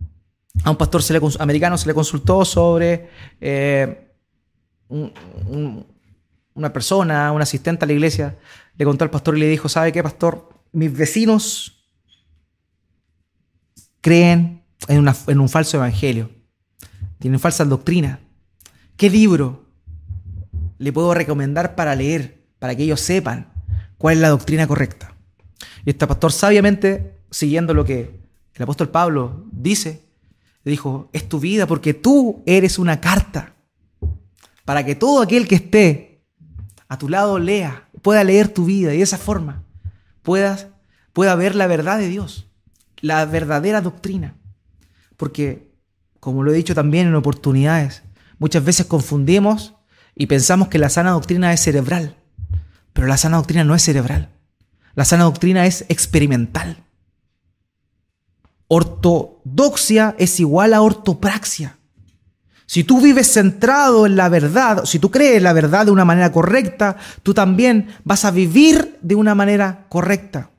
a 0.63 0.72
un 0.72 0.78
pastor 0.78 1.01
americano 1.39 1.78
se 1.78 1.88
le 1.88 1.93
consultó 1.93 2.45
sobre 2.45 3.09
eh, 3.41 4.05
una 4.89 6.73
persona, 6.73 7.31
un 7.31 7.41
asistente 7.41 7.86
a 7.86 7.88
la 7.88 7.93
iglesia, 7.93 8.38
le 8.77 8.86
contó 8.86 9.03
al 9.03 9.09
pastor 9.09 9.38
y 9.38 9.41
le 9.41 9.47
dijo, 9.47 9.69
¿sabe 9.69 9.91
qué, 9.91 10.03
pastor? 10.03 10.49
Mis 10.71 10.95
vecinos 10.95 11.86
creen 14.01 14.63
en, 14.88 15.07
en 15.27 15.39
un 15.39 15.49
falso 15.49 15.77
evangelio, 15.77 16.29
tienen 17.19 17.39
falsas 17.39 17.67
doctrinas. 17.67 18.19
¿Qué 18.97 19.09
libro 19.09 19.65
le 20.77 20.93
puedo 20.93 21.13
recomendar 21.13 21.75
para 21.75 21.95
leer, 21.95 22.43
para 22.59 22.75
que 22.75 22.83
ellos 22.83 23.01
sepan 23.01 23.51
cuál 23.97 24.15
es 24.15 24.21
la 24.21 24.29
doctrina 24.29 24.67
correcta. 24.67 25.15
Y 25.86 25.91
este 25.91 26.07
pastor 26.07 26.31
sabiamente, 26.31 27.17
siguiendo 27.31 27.73
lo 27.73 27.86
que 27.86 28.19
el 28.53 28.63
apóstol 28.63 28.89
Pablo 28.89 29.45
dice, 29.51 30.03
le 30.63 30.71
dijo, 30.71 31.09
es 31.13 31.29
tu 31.29 31.39
vida 31.39 31.67
porque 31.67 31.93
tú 31.93 32.43
eres 32.45 32.79
una 32.79 32.99
carta 32.99 33.55
para 34.66 34.84
que 34.84 34.95
todo 34.95 35.22
aquel 35.22 35.47
que 35.47 35.55
esté 35.55 36.24
a 36.88 36.97
tu 36.97 37.07
lado 37.09 37.39
lea, 37.39 37.88
pueda 38.01 38.24
leer 38.24 38.49
tu 38.49 38.66
vida 38.66 38.93
y 38.93 38.97
de 38.97 39.03
esa 39.03 39.18
forma 39.18 39.63
puedas, 40.26 40.68
pueda 41.13 41.36
ver 41.36 41.55
la 41.55 41.68
verdad 41.68 41.97
de 41.97 42.09
Dios, 42.09 42.47
la 42.99 43.24
verdadera 43.26 43.80
doctrina. 43.80 44.36
Porque, 45.16 45.72
como 46.20 46.43
lo 46.43 46.51
he 46.51 46.55
dicho 46.57 46.76
también 46.76 47.07
en 47.07 47.16
oportunidades, 47.16 48.03
muchas 48.39 48.66
veces 48.66 48.88
confundimos 48.88 49.76
y 50.16 50.26
pensamos 50.26 50.68
que 50.68 50.80
la 50.80 50.89
sana 50.89 51.11
doctrina 51.11 51.53
es 51.53 51.61
cerebral, 51.61 52.18
pero 52.91 53.07
la 53.07 53.18
sana 53.18 53.38
doctrina 53.38 53.63
no 53.63 53.76
es 53.76 53.84
cerebral. 53.84 54.32
La 54.95 55.05
sana 55.05 55.26
doctrina 55.26 55.66
es 55.66 55.86
experimental. 55.89 56.84
Ortodoxia 58.68 60.16
es 60.18 60.39
igual 60.39 60.74
a 60.74 60.82
ortopraxia. 60.82 61.74
Si 62.68 62.84
tú 62.84 62.99
vives 62.99 63.32
centrado 63.32 64.05
en 64.05 64.16
la 64.16 64.28
verdad, 64.30 64.86
si 64.86 64.97
tú 64.97 65.11
crees 65.11 65.41
la 65.41 65.53
verdad 65.53 65.86
de 65.86 65.91
una 65.91 66.05
manera 66.05 66.32
correcta, 66.32 66.97
tú 67.22 67.34
también 67.34 67.88
vas 68.03 68.26
a 68.26 68.32
vivir 68.32 68.97
de 69.01 69.16
una 69.16 69.36
manera 69.36 69.86
correcta. 69.89 70.49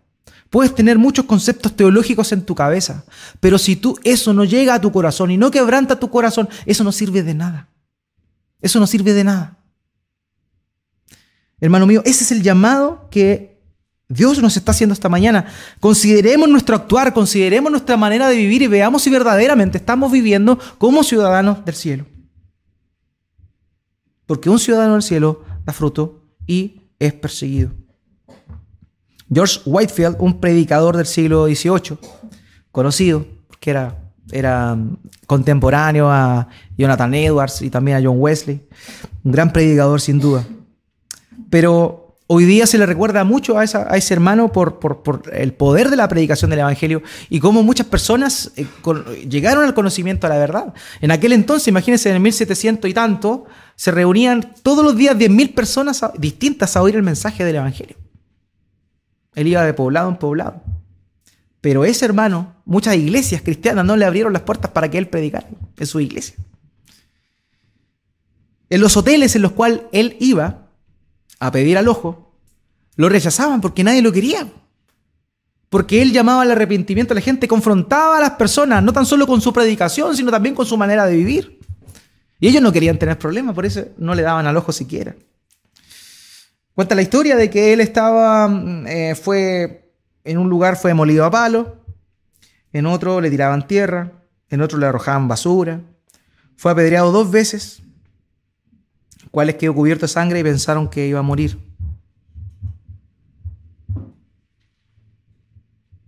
Puedes 0.51 0.75
tener 0.75 0.99
muchos 0.99 1.25
conceptos 1.25 1.75
teológicos 1.75 2.31
en 2.31 2.43
tu 2.43 2.55
cabeza, 2.55 3.05
pero 3.41 3.59
si 3.59 3.75
tú 3.75 3.99
eso 4.05 4.33
no 4.33 4.45
llega 4.45 4.75
a 4.75 4.81
tu 4.81 4.93
corazón 4.93 5.33
y 5.33 5.37
no 5.37 5.51
quebranta 5.51 5.99
tu 5.99 6.09
corazón, 6.09 6.49
eso 6.65 6.85
no 6.85 6.93
sirve 6.93 7.23
de 7.25 7.35
nada. 7.35 7.69
Eso 8.61 8.79
no 8.79 8.87
sirve 8.87 9.13
de 9.13 9.25
nada. 9.25 9.59
Hermano 11.61 11.87
mío, 11.87 12.03
ese 12.05 12.23
es 12.23 12.33
el 12.33 12.43
llamado 12.43 13.09
que 13.11 13.56
Dios 14.09 14.41
nos 14.41 14.57
está 14.57 14.71
haciendo 14.73 14.93
esta 14.93 15.09
mañana. 15.09 15.47
Consideremos 15.81 16.49
nuestro 16.49 16.77
actuar, 16.77 17.13
consideremos 17.13 17.71
nuestra 17.71 17.97
manera 17.97 18.29
de 18.29 18.37
vivir 18.37 18.63
y 18.63 18.67
veamos 18.67 19.03
si 19.03 19.11
verdaderamente 19.11 19.79
estamos 19.79 20.13
viviendo 20.13 20.59
como 20.79 21.03
ciudadanos 21.03 21.65
del 21.65 21.75
cielo. 21.75 22.07
Porque 24.27 24.51
un 24.51 24.59
ciudadano 24.59 24.95
del 24.95 25.03
cielo 25.03 25.45
da 25.65 25.73
fruto 25.73 26.23
y 26.47 26.83
es 26.99 27.13
perseguido. 27.13 27.73
George 29.33 29.61
Whitefield, 29.67 30.17
un 30.21 30.41
predicador 30.41 30.97
del 30.97 31.07
siglo 31.07 31.47
XVIII, 31.47 31.99
conocido, 32.71 33.27
que 33.59 33.71
era 33.71 34.07
era 34.33 34.77
contemporáneo 35.27 36.11
a 36.11 36.49
Jonathan 36.77 37.15
Edwards 37.15 37.63
y 37.63 37.71
también 37.71 37.97
a 37.97 38.03
John 38.03 38.17
Wesley, 38.19 38.67
un 39.25 39.33
gran 39.33 39.53
predicador 39.53 40.01
sin 40.01 40.19
duda. 40.19 40.45
Pero 41.51 42.06
hoy 42.29 42.45
día 42.45 42.67
se 42.67 42.79
le 42.79 42.87
recuerda 42.87 43.25
mucho 43.25 43.59
a, 43.59 43.65
ese 43.65 44.15
hermano 44.15 44.53
por, 44.53 44.81
el 45.33 45.53
poder 45.53 45.91
de 45.91 45.97
la 45.97 46.09
predicación 46.09 46.51
del 46.51 46.61
Evangelio 46.61 47.03
y 47.29 47.41
cómo 47.41 47.63
muchas 47.63 47.87
personas 47.87 48.53
eh, 48.57 48.67
llegaron 49.29 49.65
al 49.65 49.75
conocimiento 49.75 50.27
de 50.27 50.35
la 50.35 50.41
verdad. 50.41 50.75
En 51.01 51.11
aquel 51.11 51.33
entonces, 51.33 51.69
imagínense, 51.69 52.09
en 52.09 52.17
el 52.17 52.23
1700 52.23 52.91
y 52.91 52.95
tanto, 52.95 53.47
se 53.77 53.91
reunían 53.91 54.55
todos 54.63 54.85
los 54.85 54.97
días 54.97 55.17
10.000 55.17 55.55
personas 55.55 56.05
distintas 56.19 56.77
a 56.77 56.83
oír 56.83 56.97
el 56.97 57.03
mensaje 57.03 57.45
del 57.45 57.57
Evangelio. 57.57 57.97
Él 59.35 59.49
iba 59.49 59.63
de 59.65 59.75
poblado 59.75 60.09
en 60.09 60.17
poblado. 60.17 60.63
Pero 61.61 61.85
ese 61.85 62.05
hermano, 62.05 62.55
muchas 62.65 62.97
iglesias 62.97 63.43
cristianas 63.43 63.85
no 63.85 63.97
le 63.97 64.05
abrieron 64.05 64.33
las 64.33 64.43
puertas 64.43 64.71
para 64.71 64.91
que 64.91 64.99
él 64.99 65.09
predicara 65.09 65.49
en 65.77 65.87
su 65.87 66.01
iglesia. 66.01 66.37
En 68.69 68.81
los 68.81 68.97
hoteles 68.97 69.37
en 69.37 69.43
los 69.43 69.53
cuales 69.53 69.83
él 69.93 70.17
iba 70.19 70.66
a 71.39 71.51
pedir 71.51 71.79
al 71.79 71.89
ojo, 71.89 72.33
lo 72.97 73.09
rechazaban 73.09 73.61
porque 73.61 73.85
nadie 73.85 74.03
lo 74.03 74.13
quería. 74.13 74.51
Porque 75.69 76.01
él 76.01 76.13
llamaba 76.13 76.43
al 76.43 76.51
arrepentimiento 76.51 77.13
a 77.13 77.17
la 77.17 77.21
gente, 77.21 77.49
confrontaba 77.49 78.19
a 78.19 78.21
las 78.21 78.31
personas, 78.33 78.83
no 78.83 78.93
tan 78.93 79.05
solo 79.05 79.27
con 79.27 79.41
su 79.41 79.53
predicación, 79.53 80.17
sino 80.17 80.31
también 80.31 80.55
con 80.55 80.65
su 80.65 80.77
manera 80.77 81.07
de 81.07 81.17
vivir. 81.17 81.59
Y 82.39 82.49
ellos 82.49 82.63
no 82.63 82.73
querían 82.73 82.99
tener 82.99 83.19
problemas, 83.19 83.55
por 83.55 83.67
eso 83.67 83.85
no 83.99 84.15
le 84.15 84.23
daban 84.23 84.47
al 84.47 84.57
ojo 84.57 84.73
siquiera. 84.73 85.15
Cuenta 86.75 86.95
la 86.95 87.03
historia 87.03 87.37
de 87.37 87.51
que 87.51 87.73
él 87.73 87.81
estaba, 87.81 88.49
mm, 88.49 88.87
eh, 88.87 89.15
fue 89.15 89.93
en 90.25 90.39
un 90.39 90.49
lugar 90.49 90.77
fue 90.77 90.93
molido 90.93 91.25
a 91.25 91.31
palo, 91.31 91.77
en 92.73 92.85
otro 92.85 93.21
le 93.21 93.31
tiraban 93.31 93.67
tierra, 93.67 94.13
en 94.51 94.61
otro 94.61 94.77
le 94.79 94.87
arrojaban 94.87 95.29
basura. 95.29 95.81
Fue 96.57 96.73
apedreado 96.73 97.13
dos 97.13 97.31
veces, 97.31 97.83
cuales 99.37 99.57
quedó 99.57 99.75
cubierto 99.75 100.07
de 100.07 100.09
sangre 100.09 100.41
y 100.41 100.43
pensaron 100.43 100.89
que 100.89 101.07
iba 101.07 101.19
a 101.19 101.23
morir. 101.23 101.59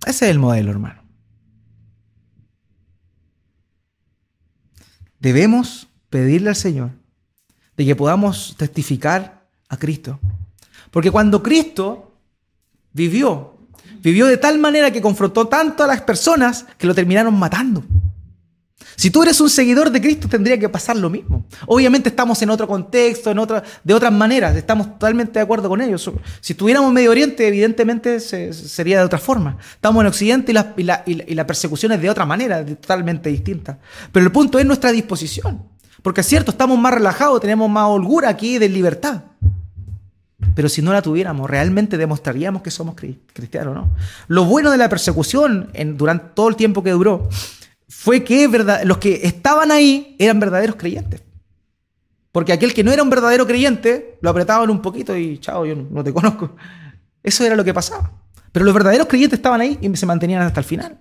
Ese 0.07 0.25
es 0.25 0.31
el 0.31 0.39
modelo, 0.39 0.71
hermano. 0.71 1.03
Debemos 5.21 5.89
pedirle 6.09 6.49
al 6.49 6.57
Señor 6.57 6.93
de 7.77 7.85
que 7.85 7.95
podamos 7.95 8.55
testificar 8.57 9.47
a 9.69 9.77
Cristo. 9.77 10.19
Porque 10.91 11.11
cuando 11.11 11.43
Cristo 11.43 12.15
vivió 12.95 13.59
vivió 14.01 14.25
de 14.25 14.39
tal 14.39 14.59
manera 14.59 14.91
que 14.91 15.03
confrontó 15.03 15.49
tanto 15.49 15.85
a 15.85 15.87
las 15.87 16.01
personas 16.01 16.65
que 16.79 16.87
lo 16.87 16.95
terminaron 16.95 17.39
matando. 17.39 17.85
Si 18.99 19.13
tú 19.13 19.23
eres 19.23 19.41
un 19.41 19.49
seguidor 19.49 19.93
de 19.93 20.01
Cristo, 20.01 20.27
tendría 20.29 20.59
que 20.59 20.69
pasar 20.69 20.97
lo 20.97 21.09
mismo. 21.09 21.47
Obviamente 21.67 22.09
estamos 22.09 22.43
en 22.43 22.51
otro 22.51 22.67
contexto, 22.67 23.31
en 23.31 23.39
otra, 23.39 23.63
de 23.85 23.95
otras 23.95 24.13
maneras, 24.13 24.57
estamos 24.57 24.89
totalmente 24.95 25.35
de 25.35 25.41
acuerdo 25.41 25.69
con 25.69 25.81
ellos. 25.81 26.11
Si 26.41 26.55
estuviéramos 26.55 26.93
Medio 26.93 27.13
Oriente, 27.13 27.47
evidentemente 27.47 28.19
sería 28.19 28.99
de 28.99 29.05
otra 29.05 29.21
forma. 29.21 29.57
Estamos 29.71 30.01
en 30.01 30.09
Occidente 30.09 30.51
y 30.51 30.55
la, 30.83 31.05
y, 31.07 31.35
la, 31.35 31.47
persecución 31.47 31.93
es 31.93 32.03
de 32.03 32.11
otra 32.11 32.27
manera, 32.27 32.67
totalmente 32.67 33.31
distinta. 33.31 33.79
Pero 34.11 34.27
el 34.27 34.33
punto 34.33 34.59
es 34.59 34.67
nuestra 34.67 34.91
disposición. 34.91 35.63
Porque 36.03 36.23
es 36.23 36.27
cierto, 36.27 36.51
estamos 36.51 36.77
más 36.77 36.93
relajados, 36.93 37.41
tenemos 37.41 37.71
más 37.71 37.85
holgura 37.85 38.29
aquí 38.29 38.59
de 38.59 38.69
libertad. 38.69 39.23
Pero 40.57 40.69
si 40.69 40.83
no 40.83 40.93
la 40.93 41.03
tuviéramos, 41.03 41.49
realmente 41.49 41.99
demostraríamos 41.99 42.63
que 42.63 42.73
somos 42.73 42.97
cristianos, 43.33 43.77
¿no? 43.77 43.91
Lo 44.27 44.45
bueno 44.45 44.73
de 44.73 44.77
la 44.77 44.89
persecución 44.89 45.71
durante 45.95 46.31
todo 46.35 46.49
el 46.49 46.57
tiempo 46.57 46.83
que 46.83 46.91
duró 46.91 47.29
fue 47.89 48.23
que 48.23 48.47
los 48.85 48.99
que 48.99 49.21
estaban 49.25 49.71
ahí 49.71 50.15
eran 50.19 50.39
verdaderos 50.39 50.77
creyentes. 50.77 51.23
Porque 52.31 52.53
aquel 52.53 52.75
que 52.75 52.85
no 52.85 52.93
era 52.93 53.03
un 53.03 53.11
verdadero 53.11 53.47
creyente, 53.47 54.19
lo 54.21 54.31
apretaban 54.31 54.69
un 54.71 54.83
poquito 54.83 55.17
y 55.17 55.39
chao, 55.39 55.65
yo 55.65 55.75
no, 55.75 56.05
te 56.05 56.13
conozco. 56.13 56.55
Eso 57.23 57.45
era 57.45 57.57
lo 57.57 57.65
que 57.65 57.73
pasaba. 57.73 58.13
Pero 58.53 58.65
los 58.65 58.75
verdaderos 58.75 59.09
creyentes 59.09 59.39
estaban 59.39 59.61
ahí 59.61 59.79
y 59.81 59.97
se 59.97 60.07
mantenían 60.07 60.43
hasta 60.43 60.61
el 60.61 60.67
final. 60.67 60.99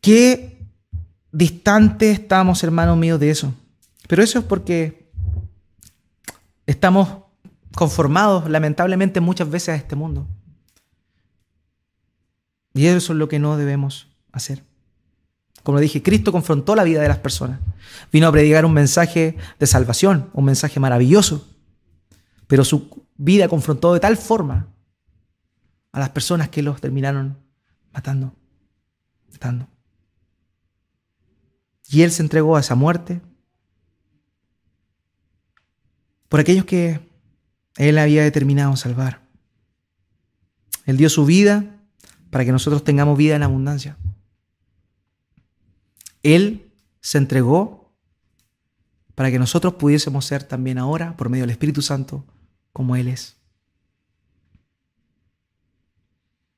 Qué 0.00 0.58
distante 1.32 2.12
estamos, 2.12 2.62
hermanos 2.62 2.96
míos, 2.96 3.18
de 3.18 3.30
eso. 3.30 3.52
Pero 4.08 4.22
eso 4.22 4.38
es 4.38 4.44
porque 4.44 5.10
estamos 6.66 7.08
conformados 7.74 8.48
lamentablemente 8.48 9.20
muchas 9.20 9.50
veces 9.50 9.70
a 9.70 9.74
este 9.74 9.96
mundo. 9.96 10.26
Y 12.72 12.86
eso 12.86 13.12
es 13.12 13.18
lo 13.18 13.28
que 13.28 13.40
no 13.40 13.56
debemos 13.56 14.09
hacer. 14.32 14.64
Como 15.62 15.78
dije, 15.78 16.02
Cristo 16.02 16.32
confrontó 16.32 16.74
la 16.74 16.84
vida 16.84 17.02
de 17.02 17.08
las 17.08 17.18
personas. 17.18 17.60
Vino 18.12 18.26
a 18.26 18.32
predicar 18.32 18.64
un 18.64 18.72
mensaje 18.72 19.36
de 19.58 19.66
salvación, 19.66 20.30
un 20.32 20.44
mensaje 20.44 20.80
maravilloso. 20.80 21.46
Pero 22.46 22.64
su 22.64 23.04
vida 23.16 23.48
confrontó 23.48 23.92
de 23.92 24.00
tal 24.00 24.16
forma 24.16 24.68
a 25.92 26.00
las 26.00 26.10
personas 26.10 26.48
que 26.48 26.62
los 26.62 26.80
terminaron 26.80 27.36
matando, 27.92 28.34
matando. 29.30 29.68
Y 31.88 32.02
Él 32.02 32.12
se 32.12 32.22
entregó 32.22 32.56
a 32.56 32.60
esa 32.60 32.74
muerte 32.74 33.20
por 36.28 36.40
aquellos 36.40 36.64
que 36.64 37.00
él 37.76 37.98
había 37.98 38.22
determinado 38.22 38.76
salvar. 38.76 39.20
Él 40.86 40.96
dio 40.96 41.08
su 41.08 41.24
vida 41.26 41.64
para 42.30 42.44
que 42.44 42.52
nosotros 42.52 42.84
tengamos 42.84 43.18
vida 43.18 43.36
en 43.36 43.42
abundancia. 43.42 43.96
Él 46.22 46.70
se 47.00 47.18
entregó 47.18 47.92
para 49.14 49.30
que 49.30 49.38
nosotros 49.38 49.74
pudiésemos 49.74 50.24
ser 50.24 50.44
también 50.44 50.78
ahora, 50.78 51.16
por 51.16 51.28
medio 51.28 51.42
del 51.42 51.50
Espíritu 51.50 51.82
Santo, 51.82 52.24
como 52.72 52.96
Él 52.96 53.08
es. 53.08 53.36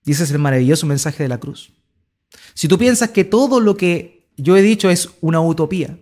Y 0.05 0.13
ese 0.13 0.25
es 0.25 0.31
el 0.31 0.39
maravilloso 0.39 0.87
mensaje 0.87 1.23
de 1.23 1.29
la 1.29 1.39
cruz. 1.39 1.73
Si 2.55 2.69
tú 2.69 2.79
piensas 2.79 3.11
que 3.11 3.25
todo 3.25 3.61
lo 3.61 3.77
que 3.77 4.29
yo 4.37 4.57
he 4.57 4.63
dicho 4.63 4.91
es 4.91 5.11
una 5.21 5.41
utopía 5.41 5.99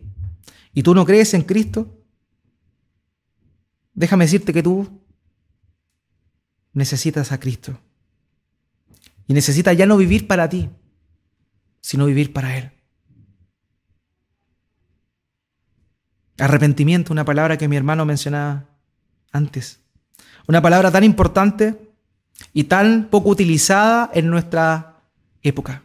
y 0.72 0.82
tú 0.82 0.94
no 0.94 1.04
crees 1.04 1.34
en 1.34 1.42
Cristo, 1.42 1.98
déjame 3.94 4.24
decirte 4.24 4.52
que 4.52 4.62
tú 4.62 4.88
necesitas 6.72 7.32
a 7.32 7.40
Cristo. 7.40 7.78
Y 9.26 9.34
necesitas 9.34 9.76
ya 9.76 9.86
no 9.86 9.96
vivir 9.96 10.26
para 10.26 10.48
ti, 10.48 10.70
sino 11.80 12.06
vivir 12.06 12.32
para 12.32 12.56
Él. 12.56 12.72
Arrepentimiento, 16.40 17.12
una 17.12 17.24
palabra 17.24 17.58
que 17.58 17.68
mi 17.68 17.76
hermano 17.76 18.04
mencionaba 18.04 18.64
antes. 19.30 19.80
Una 20.46 20.62
palabra 20.62 20.90
tan 20.90 21.04
importante 21.04 21.78
y 22.52 22.64
tan 22.64 23.08
poco 23.10 23.28
utilizada 23.28 24.10
en 24.14 24.30
nuestra 24.30 24.96
época. 25.42 25.82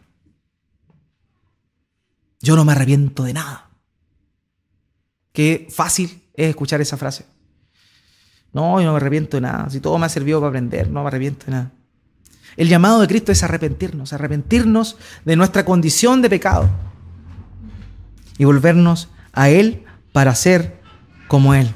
Yo 2.40 2.56
no 2.56 2.64
me 2.64 2.72
arrepiento 2.72 3.24
de 3.24 3.34
nada. 3.34 3.68
Qué 5.32 5.68
fácil 5.70 6.22
es 6.34 6.48
escuchar 6.48 6.80
esa 6.80 6.96
frase. 6.96 7.26
No, 8.52 8.80
yo 8.80 8.86
no 8.86 8.92
me 8.92 8.96
arrepiento 8.96 9.36
de 9.36 9.42
nada. 9.42 9.68
Si 9.68 9.80
todo 9.80 9.98
me 9.98 10.06
ha 10.06 10.08
servido 10.08 10.40
para 10.40 10.48
aprender, 10.48 10.88
no 10.88 11.02
me 11.02 11.08
arrepiento 11.08 11.46
de 11.46 11.52
nada. 11.52 11.70
El 12.56 12.68
llamado 12.68 13.00
de 13.00 13.06
Cristo 13.06 13.32
es 13.32 13.42
arrepentirnos, 13.42 14.14
arrepentirnos 14.14 14.96
de 15.24 15.36
nuestra 15.36 15.64
condición 15.64 16.22
de 16.22 16.30
pecado 16.30 16.70
y 18.38 18.46
volvernos 18.46 19.10
a 19.32 19.50
Él 19.50 19.85
para 20.16 20.34
ser 20.34 20.80
como 21.28 21.52
Él. 21.52 21.70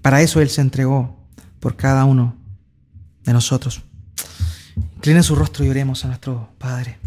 Para 0.00 0.22
eso 0.22 0.40
Él 0.40 0.48
se 0.48 0.60
entregó 0.60 1.18
por 1.58 1.74
cada 1.74 2.04
uno 2.04 2.36
de 3.24 3.32
nosotros. 3.32 3.82
Incline 4.94 5.20
su 5.24 5.34
rostro 5.34 5.64
y 5.64 5.68
oremos 5.68 6.04
a 6.04 6.06
nuestro 6.06 6.48
Padre. 6.58 7.00